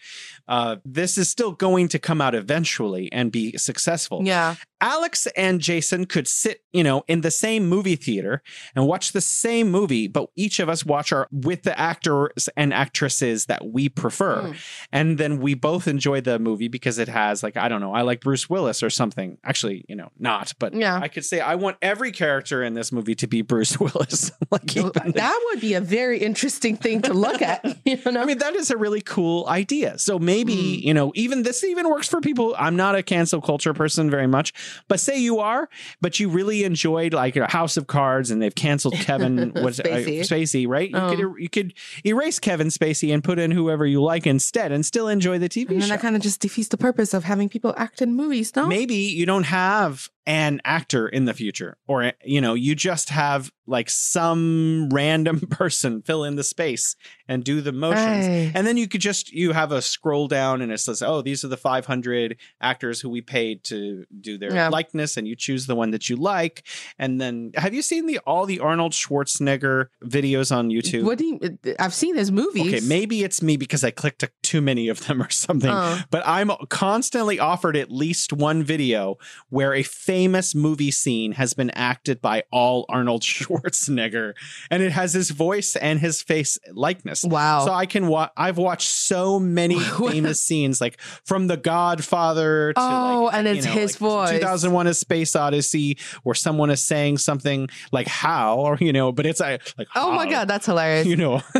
uh, 0.47 0.77
this 0.85 1.17
is 1.17 1.29
still 1.29 1.51
going 1.51 1.87
to 1.89 1.99
come 1.99 2.21
out 2.21 2.35
eventually 2.35 3.11
and 3.11 3.31
be 3.31 3.57
successful. 3.57 4.21
yeah. 4.23 4.55
Alex 4.81 5.27
and 5.37 5.61
Jason 5.61 6.05
could 6.05 6.27
sit, 6.27 6.61
you 6.73 6.83
know, 6.83 7.03
in 7.07 7.21
the 7.21 7.31
same 7.31 7.69
movie 7.69 7.95
theater 7.95 8.41
and 8.75 8.87
watch 8.87 9.11
the 9.11 9.21
same 9.21 9.69
movie, 9.71 10.07
but 10.07 10.29
each 10.35 10.59
of 10.59 10.67
us 10.69 10.83
watch 10.85 11.11
our 11.13 11.27
with 11.31 11.63
the 11.63 11.77
actors 11.79 12.49
and 12.57 12.73
actresses 12.73 13.45
that 13.45 13.67
we 13.67 13.87
prefer. 13.89 14.41
Mm. 14.41 14.55
And 14.91 15.17
then 15.17 15.39
we 15.39 15.53
both 15.53 15.87
enjoy 15.87 16.21
the 16.21 16.39
movie 16.39 16.67
because 16.67 16.97
it 16.97 17.07
has 17.07 17.43
like, 17.43 17.55
I 17.55 17.67
don't 17.69 17.79
know, 17.81 17.93
I 17.93 18.01
like 18.01 18.21
Bruce 18.21 18.49
Willis 18.49 18.81
or 18.83 18.89
something. 18.89 19.37
Actually, 19.43 19.85
you 19.87 19.95
know, 19.95 20.09
not, 20.17 20.53
but 20.59 20.73
Yeah. 20.73 20.99
I 21.01 21.07
could 21.07 21.23
say 21.25 21.39
I 21.39 21.55
want 21.55 21.77
every 21.81 22.11
character 22.11 22.63
in 22.63 22.73
this 22.73 22.91
movie 22.91 23.15
to 23.15 23.27
be 23.27 23.41
Bruce 23.43 23.79
Willis. 23.79 24.31
like 24.51 24.65
That 24.73 25.41
would 25.51 25.61
be 25.61 25.75
a 25.75 25.81
very 25.81 26.17
interesting 26.19 26.75
thing 26.75 27.01
to 27.03 27.13
look 27.13 27.41
at. 27.41 27.63
You 27.85 27.97
know? 28.11 28.21
I 28.21 28.25
mean, 28.25 28.37
that 28.39 28.55
is 28.55 28.69
a 28.71 28.77
really 28.77 29.01
cool 29.01 29.47
idea. 29.47 29.97
So 29.97 30.17
maybe, 30.19 30.55
Mm. 30.55 30.81
you 30.83 30.93
know, 30.93 31.11
even 31.15 31.43
this 31.43 31.63
even 31.63 31.89
works 31.89 32.07
for 32.07 32.19
people. 32.21 32.55
I'm 32.57 32.75
not 32.75 32.95
a 32.95 33.03
cancel 33.03 33.41
culture 33.41 33.73
person 33.73 34.09
very 34.09 34.27
much, 34.27 34.53
But 34.87 34.99
say 34.99 35.17
you 35.19 35.39
are, 35.39 35.69
but 36.01 36.19
you 36.19 36.29
really 36.29 36.63
enjoyed 36.63 37.13
like 37.13 37.35
a 37.35 37.49
House 37.51 37.77
of 37.77 37.87
Cards, 37.87 38.31
and 38.31 38.41
they've 38.41 38.53
canceled 38.55 38.93
Kevin 38.99 39.53
was 39.55 39.79
Spacey. 39.79 40.21
Uh, 40.21 40.23
Spacey, 40.23 40.67
right? 40.67 40.89
You 40.89 40.97
Oh. 40.97 41.09
could 41.09 41.19
er, 41.19 41.39
you 41.39 41.49
could 41.49 41.73
erase 42.05 42.39
Kevin 42.39 42.67
Spacey 42.67 43.13
and 43.13 43.23
put 43.23 43.39
in 43.39 43.51
whoever 43.51 43.85
you 43.85 44.01
like 44.01 44.27
instead, 44.27 44.71
and 44.71 44.85
still 44.85 45.07
enjoy 45.07 45.37
the 45.39 45.49
TV 45.49 45.71
And 45.71 45.83
show. 45.83 45.89
that 45.89 46.01
kind 46.01 46.15
of 46.15 46.21
just 46.21 46.39
defeats 46.41 46.69
the 46.69 46.77
purpose 46.77 47.13
of 47.13 47.23
having 47.23 47.49
people 47.49 47.73
act 47.77 48.01
in 48.01 48.13
movies, 48.15 48.55
no? 48.55 48.67
Maybe 48.67 48.95
you 48.95 49.25
don't 49.25 49.43
have 49.43 50.09
an 50.27 50.61
actor 50.63 51.07
in 51.07 51.25
the 51.25 51.33
future, 51.33 51.77
or 51.87 52.11
you 52.23 52.39
know, 52.41 52.53
you 52.53 52.75
just 52.75 53.09
have 53.09 53.51
like 53.65 53.89
some 53.89 54.89
random 54.93 55.39
person 55.39 56.01
fill 56.01 56.23
in 56.23 56.35
the 56.35 56.43
space 56.43 56.95
and 57.27 57.43
do 57.43 57.61
the 57.61 57.71
motions. 57.71 58.27
Right. 58.27 58.51
And 58.53 58.67
then 58.67 58.77
you 58.77 58.87
could 58.87 59.01
just 59.01 59.31
you 59.31 59.53
have 59.53 59.71
a 59.71 59.81
scroll 59.81 60.27
down 60.27 60.61
and 60.61 60.71
it 60.71 60.79
says, 60.79 61.01
"Oh, 61.01 61.21
these 61.21 61.43
are 61.43 61.47
the 61.47 61.57
500 61.57 62.37
actors 62.61 63.01
who 63.01 63.09
we 63.09 63.21
paid 63.21 63.63
to 63.65 64.05
do 64.19 64.37
their 64.37 64.53
Yeah. 64.53 64.69
likeness," 64.69 65.17
and 65.17 65.27
you 65.27 65.35
choose 65.35 65.65
the 65.65 65.75
one 65.75 65.91
that 65.91 66.09
you 66.09 66.15
like. 66.17 66.63
And 66.99 67.19
then, 67.19 67.51
have 67.55 67.73
you 67.73 67.81
seen 67.81 68.05
the 68.05 68.19
all 68.19 68.45
the 68.45 68.59
Arnold 68.59 68.91
Schwarzenegger 68.91 69.87
videos 70.03 70.55
on 70.55 70.69
YouTube? 70.69 71.03
What 71.03 71.17
do 71.17 71.25
you? 71.25 71.57
I've 71.79 71.93
seen 71.93 72.15
his 72.15 72.31
movies. 72.31 72.67
Okay, 72.73 72.85
maybe 72.85 73.23
it's 73.23 73.41
me 73.41 73.57
because 73.57 73.83
I 73.83 73.91
clicked 73.91 74.23
too 74.43 74.61
many 74.61 74.87
of 74.87 75.05
them 75.07 75.21
or 75.21 75.29
something. 75.29 75.71
Oh. 75.71 75.99
But 76.11 76.23
I'm 76.27 76.51
constantly 76.69 77.39
offered 77.39 77.75
at 77.75 77.91
least 77.91 78.33
one 78.33 78.63
video 78.63 79.17
where 79.49 79.73
a 79.73 79.83
famous 80.11 80.53
movie 80.53 80.91
scene 80.91 81.31
has 81.31 81.53
been 81.53 81.69
acted 81.69 82.21
by 82.21 82.43
all 82.51 82.85
Arnold 82.89 83.21
Schwarzenegger, 83.31 84.33
and 84.69 84.83
it 84.83 84.91
has 84.91 85.13
his 85.13 85.29
voice 85.31 85.77
and 85.77 85.99
his 86.01 86.21
face 86.21 86.57
likeness. 86.73 87.23
Wow. 87.23 87.65
So 87.65 87.71
I 87.71 87.85
can 87.85 88.07
watch. 88.07 88.31
I've 88.35 88.57
watched 88.57 88.89
so 88.89 89.39
many 89.39 89.79
famous 90.09 90.43
scenes, 90.43 90.81
like 90.81 90.99
from 91.23 91.47
The 91.47 91.55
Godfather 91.57 92.73
to 92.73 92.79
Oh, 92.81 93.23
like, 93.25 93.35
and 93.35 93.47
you 93.47 93.53
it's 93.53 93.65
know, 93.65 93.71
his 93.71 94.01
like 94.01 94.09
voice. 94.11 94.31
2001: 94.31 94.87
A 94.87 94.93
Space 94.93 95.35
Odyssey, 95.35 95.97
where 96.23 96.35
someone 96.35 96.69
is 96.69 96.83
saying 96.83 97.19
something 97.19 97.69
like 97.93 98.07
"how" 98.07 98.57
or 98.59 98.77
you 98.81 98.91
know, 98.91 99.11
but 99.13 99.25
it's 99.25 99.39
uh, 99.39 99.57
like 99.77 99.87
oh 99.95 100.11
my 100.11 100.29
god, 100.29 100.47
that's 100.49 100.65
hilarious. 100.65 101.07
you 101.07 101.15
know 101.15 101.41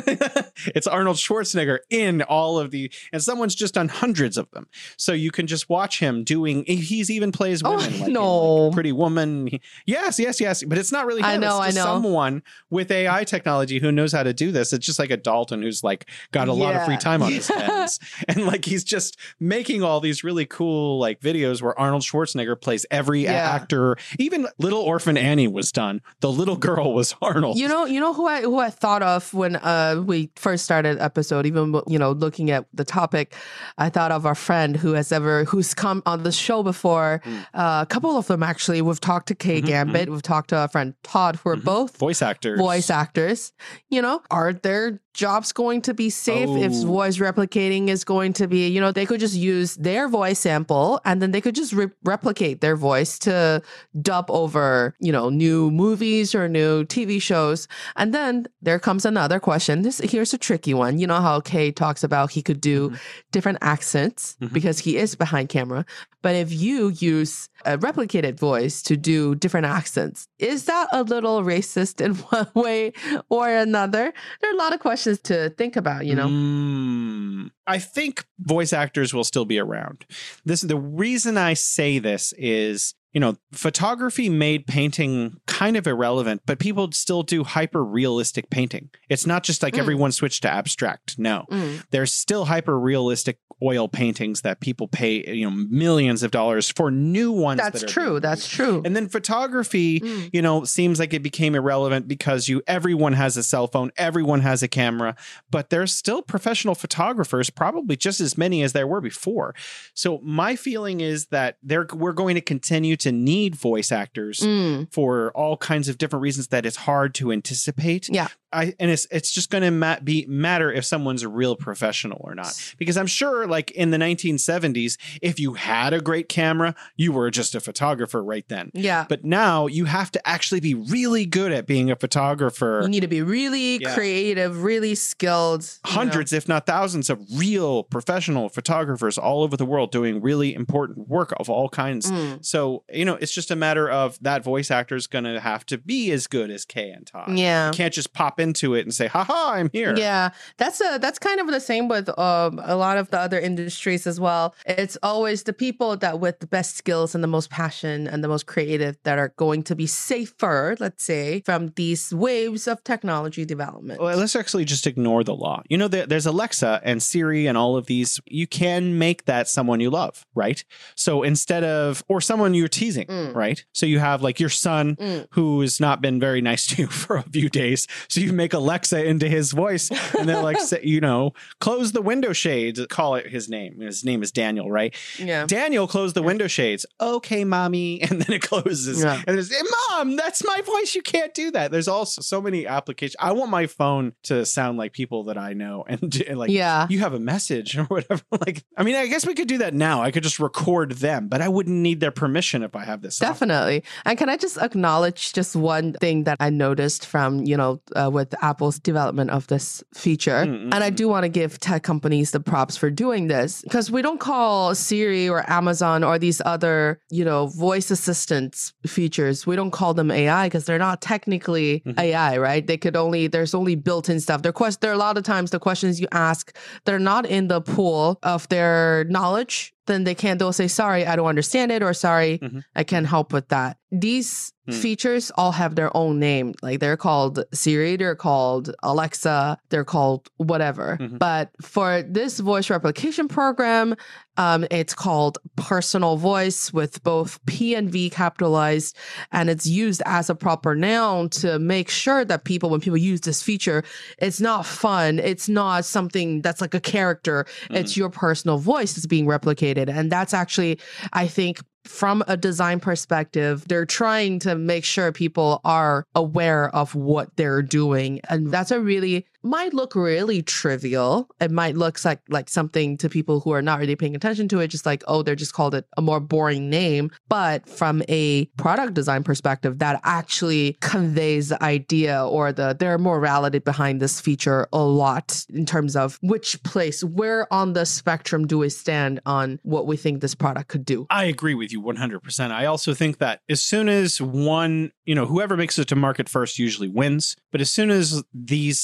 it's 0.76 0.88
arnold 0.88 1.16
schwarzenegger 1.18 1.80
in 1.90 2.22
all 2.24 2.60
of 2.60 2.72
the 2.72 2.92
and 3.14 3.24
someone's 3.24 3.56
just 3.56 3.74
done 3.76 3.88
hundreds 3.88 4.38
of 4.38 4.50
them 4.52 4.68
so 4.98 5.14
you 5.14 5.32
can 5.32 5.48
just 5.48 5.70
watch 5.70 6.00
him 6.00 6.24
doing 6.24 6.64
he's 6.66 7.10
even 7.10 7.32
plays 7.32 7.62
Oh, 7.64 7.72
women 7.78 8.00
like 8.00 8.08
in, 8.10 8.14
like, 8.42 8.74
pretty 8.74 8.92
woman 8.92 9.50
yes 9.86 10.20
yes 10.20 10.40
yes 10.40 10.64
but 10.64 10.78
it's 10.78 10.92
not 10.92 11.06
really 11.06 11.22
him. 11.22 11.28
I 11.30 11.38
know, 11.38 11.60
I 11.60 11.68
know. 11.72 11.84
someone 11.84 12.44
with 12.70 12.92
ai 12.92 13.24
technology 13.24 13.80
who 13.80 13.92
knows 13.92 14.12
how 14.12 14.24
to 14.24 14.34
do 14.34 14.52
this 14.52 14.74
it's 14.74 14.86
just 14.86 15.00
like 15.00 15.12
a 15.12 15.18
dalton 15.18 15.62
who's 15.62 15.84
like 15.84 16.08
got 16.32 16.48
a 16.48 16.54
lot 16.54 16.76
of 16.76 16.86
free 16.86 16.98
time 16.98 17.22
on 17.24 17.32
his 17.32 17.48
hands 17.60 18.00
and 18.28 18.46
like 18.46 18.66
he's 18.66 18.84
just 18.84 19.18
making 19.40 19.84
all 19.84 20.00
these 20.00 20.24
really 20.24 20.46
cool 20.46 21.00
like 21.00 21.20
videos 21.22 21.62
where 21.62 21.78
arnold 21.80 22.02
schwarzenegger 22.04 22.60
plays 22.60 22.86
every 22.92 23.24
Yeah. 23.24 23.34
actor 23.34 23.98
even 24.20 24.48
little 24.58 24.82
orphan 24.82 25.18
annie 25.18 25.48
was 25.48 25.72
done 25.72 26.02
the 26.22 26.32
little 26.32 26.56
girl 26.58 26.94
was 26.94 27.16
arnold 27.22 27.58
You 27.58 27.68
know, 27.68 27.86
you 27.86 28.00
know 28.00 28.14
who 28.14 28.28
I 28.28 28.42
who 28.42 28.58
I 28.60 28.70
thought 28.70 29.04
of 29.04 29.34
when 29.34 29.56
uh 29.58 30.02
we 30.06 30.30
first 30.36 30.64
started 30.66 31.00
episode. 31.00 31.46
Even 31.46 31.80
you 31.88 32.00
know, 32.00 32.12
looking 32.12 32.50
at 32.52 32.66
the 32.74 32.84
topic, 32.86 33.36
I 33.78 33.90
thought 33.90 34.12
of 34.12 34.26
our 34.26 34.36
friend 34.36 34.76
who 34.78 34.94
has 34.94 35.12
ever 35.12 35.44
who's 35.46 35.74
come 35.74 36.02
on 36.06 36.24
the 36.24 36.32
show 36.32 36.64
before. 36.64 37.22
Mm. 37.26 37.42
Uh, 37.54 37.80
a 37.84 37.86
couple 37.86 38.18
of 38.18 38.30
them 38.32 38.44
actually. 38.44 38.82
We've 38.82 39.00
talked 39.00 39.28
to 39.28 39.36
Kay 39.36 39.62
Mhm, 39.62 39.66
Gambit. 39.68 40.10
We've 40.10 40.22
talked 40.22 40.50
to 40.50 40.58
our 40.58 40.68
friend 40.68 40.94
Todd, 41.04 41.38
who 41.44 41.50
are 41.52 41.56
Mhm. 41.58 41.64
both 41.64 41.98
voice 41.98 42.22
actors 42.22 42.60
voice 42.60 42.90
actors. 42.90 43.54
You 43.90 44.02
know, 44.02 44.22
are 44.32 44.54
their 44.54 45.00
jobs 45.14 45.52
going 45.52 45.82
to 45.82 45.94
be 45.94 46.10
safe 46.10 46.50
if 46.50 46.72
Oh. 46.74 46.86
voice 46.86 47.18
replicating 47.18 47.90
is 47.90 48.04
going 48.04 48.34
to 48.34 48.48
be? 48.48 48.68
You 48.68 48.80
know, 48.80 48.92
they 48.92 49.06
could 49.06 49.20
just 49.20 49.36
use 49.36 49.76
their 49.76 50.08
voice 50.08 50.40
sample 50.40 51.00
and 51.06 51.22
then 51.22 51.32
they 51.32 51.42
could 51.42 51.56
just 51.56 51.74
re- 51.74 51.90
replicate 52.04 52.62
their 52.62 52.76
voice 52.76 53.20
to 53.20 53.62
dub 54.02 54.26
over, 54.30 54.96
you 55.00 55.12
know, 55.12 55.30
new 55.30 55.70
movies 55.72 56.34
or 56.34 56.48
new 56.48 56.86
TV 56.86 57.22
shows. 57.22 57.68
And 57.96 58.14
then 58.14 58.48
there 58.62 58.80
comes 58.80 59.06
another 59.06 59.40
question. 59.40 59.82
This 59.82 60.00
here's 60.00 60.34
a 60.34 60.38
tricky 60.38 60.74
one. 60.74 60.98
You 61.00 61.08
know 61.08 61.20
how 61.22 61.40
Kay 61.42 61.72
talks 61.72 62.04
about 62.04 62.32
he 62.32 62.42
could 62.42 62.62
do 62.62 62.90
Mhm. 62.92 63.00
different 63.32 63.58
accents 63.62 64.38
Mhm. 64.42 64.54
because 64.54 64.80
he 64.80 64.98
is 64.98 65.16
behind 65.16 65.50
camera. 65.50 65.86
But 66.22 66.36
if 66.36 66.52
you 66.54 66.90
use 67.00 67.50
a 67.66 67.78
replicated 67.78 68.40
voice 68.40 68.82
to 68.84 68.96
do 68.96 69.36
different 69.36 69.66
accents, 69.66 70.28
is 70.42 70.66
that 70.66 70.88
a 70.92 71.04
little 71.04 71.44
racist 71.44 72.02
in 72.02 72.16
one 72.16 72.48
way 72.56 72.94
or 73.30 73.50
another? 73.50 74.12
There 74.42 74.50
are 74.52 74.54
a 74.54 74.58
lot 74.58 74.74
of 74.74 74.80
questions 74.80 75.20
to 75.24 75.50
think 75.52 75.76
about, 75.76 76.06
you 76.06 76.16
know? 76.16 76.28
Mm, 76.28 77.52
I 77.68 77.80
think 77.80 78.26
voice 78.40 78.74
actors 78.74 79.14
will 79.14 79.24
still 79.24 79.46
be 79.46 79.60
around. 79.60 80.06
This 80.46 80.62
the 80.62 80.78
reason 80.78 81.38
I 81.38 81.54
say 81.54 82.00
this 82.00 82.34
is 82.38 82.94
you 83.14 83.20
know, 83.20 83.36
photography 83.52 84.30
made 84.30 84.66
painting 84.68 85.36
kind 85.46 85.76
of 85.76 85.86
irrelevant, 85.86 86.42
but 86.46 86.60
people 86.60 86.90
still 86.94 87.24
do 87.24 87.44
hyper 87.44 87.84
realistic 87.84 88.50
painting. 88.50 88.90
It's 89.10 89.28
not 89.28 89.44
just 89.44 89.62
like 89.62 89.74
Mm. 89.74 89.80
everyone 89.80 90.12
switched 90.14 90.44
to 90.44 90.50
abstract. 90.50 91.20
No, 91.20 91.44
Mm. 91.52 91.84
there's 91.92 92.14
still 92.14 92.46
hyper 92.46 92.80
realistic 92.80 93.38
oil 93.64 93.88
paintings 93.88 94.42
that 94.42 94.60
people 94.60 94.88
pay, 94.88 95.24
you 95.34 95.50
know, 95.50 95.56
millions 95.70 96.24
of 96.24 96.32
dollars 96.32 96.70
for 96.70 96.90
new 96.92 97.32
ones. 97.32 97.60
That's 97.60 97.82
that 97.82 97.88
true. 97.90 98.20
That's 98.20 98.48
true. 98.48 98.82
and 98.86 98.96
then 98.96 99.08
photography, 99.08 100.00
Mm. 100.00 100.30
you 100.34 100.42
know, 100.42 100.64
seems 100.64 101.00
like 101.00 101.14
it 101.14 101.22
became 101.24 101.56
irrelevant 101.56 102.08
because 102.08 102.50
you 102.50 102.62
everyone 102.68 103.14
has 103.14 103.38
a 103.38 103.44
cell 103.44 103.68
phone, 103.68 103.92
everyone 103.98 104.42
has 104.42 104.64
a 104.64 104.68
camera, 104.68 105.16
but 105.50 105.70
there's 105.70 105.94
still 105.94 106.22
professional 106.22 106.76
photographers, 106.76 107.50
probably 107.50 107.96
just 107.96 108.20
as 108.20 108.38
many 108.38 108.62
as 108.64 108.74
there 108.74 108.88
were 108.88 109.02
before. 109.02 109.54
So 109.94 110.20
my 110.24 110.56
feeling 110.56 111.02
is 111.02 111.28
that 111.28 111.58
there 111.64 111.88
we're 111.94 112.14
going 112.14 112.36
to 112.36 112.42
continue 112.42 112.96
to 112.98 113.12
need 113.12 113.56
voice 113.56 113.92
actors 113.92 114.40
Mm. 114.42 114.92
for 114.92 115.32
all 115.34 115.58
kinds 115.58 115.88
of 115.88 115.98
different 115.98 116.22
reasons 116.24 116.48
that 116.48 116.66
it's 116.66 116.78
hard 116.78 117.14
to 117.16 117.32
anticipate. 117.32 118.10
Yeah. 118.10 118.28
I 118.54 118.74
and 118.80 118.92
it's 118.92 119.08
it's 119.12 119.32
just 119.32 119.50
going 119.50 119.64
to 119.64 119.72
ma- 119.72 120.00
be 120.04 120.26
matter 120.28 120.72
if 120.72 120.84
someone's 120.84 121.24
a 121.24 121.30
real 121.30 121.56
professional 121.56 122.20
or 122.22 122.36
not. 122.36 122.54
Because 122.78 122.98
I'm 122.98 123.08
sure, 123.08 123.48
like 123.52 123.70
in 123.72 123.92
the 123.92 123.98
1970s, 123.98 124.98
if 125.22 125.40
you 125.40 125.54
had 125.54 125.94
a 125.94 126.02
great 126.02 126.28
camera, 126.30 126.74
you 126.96 127.12
were 127.12 127.30
just 127.30 127.54
a 127.54 127.60
photographer 127.60 128.24
right 128.24 128.48
then. 128.48 128.72
Yeah. 128.74 129.06
But 129.08 129.24
now 129.24 129.68
you 129.68 129.86
have 129.86 130.12
to 130.14 130.28
actually 130.28 130.62
be 130.62 130.74
really 130.74 131.26
good 131.28 131.52
at 131.52 131.68
being 131.68 131.92
a 131.92 131.96
photographer. 131.96 132.80
You 132.82 132.90
need 132.90 133.02
to 133.02 133.08
be 133.08 133.22
really 133.22 133.78
Yeah. 133.80 133.94
creative, 133.94 134.64
really 134.64 134.96
skilled. 134.96 135.64
you 135.86 135.92
know? 135.92 135.98
Hundreds, 136.00 136.34
if 136.34 136.48
not 136.48 136.66
thousands, 136.66 137.10
of 137.10 137.20
real 137.36 137.84
professional 137.84 138.50
photographers 138.50 139.18
all 139.18 139.44
over 139.44 139.56
the 139.58 139.66
world 139.66 139.92
doing 139.92 140.22
really 140.22 140.54
important 140.56 141.08
work 141.10 141.34
of 141.38 141.50
all 141.50 141.70
kinds. 141.70 142.10
Mm. 142.12 142.44
So, 142.46 142.84
you 142.92 143.06
know, 143.06 143.16
it's 143.16 143.34
just 143.34 143.52
a 143.52 143.56
matter 143.56 143.90
of 143.90 144.18
that 144.22 144.44
voice 144.44 144.72
actor 144.72 144.96
is 144.96 145.08
going 145.08 145.26
to 145.26 145.40
have 145.40 145.66
to 145.68 145.78
be 145.78 146.12
as 146.12 146.28
good 146.28 146.50
as 146.50 146.66
Kay 146.66 146.90
and 146.92 147.06
Todd. 147.06 147.38
Yeah. 147.38 147.68
You 147.68 147.74
can't 147.74 147.94
just 147.94 148.14
pop 148.14 148.40
into 148.40 148.74
it 148.76 148.82
and 148.86 148.94
say, 148.94 149.08
haha, 149.08 149.52
I'm 149.54 149.70
here. 149.74 149.96
Yeah, 149.98 150.30
that's 150.58 150.80
a 150.82 150.98
that's 151.02 151.20
kind 151.20 151.40
of 151.40 151.48
the 151.48 151.60
same 151.60 151.88
with 151.88 152.08
um, 152.18 152.60
a 152.64 152.76
lot 152.76 152.98
of 152.98 153.10
the 153.12 153.20
other 153.20 153.40
industries 153.42 154.08
as 154.08 154.20
well. 154.20 154.56
It's 154.66 154.98
always 155.04 155.44
the 155.44 155.54
people 155.54 155.98
that 155.98 156.20
with 156.20 156.40
the 156.40 156.48
best 156.48 156.76
skills 156.78 157.16
and 157.16 157.24
the 157.24 157.28
most 157.28 157.50
passion 157.50 158.08
and 158.08 158.24
the 158.24 158.28
most 158.28 158.46
creative 158.46 158.98
that 159.04 159.18
are 159.20 159.34
going 159.38 159.64
to 159.64 159.76
be 159.76 159.88
safer, 159.88 160.76
let's 160.80 161.04
say, 161.04 161.42
from 161.46 161.70
these 161.76 162.14
waves 162.14 162.68
of 162.68 162.84
technology 162.84 163.46
development. 163.46 164.00
Well, 164.02 164.18
let's 164.18 164.36
actually 164.36 164.66
just 164.66 164.86
ignore 164.88 165.24
the 165.24 165.36
law. 165.36 165.64
You 165.70 165.78
know, 165.78 165.88
there, 165.88 166.06
there's 166.06 166.26
Alexa 166.26 166.82
and 166.84 167.02
Siri 167.02 167.48
and 167.48 167.58
all 167.58 167.76
of 167.78 167.86
these. 167.88 168.20
You 168.26 168.48
can 168.48 168.98
make 169.00 169.26
that 169.26 169.48
someone 169.48 169.80
you 169.80 169.90
love, 169.90 170.26
right? 170.36 170.64
So 170.96 171.24
instead 171.24 171.64
of, 171.64 172.04
or 172.08 172.22
someone 172.22 172.54
you're 172.54 172.68
teasing, 172.68 173.08
Mm. 173.08 173.34
right? 173.36 173.64
So 173.74 173.86
you 173.86 174.00
have 174.00 174.22
like 174.22 174.40
your 174.40 174.50
son 174.50 174.96
Mm. 174.96 175.28
who's 175.32 175.80
not 175.80 176.02
been 176.02 176.20
very 176.20 176.42
nice 176.42 176.68
to 176.68 176.84
you 176.84 176.88
for 177.04 177.18
a 177.18 177.24
few 177.24 177.50
days. 177.50 177.88
So 178.08 178.22
you 178.22 178.32
make 178.34 178.54
Alexa 178.54 179.04
into 179.04 179.28
his 179.28 179.52
voice 179.54 179.90
and 180.18 180.28
they're 180.30 180.42
like, 180.42 180.60
say, 180.72 180.82
you 180.84 181.02
know, 181.02 181.34
close 181.60 181.92
the 181.94 182.02
window 182.02 182.34
shades, 182.34 182.80
call 182.90 183.16
it 183.16 183.28
his 183.32 183.50
name. 183.50 183.80
His 183.80 184.04
name 184.04 184.22
is 184.24 184.32
Daniel, 184.32 184.70
right? 184.72 184.96
yeah. 185.18 185.46
Daniel, 185.46 185.88
close 185.88 186.14
the 186.14 186.22
window 186.24 186.48
shades. 186.48 186.86
Okay, 187.00 187.44
mommy. 187.44 188.02
And 188.12 188.22
then 188.22 188.36
it 188.36 188.42
closes. 188.42 189.02
Yeah. 189.04 189.22
And 189.26 189.40
it's, 189.40 189.50
hey, 189.56 189.62
mom, 189.90 190.16
that's 190.18 190.44
my 190.46 190.62
voice. 190.62 190.94
You 190.96 191.02
can't 191.02 191.34
do 191.34 191.50
that. 191.52 191.72
There's 191.72 191.88
also 191.88 192.22
so 192.22 192.42
many 192.42 192.68
applications. 192.68 193.16
I 193.20 193.32
want 193.32 193.50
my 193.52 193.68
phone 193.68 194.14
to 194.24 194.46
sound 194.46 194.78
like 194.78 194.92
people 194.92 195.24
that 195.26 195.38
I 195.38 195.54
know 195.54 195.86
and, 195.88 196.12
do- 196.12 196.24
like, 196.36 196.50
yeah. 196.52 196.88
you 196.90 197.00
have 197.00 197.14
a 197.14 197.20
message 197.20 197.78
or 197.78 197.84
whatever. 197.86 198.22
Like, 198.46 198.64
I 198.76 198.84
mean, 198.84 198.96
I 198.96 199.06
guess 199.08 199.26
we 199.26 199.34
could 199.36 199.48
do 199.48 199.60
that 199.60 199.74
now. 199.74 200.02
I 200.02 200.10
could 200.12 200.24
just 200.24 200.40
record 200.40 200.94
them, 200.94 201.28
but 201.28 201.42
I 201.42 201.48
wouldn't 201.48 201.78
need 201.78 202.00
their 202.00 202.12
permission 202.12 202.64
if 202.64 202.76
I 202.76 202.84
have 202.84 203.02
this. 203.02 203.18
software. 203.18 203.34
Definitely. 203.34 203.84
And 204.06 204.18
can 204.18 204.30
I 204.30 204.36
just 204.38 204.58
acknowledge 204.58 205.32
just 205.34 205.56
one 205.56 205.94
thing 205.94 206.24
that 206.26 206.38
I 206.40 206.50
noticed 206.50 207.06
from, 207.06 207.46
you 207.46 207.56
know, 207.56 207.82
uh, 207.96 208.10
with 208.12 208.34
Apple's 208.44 208.80
development 208.80 209.30
of 209.30 209.48
this 209.48 209.84
feature? 209.94 210.44
Mm, 210.46 210.66
mm, 210.70 210.74
And 210.74 210.84
I 210.84 210.90
do 210.90 211.08
want 211.08 211.24
to 211.24 211.30
give 211.30 211.60
tech 211.60 211.84
companies 211.84 212.32
the 212.32 212.40
props 212.40 212.76
for 212.78 212.90
doing 212.90 213.21
this 213.28 213.62
because 213.62 213.90
we 213.92 214.02
don't 214.02 214.20
call 214.20 214.74
Siri 214.76 215.28
or 215.30 215.50
Amazon 215.50 216.04
or 216.04 216.18
these 216.20 216.42
other, 216.46 217.00
you 217.10 217.24
know, 217.26 217.48
voice 217.48 217.92
assistance 217.92 218.74
features, 218.86 219.46
we 219.48 219.56
don't 219.56 219.72
call 219.72 219.94
them 219.94 220.12
AI 220.12 220.48
because 220.48 220.66
they're 220.66 220.78
not 220.78 221.02
technically 221.02 221.82
Mhm. 221.86 222.00
AI, 222.00 222.38
right? 222.38 222.66
They 222.66 222.78
could 222.78 222.96
only, 222.96 223.28
there's 223.28 223.54
only 223.54 223.76
built 223.76 224.10
in 224.10 224.20
stuff. 224.20 224.42
There, 224.42 224.52
quest, 224.52 224.82
there 224.82 224.92
are 224.92 224.96
a 224.96 224.98
lot 224.98 225.18
of 225.18 225.24
times 225.24 225.52
the 225.52 225.60
questions 225.60 226.00
you 226.00 226.08
ask, 226.12 226.56
they're 226.86 227.00
not 227.00 227.26
in 227.26 227.48
the 227.48 227.62
pool 227.62 228.20
of 228.24 228.48
their 228.50 229.06
knowledge 229.10 229.74
then 229.88 230.04
they 230.04 230.16
can't. 230.16 230.38
They'll 230.40 230.54
say, 230.54 230.68
"Sorry, 230.68 231.06
I 231.06 231.16
don't 231.16 231.28
understand 231.28 231.72
it," 231.72 231.82
or 231.84 231.94
"Sorry, 231.94 232.40
Mhm. 232.40 232.62
I 232.76 232.84
can't 232.84 233.08
help 233.08 233.34
with 233.34 233.48
that." 233.50 233.78
These 233.92 234.54
Hmm. 234.68 234.74
features 234.74 235.32
all 235.36 235.52
have 235.54 235.76
their 235.76 235.96
own 235.98 236.20
name. 236.20 236.54
Like 236.62 236.80
they're 236.80 236.96
called 236.98 237.44
Siri, 237.54 237.96
they're 237.98 238.16
called 238.16 238.74
Alexa, 238.84 239.58
they're 239.70 239.84
called 239.84 240.30
whatever. 240.38 240.98
Mhm. 241.02 241.18
But 241.20 241.50
for 241.62 242.04
this 242.04 242.40
voice 242.40 242.70
replication 242.70 243.28
program, 243.28 243.96
um, 244.38 244.66
it's 244.72 244.94
called 244.94 245.38
personal 245.56 246.18
voice 246.18 246.72
with 246.74 247.04
both 247.04 247.44
P 247.46 247.76
and 247.76 247.90
V 247.90 248.10
capitalized, 248.10 248.98
and 249.32 249.50
it's 249.50 249.68
used 249.68 250.02
as 250.06 250.30
a 250.30 250.36
proper 250.36 250.76
noun 250.76 251.30
to 251.30 251.60
make 251.60 251.90
sure 251.90 252.24
that 252.26 252.44
people, 252.44 252.70
when 252.70 252.80
people 252.80 252.98
use 252.98 253.22
this 253.22 253.44
feature, 253.44 253.84
it's 254.20 254.40
not 254.40 254.66
fun. 254.66 255.20
It's 255.20 255.50
not 255.50 255.86
something 255.86 256.42
that's 256.42 256.62
like 256.62 256.74
a 256.74 256.80
character. 256.80 257.46
It's 257.70 257.98
your 257.98 258.10
personal 258.10 258.58
voice 258.58 258.94
that's 258.94 259.08
being 259.08 259.26
replicated. 259.26 259.90
And 259.90 260.12
that's 260.12 260.34
actually, 260.34 260.80
I 261.14 261.28
think, 261.28 261.62
from 261.84 262.24
a 262.28 262.38
design 262.38 262.80
perspective, 262.80 263.68
they're 263.68 263.88
trying 263.88 264.38
to 264.40 264.56
make 264.56 264.86
sure 264.86 265.12
people 265.12 265.62
are 265.64 266.06
aware 266.14 266.74
of 266.76 266.94
what 266.94 267.36
they're 267.38 267.64
doing. 267.64 268.22
And 268.30 268.52
that's 268.52 268.70
a 268.72 268.80
really 268.80 269.26
might 269.44 269.74
look 269.74 269.96
really 269.96 270.42
trivial. 270.42 271.28
It 271.40 271.52
might 271.52 271.76
look 271.76 272.04
like 272.06 272.22
like 272.30 272.50
something 272.50 272.98
to 272.98 273.10
people 273.10 273.40
who 273.40 273.52
are 273.52 273.62
not 273.62 273.80
really 273.80 273.96
paying 273.96 274.16
attention 274.16 274.48
to 274.50 274.60
it, 274.60 274.68
just 274.68 274.86
like, 274.86 275.04
oh, 275.08 275.24
they're 275.24 275.36
just 275.36 275.54
called 275.54 275.76
it 275.76 275.86
a 275.98 276.02
more 276.02 276.20
boring 276.20 276.70
name. 276.70 277.12
But 277.30 277.68
from 277.68 278.04
a 278.10 278.46
product 278.58 278.94
design 278.94 279.24
perspective, 279.24 279.80
that 279.80 280.00
actually 280.04 280.78
conveys 280.82 281.50
the 281.50 281.64
idea 281.64 282.26
or 282.26 282.52
the 282.52 282.76
their 282.78 282.98
morality 282.98 283.60
behind 283.60 284.02
this 284.02 284.20
feature 284.22 284.68
a 284.74 284.80
lot 284.80 285.46
in 285.50 285.66
terms 285.66 285.96
of 285.96 286.18
which 286.22 286.62
place, 286.64 287.04
where 287.04 287.52
on 287.54 287.74
the 287.74 287.86
spectrum 287.86 288.48
do 288.48 288.58
we 288.58 288.70
stand 288.70 289.20
on 289.26 289.60
what 289.64 289.88
we 289.88 289.98
think 289.98 290.22
this 290.22 290.36
product 290.36 290.70
could 290.70 290.86
do. 290.86 291.06
I 291.10 291.26
agree 291.26 291.54
with 291.54 291.72
you 291.72 291.82
100%. 291.82 292.52
I 292.52 292.66
also 292.66 292.94
think 292.94 293.18
that 293.20 293.42
as 293.50 293.62
soon 293.62 293.90
as 293.90 294.22
one, 294.22 294.92
you 295.06 295.16
know, 295.16 295.26
whoever 295.26 295.58
makes 295.58 295.78
it 295.80 295.88
to 295.90 295.96
market 295.96 296.30
first 296.30 296.60
usually 296.60 296.88
wins. 296.88 297.36
But 297.52 297.62
as 297.62 297.72
soon 297.72 297.92
as 297.92 298.24
these 298.34 298.82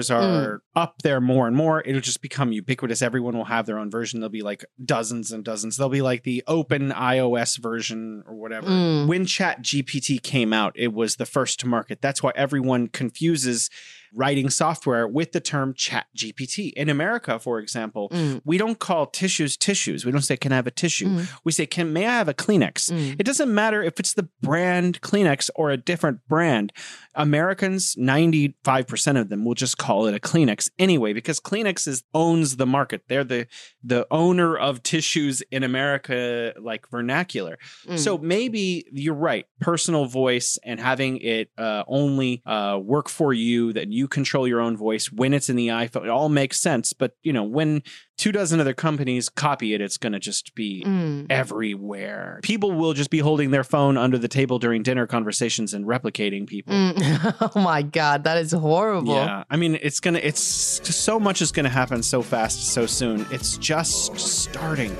softwares 0.00 0.50
are 0.50 0.62
up 0.74 1.02
there 1.02 1.20
more 1.20 1.46
and 1.46 1.56
more, 1.56 1.82
it'll 1.84 2.00
just 2.00 2.22
become 2.22 2.52
ubiquitous. 2.52 3.02
Everyone 3.02 3.36
will 3.36 3.44
have 3.44 3.66
their 3.66 3.78
own 3.78 3.90
version. 3.90 4.20
There'll 4.20 4.30
be 4.30 4.42
like 4.42 4.64
dozens 4.84 5.32
and 5.32 5.44
dozens. 5.44 5.76
There'll 5.76 5.90
be 5.90 6.02
like 6.02 6.22
the 6.22 6.42
open 6.46 6.90
iOS 6.90 7.58
version 7.58 8.22
or 8.26 8.34
whatever. 8.34 8.68
Mm. 8.68 9.06
When 9.06 9.26
Chat 9.26 9.62
GPT 9.62 10.22
came 10.22 10.52
out, 10.52 10.72
it 10.76 10.92
was 10.92 11.16
the 11.16 11.26
first 11.26 11.60
to 11.60 11.66
market. 11.66 12.00
That's 12.00 12.22
why 12.22 12.32
everyone 12.34 12.88
confuses 12.88 13.70
writing 14.14 14.50
software 14.50 15.06
with 15.06 15.32
the 15.32 15.40
term 15.40 15.74
Chat 15.74 16.06
GPT. 16.16 16.72
In 16.74 16.88
America, 16.88 17.38
for 17.38 17.58
example, 17.58 18.08
Mm. 18.10 18.40
we 18.44 18.58
don't 18.58 18.78
call 18.78 19.06
tissues 19.06 19.56
tissues. 19.56 20.04
We 20.04 20.12
don't 20.12 20.22
say, 20.22 20.36
can 20.36 20.52
I 20.52 20.56
have 20.56 20.66
a 20.66 20.70
tissue? 20.70 21.06
Mm. 21.08 21.28
We 21.44 21.52
say, 21.52 21.66
can 21.66 21.92
may 21.92 22.06
I 22.06 22.12
have 22.18 22.28
a 22.28 22.34
Kleenex? 22.34 22.90
Mm. 22.90 23.16
It 23.18 23.24
doesn't 23.24 23.52
matter 23.54 23.82
if 23.82 24.00
it's 24.00 24.14
the 24.14 24.28
brand 24.42 25.00
Kleenex 25.00 25.50
or 25.54 25.70
a 25.70 25.76
different 25.76 26.26
brand. 26.28 26.72
Americans, 27.14 27.96
95% 27.96 29.18
of 29.20 29.28
them 29.28 29.44
will 29.44 29.54
just 29.54 29.78
call 29.78 30.06
it 30.06 30.14
a 30.14 30.20
Kleenex 30.20 30.70
anyway, 30.78 31.12
because 31.12 31.40
Kleenex 31.40 31.86
is, 31.88 32.02
owns 32.14 32.56
the 32.56 32.66
market. 32.66 33.02
They're 33.08 33.24
the 33.24 33.46
the 33.82 34.06
owner 34.10 34.56
of 34.56 34.82
tissues 34.82 35.42
in 35.50 35.62
America, 35.62 36.52
like 36.60 36.88
vernacular. 36.88 37.58
Mm. 37.86 37.98
So 37.98 38.18
maybe 38.18 38.84
you're 38.92 39.14
right. 39.14 39.46
Personal 39.60 40.04
voice 40.06 40.58
and 40.64 40.78
having 40.78 41.18
it 41.18 41.50
uh, 41.58 41.84
only 41.86 42.42
uh, 42.46 42.78
work 42.82 43.08
for 43.08 43.32
you, 43.32 43.72
that 43.72 43.88
you 43.90 43.99
control 44.08 44.46
your 44.48 44.60
own 44.60 44.76
voice 44.76 45.10
when 45.12 45.32
it's 45.34 45.48
in 45.48 45.56
the 45.56 45.68
iPhone, 45.68 46.04
it 46.04 46.08
all 46.10 46.28
makes 46.28 46.60
sense. 46.60 46.92
But 46.92 47.16
you 47.22 47.32
know, 47.32 47.44
when 47.44 47.82
two 48.18 48.32
dozen 48.32 48.60
other 48.60 48.74
companies 48.74 49.28
copy 49.28 49.72
it, 49.74 49.80
it's 49.80 49.96
going 49.96 50.12
to 50.12 50.18
just 50.18 50.54
be 50.54 50.82
Mm. 50.86 51.26
everywhere. 51.30 52.40
People 52.42 52.72
will 52.72 52.92
just 52.92 53.10
be 53.10 53.18
holding 53.18 53.50
their 53.50 53.64
phone 53.64 53.96
under 53.96 54.18
the 54.18 54.28
table 54.28 54.58
during 54.58 54.82
dinner 54.82 55.06
conversations 55.06 55.72
and 55.74 55.84
replicating 55.86 56.46
people. 56.46 56.74
Mm. 56.74 57.52
oh 57.56 57.60
my 57.60 57.82
god, 57.82 58.24
that 58.24 58.38
is 58.38 58.52
horrible. 58.52 59.14
Yeah, 59.14 59.44
I 59.50 59.56
mean, 59.56 59.78
it's 59.82 60.00
gonna. 60.00 60.20
It's 60.22 60.42
so 60.42 61.18
much 61.20 61.40
is 61.42 61.52
gonna 61.52 61.68
happen 61.68 62.02
so 62.02 62.22
fast, 62.22 62.68
so 62.68 62.86
soon. 62.86 63.26
It's 63.30 63.56
just 63.58 64.18
starting. 64.18 64.96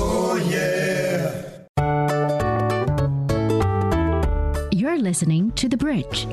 You're 0.00 1.09
listening 5.00 5.50
to 5.52 5.68
The 5.68 5.76
Bridge. 5.76 6.26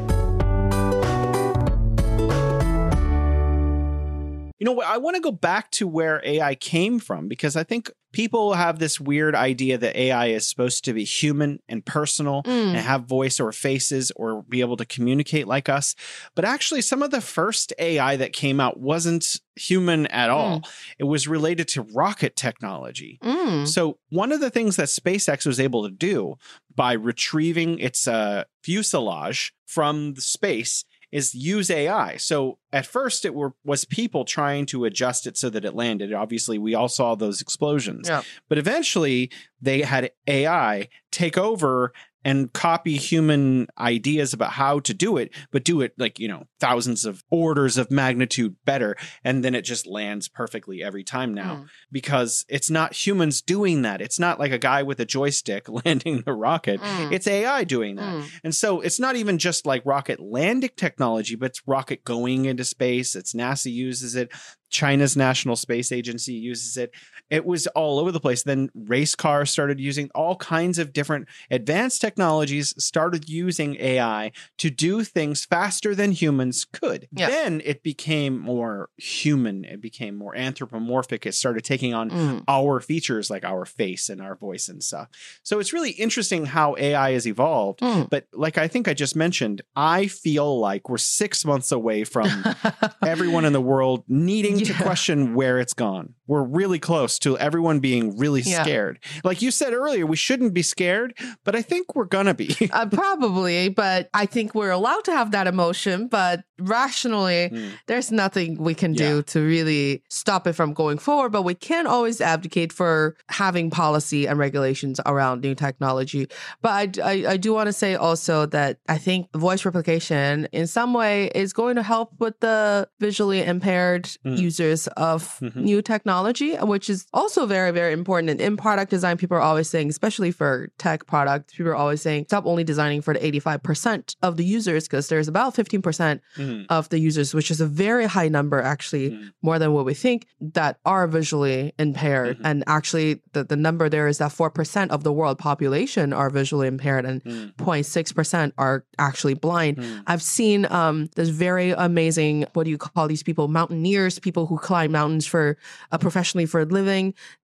You 4.60 4.66
know? 4.66 4.82
I 4.82 4.98
want 4.98 5.16
to 5.16 5.22
go 5.22 5.32
back 5.32 5.72
to 5.72 5.88
where 5.88 6.22
AI 6.24 6.56
came 6.56 7.00
from 7.00 7.28
because 7.28 7.56
I 7.56 7.64
think 7.64 7.92
people 8.18 8.54
have 8.54 8.80
this 8.80 9.00
weird 9.00 9.36
idea 9.36 9.78
that 9.78 9.96
AI 9.96 10.26
is 10.30 10.48
supposed 10.50 10.84
to 10.84 10.92
be 10.92 11.04
human 11.04 11.60
and 11.70 11.86
personal 11.86 12.42
Mm. 12.42 12.70
and 12.70 12.78
have 12.78 13.06
voice 13.06 13.40
or 13.40 13.52
faces 13.52 14.12
or 14.16 14.42
be 14.50 14.62
able 14.62 14.76
to 14.76 14.86
communicate 14.86 15.46
like 15.48 15.70
us. 15.70 15.94
But 16.34 16.44
actually, 16.44 16.82
some 16.82 17.04
of 17.04 17.12
the 17.12 17.22
first 17.22 17.74
AI 17.78 18.16
that 18.16 18.34
came 18.34 18.60
out 18.60 18.80
wasn't 18.80 19.24
human 19.56 20.08
at 20.08 20.32
all. 20.32 20.64
It 20.98 21.04
was 21.04 21.28
related 21.28 21.68
to 21.70 21.84
rocket 21.84 22.36
technology. 22.36 23.20
Mm. 23.24 23.68
So, 23.68 24.00
one 24.10 24.32
of 24.32 24.40
the 24.40 24.50
things 24.50 24.78
that 24.78 24.88
SpaceX 24.88 25.46
was 25.46 25.60
able 25.60 25.84
to 25.84 25.92
do 25.92 26.38
by 26.76 26.94
retrieving 26.94 27.78
its 27.78 28.08
uh, 28.08 28.46
fuselage 28.64 29.54
from 29.68 30.16
the 30.16 30.22
space 30.22 30.86
is 31.12 31.34
use 31.34 31.70
AI. 31.70 32.18
So, 32.18 32.58
at 32.74 32.86
first, 32.86 33.26
it 33.26 33.34
were, 33.34 33.54
was 33.64 33.86
people 33.86 34.26
trying 34.26 34.66
to 34.68 34.86
adjust 34.86 35.26
it 35.26 35.38
so 35.38 35.50
that 35.50 35.66
it 35.66 35.74
landed. 35.74 36.14
Obviously, 36.14 36.58
we 36.58 36.76
all 36.76 36.90
saw 36.90 37.16
those 37.16 37.42
explosions. 37.42 38.08
Yeah. 38.08 38.24
But 38.50 38.58
eventually, 38.58 39.32
they 39.62 39.82
had 39.82 40.12
AI 40.28 40.90
take 41.12 41.38
over 41.38 41.94
and 42.28 42.52
copy 42.52 42.98
human 42.98 43.68
ideas 43.80 44.34
about 44.34 44.52
how 44.52 44.80
to 44.82 44.94
do 44.94 45.16
it, 45.18 45.32
but 45.52 45.64
do 45.64 45.80
it 45.82 45.94
like, 45.98 46.20
you 46.20 46.28
know, 46.28 46.44
thousands 46.60 47.06
of 47.06 47.24
orders 47.32 47.78
of 47.78 47.90
magnitude 47.90 48.56
better. 48.66 48.96
And 49.24 49.44
then 49.44 49.56
it 49.56 49.62
just 49.62 49.88
lands 49.88 50.28
perfectly 50.28 50.84
every 50.84 51.04
time 51.04 51.34
now 51.34 51.48
Mm. 51.56 51.68
because 51.92 52.44
it's 52.50 52.70
not 52.70 52.94
humans 52.94 53.42
doing 53.42 53.84
that. 53.84 54.02
It's 54.02 54.20
not 54.20 54.40
like 54.40 54.52
a 54.52 54.58
guy 54.60 54.84
with 54.84 55.00
a 55.00 55.06
joystick 55.06 55.70
landing 55.86 56.22
the 56.26 56.34
rocket. 56.34 56.82
Mm. 56.82 57.14
It's 57.14 57.28
AI 57.28 57.64
doing 57.64 57.96
that. 57.96 58.14
Mm. 58.16 58.30
And 58.44 58.56
so 58.56 58.82
it's 58.82 59.00
not 59.00 59.16
even 59.16 59.38
just 59.38 59.66
like 59.66 59.82
rocket 59.86 60.20
landing 60.20 60.72
technology, 60.76 61.36
but 61.36 61.52
it's 61.52 61.62
rocket 61.66 62.04
going 62.04 62.46
into 62.46 62.66
space. 62.66 63.16
It's 63.16 63.34
NASA 63.34 63.72
uses 63.72 64.16
it. 64.16 64.32
China's 64.70 65.16
National 65.16 65.56
Space 65.56 65.94
Agency 65.94 66.34
uses 66.34 66.76
it. 66.76 66.92
It 67.30 67.46
was 67.46 67.68
all 67.68 68.00
over 68.00 68.12
the 68.12 68.20
place. 68.20 68.44
Then 68.44 68.70
race 68.74 69.16
cars 69.16 69.50
started 69.52 69.80
using 69.80 70.10
all 70.16 70.36
kinds 70.38 70.80
of 70.80 70.94
different 70.94 71.28
advanced 71.52 72.00
technologies, 72.02 72.74
started 72.84 73.28
using 73.30 73.76
AI 73.80 74.32
to 74.60 74.70
do 74.70 75.04
things 75.04 75.46
faster 75.46 75.94
than 75.94 76.12
humans 76.12 76.66
could. 76.66 77.08
Yeah. 77.12 77.28
Then 77.30 77.62
it 77.66 77.84
became 77.84 78.38
more 78.40 78.90
human. 78.98 79.66
It 79.66 79.82
became 79.82 80.16
more 80.16 80.36
anthropomorphic. 80.36 81.26
It 81.26 81.34
started 81.34 81.64
taking 81.64 81.94
on 81.94 82.10
Mm. 82.10 82.44
our 82.48 82.80
features 82.80 83.30
like 83.30 83.44
our 83.44 83.66
face 83.66 84.10
and 84.10 84.22
our 84.22 84.36
voice 84.36 84.70
and 84.70 84.82
stuff. 84.84 85.10
So 85.44 85.60
it's 85.60 85.74
really 85.74 85.92
interesting 85.92 86.46
how 86.46 86.76
AI 86.78 87.12
has 87.12 87.28
evolved. 87.28 87.82
Mm. 87.82 88.10
But 88.10 88.28
like 88.34 88.58
I 88.58 88.68
think 88.68 88.88
I 88.88 88.94
just 88.94 89.16
mentioned, 89.16 89.62
I 89.76 90.08
feel 90.08 90.60
like 90.60 90.90
we're 90.90 90.98
six 90.98 91.44
months 91.46 91.72
away 91.72 92.04
from 92.06 92.28
everyone 93.06 93.46
in 93.46 93.54
the 93.54 93.62
world 93.62 94.04
needing 94.08 94.58
to 94.60 94.74
question 94.74 95.34
where 95.36 95.60
it's 95.60 95.74
gone. 95.74 96.14
We're 96.28 96.44
really 96.44 96.80
close 96.80 97.17
to 97.20 97.38
everyone 97.38 97.80
being 97.80 98.18
really 98.18 98.42
Yeah. 98.42 98.64
scared. 98.64 99.00
Like 99.24 99.42
you 99.42 99.52
said 99.52 99.74
earlier, 99.74 100.06
we 100.06 100.16
shouldn't 100.16 100.54
be 100.54 100.62
scared, 100.62 101.18
but 101.44 101.56
I 101.56 101.62
think 101.62 101.96
we're 101.96 102.06
gonna 102.06 102.34
be. 102.34 102.56
Uh, 102.72 102.86
probably, 102.92 103.70
but 103.70 104.10
I 104.14 104.26
think 104.26 104.54
we're 104.56 104.72
allowed 104.72 105.04
to 105.06 105.12
have 105.12 105.32
that 105.32 105.48
emotion. 105.48 106.08
But 106.08 106.44
rationally, 106.60 107.50
Mm. 107.52 107.70
there's 107.88 108.12
nothing 108.12 108.58
we 108.62 108.74
can 108.74 108.94
do 108.94 109.22
to 109.24 109.40
really 109.42 110.04
stop 110.10 110.48
it 110.48 110.54
from 110.54 110.74
going 110.74 110.98
forward. 110.98 111.32
But 111.32 111.44
we 111.44 111.54
can 111.56 111.86
always 111.88 112.22
advocate 112.22 112.72
for 112.74 113.16
having 113.30 113.70
policy 113.70 114.28
and 114.28 114.38
regulations 114.40 115.00
around 115.06 115.42
new 115.42 115.56
technology. 115.56 116.28
But 116.62 117.00
I, 117.00 117.12
I, 117.12 117.14
I 117.34 117.38
do 117.38 117.54
want 117.54 117.68
to 117.68 117.74
say 117.74 117.96
also 117.96 118.46
that 118.48 118.80
I 118.88 118.98
think 118.98 119.28
voice 119.36 119.66
replication 119.66 120.48
in 120.52 120.68
some 120.68 120.94
way 120.94 121.28
is 121.36 121.54
going 121.54 121.76
to 121.76 121.84
help 121.84 122.12
with 122.20 122.40
the 122.40 122.88
visually 123.00 123.44
impaired 123.44 124.06
Mm. 124.26 124.38
users 124.38 124.88
of 124.98 125.38
Mhm. 125.42 125.56
new 125.56 125.82
technology, 125.82 126.56
which 126.56 126.90
is 126.90 127.06
also 127.14 127.46
very, 127.46 127.72
very 127.72 127.94
important. 127.94 128.30
And 128.30 128.40
in 128.42 128.58
product 128.58 128.90
design, 128.92 129.18
people 129.18 129.36
are 129.38 129.42
always 129.42 129.70
saying, 129.70 129.90
especially 129.90 130.32
for 130.32 130.70
tech 130.78 131.06
products, 131.08 131.54
people 131.54 131.72
are 131.72 131.76
always 131.76 132.02
saying, 132.02 132.26
stop 132.28 132.46
only 132.46 132.64
designing 132.64 133.02
for 133.02 133.14
the 133.14 133.20
85% 133.26 134.16
of 134.22 134.38
the 134.38 134.46
users 134.46 134.86
because 134.88 135.08
there's 135.10 135.28
about 135.28 135.56
15% 135.56 136.22
Mhm. 136.38 136.66
of 136.70 136.90
the 136.90 137.00
users, 137.00 137.34
which 137.34 137.50
is 137.52 137.60
a 137.60 137.66
very 137.66 138.06
high 138.06 138.28
number, 138.28 138.62
actually, 138.62 139.12
Mm. 139.12 139.32
more 139.42 139.58
than 139.60 139.74
what 139.74 139.86
we 139.86 139.94
think, 139.94 140.28
that 140.40 140.80
are 140.86 141.08
visually 141.08 141.74
impaired. 141.80 142.38
Mhm. 142.38 142.42
And 142.46 142.64
actually, 142.68 143.22
the, 143.34 143.44
the 143.44 143.56
number 143.56 143.90
there 143.90 144.08
is 144.08 144.18
that 144.20 144.32
4% 144.32 144.92
of 144.92 145.04
the 145.04 145.12
world 145.12 145.38
population 145.40 146.14
are 146.14 146.30
visually 146.30 146.68
impaired 146.68 147.06
and 147.06 147.24
Mm. 147.24 147.52
0.6% 147.58 148.54
are 148.58 148.86
actually 149.00 149.34
blind. 149.34 149.78
Mm. 149.78 150.04
I've 150.08 150.22
seen 150.22 150.66
um, 150.72 151.10
this 151.16 151.30
very 151.30 151.72
amazing, 151.72 152.46
what 152.54 152.64
do 152.66 152.70
you 152.70 152.78
call 152.78 153.08
these 153.08 153.24
people? 153.24 153.48
Mountaineers, 153.48 154.20
people 154.20 154.28
people 154.28 154.46
who 154.46 154.58
climb 154.72 154.92
mountains 154.92 155.26
for 155.34 155.46
uh, 155.94 155.98
professionally 155.98 156.46
for 156.46 156.60
a 156.60 156.66
living. 156.66 156.97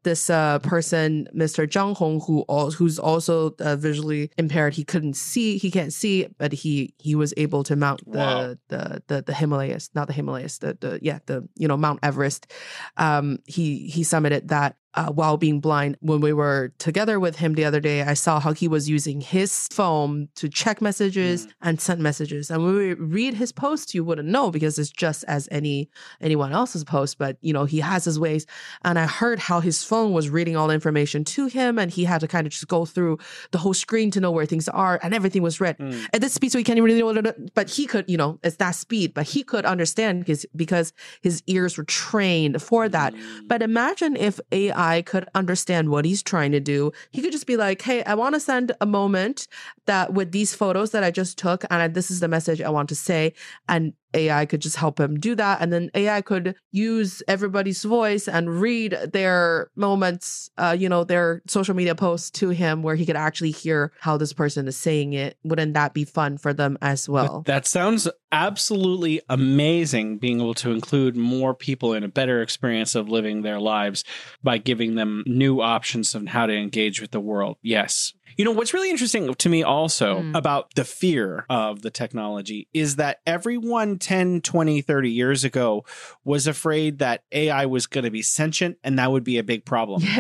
This 0.04 0.30
uh, 0.30 0.60
person, 0.60 1.28
Mr. 1.36 1.68
Zhang 1.68 1.96
Hong, 1.96 2.20
who 2.26 2.44
al- 2.50 2.72
who's 2.72 3.00
also 3.00 3.56
uh, 3.60 3.76
visually 3.76 4.30
impaired, 4.38 4.74
he 4.74 4.84
couldn't 4.84 5.16
see, 5.16 5.58
he 5.58 5.70
can't 5.72 5.94
see, 5.94 6.28
but 6.38 6.52
he 6.52 6.94
he 7.00 7.16
was 7.16 7.34
able 7.38 7.64
to 7.64 7.76
mount 7.76 8.00
the 8.06 8.18
Wow. 8.20 8.56
the, 8.70 9.02
the 9.08 9.18
the 9.28 9.34
Himalayas, 9.34 9.90
not 9.96 10.08
the 10.08 10.14
Himalayas, 10.14 10.60
the 10.60 10.78
the 10.80 11.00
yeah 11.02 11.20
the 11.26 11.48
you 11.56 11.68
know 11.68 11.78
Mount 11.78 12.00
Everest. 12.04 12.52
Um, 12.98 13.40
he 13.46 13.66
he 13.88 14.02
summited 14.04 14.48
that 14.50 14.76
uh, 14.96 15.12
while 15.12 15.38
being 15.38 15.60
blind. 15.60 15.98
When 16.02 16.22
we 16.22 16.34
were 16.34 16.72
together 16.78 17.20
with 17.20 17.38
him 17.38 17.54
the 17.56 17.66
other 17.66 17.80
day, 17.80 18.02
I 18.04 18.14
saw 18.14 18.40
how 18.40 18.54
he 18.54 18.68
was 18.68 18.90
using 18.90 19.22
his 19.22 19.68
phone 19.72 20.30
to 20.36 20.48
check 20.50 20.82
messages 20.82 21.48
and 21.62 21.80
send 21.82 22.02
messages. 22.02 22.52
And 22.52 22.64
when 22.64 22.76
we 22.76 22.94
read 22.94 23.34
his 23.34 23.52
post, 23.52 23.94
you 23.94 24.04
wouldn't 24.04 24.28
know 24.30 24.52
because 24.52 24.78
it's 24.78 24.92
just 24.92 25.24
as 25.26 25.48
any 25.52 25.90
anyone 26.22 26.52
else's 26.54 26.84
post. 26.84 27.18
But 27.18 27.38
you 27.42 27.54
know, 27.54 27.66
he 27.66 27.80
has 27.80 28.06
his 28.06 28.20
ways. 28.20 28.46
And 28.84 29.00
I 29.00 29.06
heard 29.08 29.40
how 29.40 29.60
his 29.62 29.84
phone 29.84 30.14
was 30.14 30.30
reading 30.30 30.56
all 30.56 30.68
the 30.68 30.74
information 30.74 31.24
to 31.26 31.48
him, 31.48 31.80
and 31.80 31.90
he 31.92 32.04
had 32.04 32.22
to 32.22 32.28
kind 32.28 32.46
of 32.48 32.52
just 32.54 32.68
go 32.68 32.86
through 32.86 33.18
the 33.52 33.58
whole 33.58 33.74
screen 33.74 34.12
to 34.12 34.20
know 34.22 34.32
where 34.32 34.46
things 34.46 34.68
are, 34.70 35.00
and 35.04 35.14
everything 35.14 35.42
was 35.42 35.60
read 35.60 35.78
Mm. 35.80 36.06
at 36.14 36.22
this 36.22 36.34
speed, 36.34 36.52
so 36.52 36.58
he 36.60 36.64
can't 36.64 36.78
even 36.78 36.86
really 36.86 37.00
know. 37.00 37.08
what 37.08 37.26
it- 37.26 37.54
But 37.56 37.70
he 37.70 37.86
could, 37.88 38.06
you 38.08 38.18
know, 38.18 38.40
it's 38.44 38.58
that 38.58 38.72
speed. 38.76 39.14
But 39.14 39.26
he 39.34 39.42
could 39.44 39.66
understand 39.66 40.26
because 40.26 40.46
because 40.56 40.94
his 41.22 41.42
ears 41.48 41.78
were 41.78 41.84
trained 41.86 42.62
for 42.62 42.88
that. 42.90 43.14
Mm. 43.14 43.48
But 43.48 43.62
imagine 43.62 44.16
if 44.16 44.40
AI 44.52 44.83
could 45.02 45.26
understand 45.36 45.90
what 45.90 46.06
he's 46.06 46.22
trying 46.24 46.52
to 46.52 46.60
do. 46.60 46.92
He 47.12 47.22
could 47.22 47.32
just 47.32 47.48
be 47.48 47.58
like, 47.58 47.82
"Hey, 47.82 48.04
I 48.04 48.16
want 48.16 48.36
to 48.36 48.40
send 48.40 48.72
a 48.82 48.86
moment 48.86 49.48
that 49.86 50.14
with 50.14 50.32
these 50.32 50.54
photos 50.56 50.92
that 50.92 51.04
I 51.04 51.12
just 51.12 51.38
took, 51.38 51.64
and 51.70 51.82
I- 51.82 51.88
this 51.88 52.10
is 52.12 52.20
the 52.20 52.28
message 52.28 52.62
I 52.62 52.70
want 52.70 52.90
to 52.90 52.96
say." 52.96 53.34
And 53.68 53.94
AI 54.14 54.46
could 54.46 54.62
just 54.62 54.76
help 54.76 55.00
him 55.00 55.20
do 55.20 55.36
that, 55.36 55.62
and 55.62 55.72
then 55.72 55.90
AI 55.94 56.22
could 56.22 56.56
use 56.72 57.24
everybody's 57.28 57.84
voice 57.84 58.28
and 58.28 58.62
read 58.62 58.98
their 59.12 59.70
moments, 59.76 60.50
uh, 60.58 60.76
you 60.78 60.90
know, 60.90 61.04
their 61.04 61.42
social 61.48 61.76
media 61.76 61.96
posts 61.96 62.30
to 62.32 62.50
him, 62.50 62.84
where 62.84 62.96
he 62.96 63.06
could 63.06 63.16
actually 63.16 63.52
hear 63.52 63.92
how 64.00 64.18
this 64.18 64.34
person 64.34 64.68
is 64.68 64.78
saying 64.78 65.14
it. 65.14 65.38
Wouldn't 65.44 65.74
that 65.74 65.94
be 65.94 66.06
fun 66.06 66.38
for 66.38 66.54
them 66.54 66.78
as 66.82 67.08
well? 67.10 67.44
That 67.46 67.68
sounds 67.68 68.08
absolutely 68.32 69.22
amazing 69.30 70.18
being 70.18 70.42
able 70.42 70.56
to 70.56 70.72
include 70.72 71.16
more 71.16 71.54
people 71.54 71.94
in 71.94 72.04
a 72.04 72.08
better 72.08 72.42
experience 72.42 72.96
of 72.96 73.10
living 73.10 73.42
their 73.42 73.60
lives 73.60 74.04
by 74.42 74.58
giving 74.58 74.96
them 74.96 75.24
new 75.28 75.62
options 75.62 76.16
on 76.16 76.28
how 76.28 76.48
to 76.48 76.54
engage 76.54 77.00
with 77.00 77.12
the 77.12 77.20
world. 77.20 77.58
Yes. 77.62 78.14
You 78.38 78.46
know, 78.46 78.52
what's 78.52 78.74
really 78.74 78.90
interesting 78.90 79.34
to 79.34 79.50
me 79.50 79.64
also 79.64 80.22
Mm. 80.22 80.36
about 80.38 80.74
the 80.76 80.84
fear 80.86 81.46
of 81.50 81.82
the 81.82 81.90
technology 81.90 82.68
is 82.74 82.96
that 82.98 83.20
everyone 83.26 83.98
10, 84.00 84.42
20, 84.42 84.82
30 84.82 85.10
years 85.10 85.44
ago 85.44 85.84
was 86.24 86.48
afraid 86.48 87.00
that 87.00 87.24
AI 87.32 87.66
was 87.66 87.88
going 87.88 88.04
to 88.06 88.12
be 88.12 88.22
sentient 88.22 88.78
and 88.84 88.98
that 89.00 89.12
would 89.12 89.24
be 89.24 89.38
a 89.38 89.44
big 89.44 89.66
problem. 89.66 90.02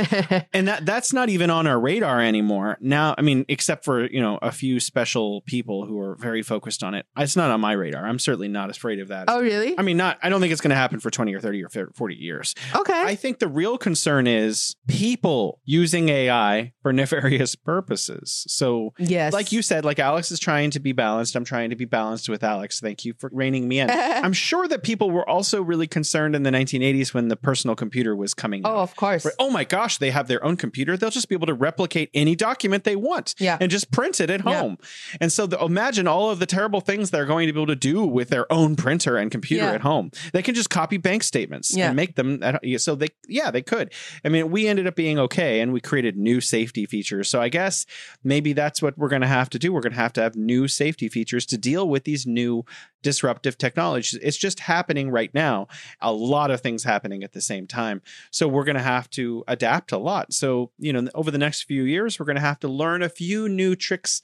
And 0.53 0.67
that 0.67 0.85
that's 0.85 1.13
not 1.13 1.29
even 1.29 1.49
on 1.49 1.67
our 1.67 1.79
radar 1.79 2.19
anymore. 2.21 2.77
Now, 2.81 3.15
I 3.17 3.21
mean, 3.21 3.45
except 3.47 3.85
for, 3.85 4.05
you 4.05 4.19
know, 4.21 4.37
a 4.41 4.51
few 4.51 4.79
special 4.79 5.41
people 5.41 5.85
who 5.85 5.99
are 5.99 6.15
very 6.15 6.41
focused 6.43 6.83
on 6.83 6.93
it. 6.93 7.05
It's 7.17 7.35
not 7.35 7.49
on 7.51 7.61
my 7.61 7.71
radar. 7.73 8.05
I'm 8.05 8.19
certainly 8.19 8.47
not 8.47 8.69
afraid 8.69 8.99
of 8.99 9.07
that. 9.09 9.25
oh, 9.27 9.41
really? 9.41 9.77
I 9.77 9.81
mean, 9.81 9.97
not 9.97 10.17
I 10.21 10.29
don't 10.29 10.41
think 10.41 10.51
it's 10.51 10.61
going 10.61 10.69
to 10.69 10.75
happen 10.75 10.99
for 10.99 11.09
20 11.09 11.33
or 11.33 11.39
30 11.39 11.63
or 11.63 11.69
40 11.95 12.15
years. 12.15 12.55
Okay. 12.75 13.01
I 13.03 13.15
think 13.15 13.39
the 13.39 13.47
real 13.47 13.77
concern 13.77 14.27
is 14.27 14.75
people 14.87 15.59
using 15.65 16.09
AI 16.09 16.73
for 16.81 16.93
nefarious 16.93 17.55
purposes. 17.55 18.02
So 18.47 18.93
yes. 18.97 19.33
like 19.33 19.51
you 19.51 19.61
said, 19.61 19.85
like 19.85 19.99
Alex 19.99 20.31
is 20.31 20.39
trying 20.39 20.71
to 20.71 20.79
be 20.79 20.91
balanced. 20.91 21.35
I'm 21.35 21.45
trying 21.45 21.69
to 21.69 21.75
be 21.75 21.85
balanced 21.85 22.29
with 22.29 22.43
Alex. 22.43 22.79
Thank 22.79 23.05
you 23.05 23.13
for 23.17 23.29
reining 23.33 23.67
me 23.67 23.79
in. 23.79 23.89
I'm 23.91 24.33
sure 24.33 24.67
that 24.67 24.83
people 24.83 25.11
were 25.11 25.27
also 25.27 25.61
really 25.61 25.87
concerned 25.87 26.35
in 26.35 26.43
the 26.43 26.49
1980s 26.51 27.13
when 27.13 27.27
the 27.27 27.35
personal 27.35 27.75
computer 27.75 28.15
was 28.15 28.33
coming 28.33 28.61
oh, 28.65 28.69
out. 28.69 28.75
oh, 28.75 28.79
of 28.81 28.95
course. 28.95 29.25
Right. 29.25 29.33
Oh 29.39 29.49
my 29.49 29.63
gosh, 29.63 29.97
they 29.97 30.11
have 30.11 30.27
their 30.27 30.43
own 30.43 30.57
computer. 30.57 30.97
They'll 30.97 31.09
just 31.09 31.29
be 31.29 31.35
able 31.35 31.47
to 31.47 31.53
replicate 31.53 32.09
any 32.13 32.35
document 32.35 32.83
they 32.83 32.95
want 32.95 33.35
Yeah. 33.39 33.57
and 33.59 33.69
just 33.71 33.91
print 33.91 34.19
it 34.19 34.29
at 34.29 34.45
Yeah. 34.45 34.59
home. 34.59 34.77
And 35.19 35.31
so 35.31 35.45
the, 35.45 35.59
imagine 35.63 36.07
all 36.07 36.29
of 36.29 36.39
the 36.39 36.45
terrible 36.45 36.81
things 36.81 37.11
they're 37.11 37.25
going 37.25 37.47
to 37.47 37.53
be 37.53 37.59
able 37.59 37.67
to 37.67 37.75
do 37.75 38.03
with 38.03 38.29
their 38.29 38.51
own 38.51 38.75
printer 38.75 39.17
and 39.17 39.31
computer 39.31 39.65
Yeah. 39.65 39.73
at 39.73 39.81
home. 39.81 40.11
They 40.33 40.41
can 40.41 40.55
just 40.55 40.69
copy 40.69 40.97
bank 40.97 41.23
statements 41.23 41.75
Yeah. 41.75 41.87
and 41.87 41.95
make 41.95 42.15
them. 42.15 42.41
At, 42.43 42.61
so 42.77 42.95
they, 42.95 43.07
yeah, 43.27 43.51
they 43.51 43.61
could. 43.61 43.91
I 44.25 44.29
mean, 44.29 44.51
we 44.51 44.67
ended 44.67 44.87
up 44.87 44.95
being 44.95 45.19
okay 45.19 45.61
and 45.61 45.71
we 45.73 45.79
created 45.81 46.17
new 46.17 46.41
safety 46.41 46.85
features. 46.85 47.29
So 47.29 47.41
I 47.41 47.49
guess 47.49 47.85
maybe 48.23 48.53
that's 48.53 48.81
what 48.81 48.97
we're 48.97 49.09
going 49.09 49.21
to 49.21 49.27
have 49.27 49.49
to 49.51 49.59
do. 49.59 49.73
We're 49.73 49.81
going 49.81 49.93
to 49.93 49.99
have 49.99 50.13
to 50.13 50.21
have 50.21 50.35
new 50.35 50.67
safety 50.67 51.09
features 51.09 51.45
to 51.47 51.57
deal 51.57 51.87
with 51.87 52.03
these 52.03 52.25
new 52.25 52.65
disruptive 53.01 53.57
technologies. 53.57 54.19
It's 54.21 54.37
just 54.37 54.61
happening 54.61 55.11
right 55.11 55.33
now. 55.33 55.67
A 56.01 56.11
lot 56.11 56.51
of 56.51 56.61
things 56.61 56.83
happening 56.83 57.23
at 57.23 57.33
the 57.33 57.41
same 57.41 57.67
time. 57.67 58.01
So 58.31 58.47
we're 58.47 58.63
going 58.63 58.77
to 58.77 58.81
have 58.81 59.09
to 59.11 59.43
adapt 59.47 59.91
a 59.91 59.97
lot. 59.97 60.33
So, 60.33 60.71
you 60.77 60.93
know, 60.93 61.09
over 61.13 61.29
the 61.29 61.37
next 61.37 61.63
few 61.63 61.83
years, 61.83 62.19
we're 62.19 62.25
going 62.25 62.35
to 62.35 62.41
have 62.41 62.59
to 62.61 62.67
learn 62.67 63.03
a 63.03 63.09
few 63.09 63.49
new 63.49 63.75
tricks 63.75 64.21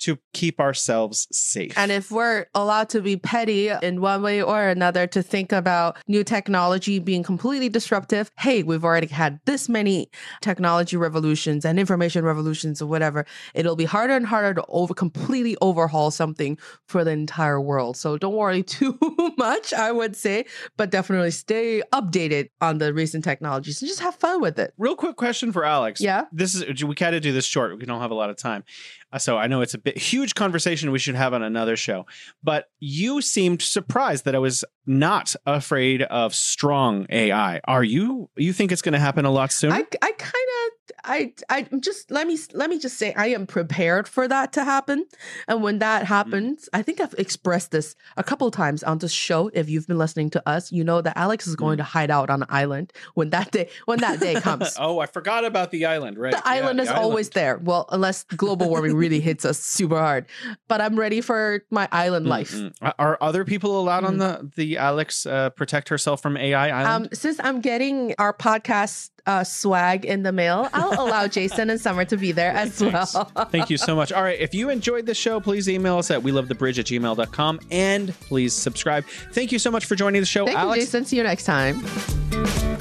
to 0.00 0.18
keep 0.32 0.60
ourselves 0.60 1.28
safe. 1.30 1.76
And 1.76 1.92
if 1.92 2.10
we're 2.10 2.46
allowed 2.54 2.88
to 2.90 3.00
be 3.00 3.16
petty 3.16 3.68
in 3.68 4.00
one 4.00 4.22
way 4.22 4.42
or 4.42 4.68
another 4.68 5.06
to 5.08 5.22
think 5.22 5.52
about 5.52 5.96
new 6.08 6.24
technology 6.24 6.98
being 6.98 7.22
completely 7.22 7.68
disruptive, 7.68 8.30
hey, 8.38 8.62
we've 8.62 8.84
already 8.84 9.06
had 9.06 9.40
this 9.44 9.68
many 9.68 10.10
technology 10.40 10.96
revolutions 10.96 11.64
and 11.64 11.78
information 11.78 12.24
revolutions 12.24 12.82
or 12.82 12.86
whatever. 12.86 13.24
It'll 13.54 13.76
be 13.76 13.84
harder 13.84 14.14
and 14.14 14.26
harder 14.26 14.54
to 14.54 14.64
over 14.68 14.94
completely 14.94 15.56
overhaul 15.60 16.10
something 16.10 16.58
for 16.88 17.04
the 17.04 17.12
entire 17.12 17.60
world. 17.60 17.96
So 17.96 18.18
don't 18.18 18.34
worry 18.34 18.62
too 18.72 18.98
much, 19.38 19.72
I 19.72 19.92
would 19.92 20.16
say, 20.16 20.46
but 20.76 20.90
definitely 20.90 21.30
stay 21.30 21.82
updated 21.92 22.50
on 22.60 22.78
the 22.78 22.92
recent 22.92 23.24
technologies 23.24 23.80
and 23.80 23.88
just 23.88 24.00
have 24.00 24.16
fun 24.16 24.40
with 24.40 24.58
it. 24.58 24.74
Real 24.78 24.96
quick 24.96 25.16
question 25.16 25.52
for 25.52 25.64
Alex. 25.64 26.00
Yeah? 26.00 26.24
This 26.32 26.54
is 26.54 26.84
we 26.84 26.94
kind 26.94 27.14
of 27.14 27.22
do 27.22 27.32
this 27.32 27.44
short. 27.44 27.78
We 27.78 27.86
don't 27.86 28.00
have 28.00 28.10
a 28.10 28.14
lot 28.14 28.30
of 28.30 28.36
time. 28.36 28.64
Uh, 29.12 29.18
So 29.18 29.38
I 29.38 29.46
know 29.46 29.60
it's 29.60 29.74
a 29.74 29.78
bit 29.78 29.98
huge 29.98 30.34
conversation 30.34 30.90
we 30.90 30.98
should 30.98 31.14
have 31.14 31.34
on 31.34 31.42
another 31.42 31.76
show. 31.76 32.06
But 32.42 32.70
you 32.80 33.20
seemed 33.20 33.62
surprised 33.62 34.24
that 34.24 34.34
I 34.34 34.38
was 34.38 34.64
not 34.86 35.34
afraid 35.46 36.02
of 36.02 36.34
strong 36.34 37.06
AI. 37.10 37.60
Are 37.64 37.84
you? 37.84 38.30
You 38.36 38.52
think 38.52 38.72
it's 38.72 38.82
going 38.82 38.94
to 38.94 38.98
happen 38.98 39.24
a 39.24 39.30
lot 39.30 39.52
sooner? 39.52 39.74
I, 39.74 39.78
I 39.78 40.12
kind 40.12 40.48
of 40.66 40.81
I 41.04 41.32
I 41.48 41.66
just 41.80 42.10
let 42.10 42.26
me 42.26 42.38
let 42.52 42.70
me 42.70 42.78
just 42.78 42.96
say 42.98 43.12
I 43.14 43.28
am 43.28 43.46
prepared 43.46 44.06
for 44.06 44.28
that 44.28 44.52
to 44.54 44.64
happen. 44.64 45.06
And 45.48 45.62
when 45.62 45.78
that 45.80 46.04
happens, 46.06 46.68
I 46.72 46.82
think 46.82 47.00
I've 47.00 47.14
expressed 47.18 47.70
this 47.72 47.94
a 48.16 48.22
couple 48.22 48.50
times 48.50 48.82
on 48.82 48.98
this 48.98 49.12
show. 49.12 49.50
If 49.52 49.68
you've 49.68 49.86
been 49.86 49.98
listening 49.98 50.30
to 50.30 50.48
us, 50.48 50.70
you 50.70 50.84
know 50.84 51.00
that 51.00 51.16
Alex 51.18 51.46
is 51.46 51.56
going 51.56 51.78
to 51.78 51.82
hide 51.82 52.10
out 52.10 52.30
on 52.30 52.42
an 52.42 52.48
island 52.50 52.92
when 53.14 53.30
that 53.30 53.50
day 53.50 53.68
when 53.86 53.98
that 54.00 54.20
day 54.20 54.34
comes. 54.40 54.76
oh, 54.78 55.00
I 55.00 55.06
forgot 55.06 55.44
about 55.44 55.70
the 55.70 55.86
island. 55.86 56.18
Right. 56.18 56.32
The 56.32 56.46
island 56.48 56.78
Yeah, 56.78 56.84
is 56.84 56.88
the 56.90 56.96
always 56.96 57.30
there. 57.30 57.58
Well, 57.58 57.86
unless 57.90 58.24
global 58.24 58.68
warming 58.68 58.94
really 58.94 59.20
hits 59.20 59.44
us 59.44 59.58
super 59.58 59.98
hard. 59.98 60.26
But 60.68 60.80
I'm 60.80 60.98
ready 60.98 61.20
for 61.20 61.64
my 61.70 61.88
island 61.90 62.26
life. 62.26 62.52
Mm-mm. 62.52 62.72
Are- 62.80 62.94
Are 62.98 63.18
other 63.20 63.44
people 63.44 63.80
allowed 63.80 64.04
on 64.04 64.18
the 64.18 64.50
the 64.56 64.76
Alex 64.78 65.26
uh, 65.26 65.50
protect 65.50 65.88
herself 65.88 66.22
from 66.22 66.36
AI 66.36 66.68
island? 66.68 67.06
Um, 67.06 67.08
since 67.12 67.40
I'm 67.42 67.60
getting 67.60 68.14
our 68.18 68.32
podcast 68.32 69.10
uh, 69.26 69.44
swag 69.44 70.04
in 70.04 70.22
the 70.22 70.32
mail, 70.32 70.68
I'll 70.72 71.06
allow 71.06 71.26
Jason 71.28 71.70
and 71.70 71.80
Summer 71.80 72.04
to 72.06 72.16
be 72.16 72.32
there 72.32 72.52
as 72.52 72.80
well. 72.82 73.06
Thank 73.50 73.70
you 73.70 73.76
so 73.76 73.94
much. 73.94 74.12
All 74.12 74.22
right. 74.22 74.38
If 74.38 74.54
you 74.54 74.70
enjoyed 74.70 75.06
the 75.06 75.14
show, 75.14 75.40
please 75.40 75.68
email 75.68 75.98
us 75.98 76.10
at 76.10 76.22
we 76.22 76.32
love 76.32 76.48
the 76.48 76.54
bridge 76.54 76.78
at 76.78 76.86
gmail.com 76.86 77.60
and 77.70 78.18
please 78.20 78.52
subscribe. 78.52 79.04
Thank 79.32 79.52
you 79.52 79.58
so 79.58 79.70
much 79.70 79.84
for 79.86 79.94
joining 79.94 80.20
the 80.22 80.26
show, 80.26 80.46
Thank 80.46 80.58
Alex. 80.58 80.76
you, 80.78 80.82
Jason. 80.84 81.04
See 81.04 81.16
you 81.16 81.22
next 81.22 81.44
time. 81.44 82.71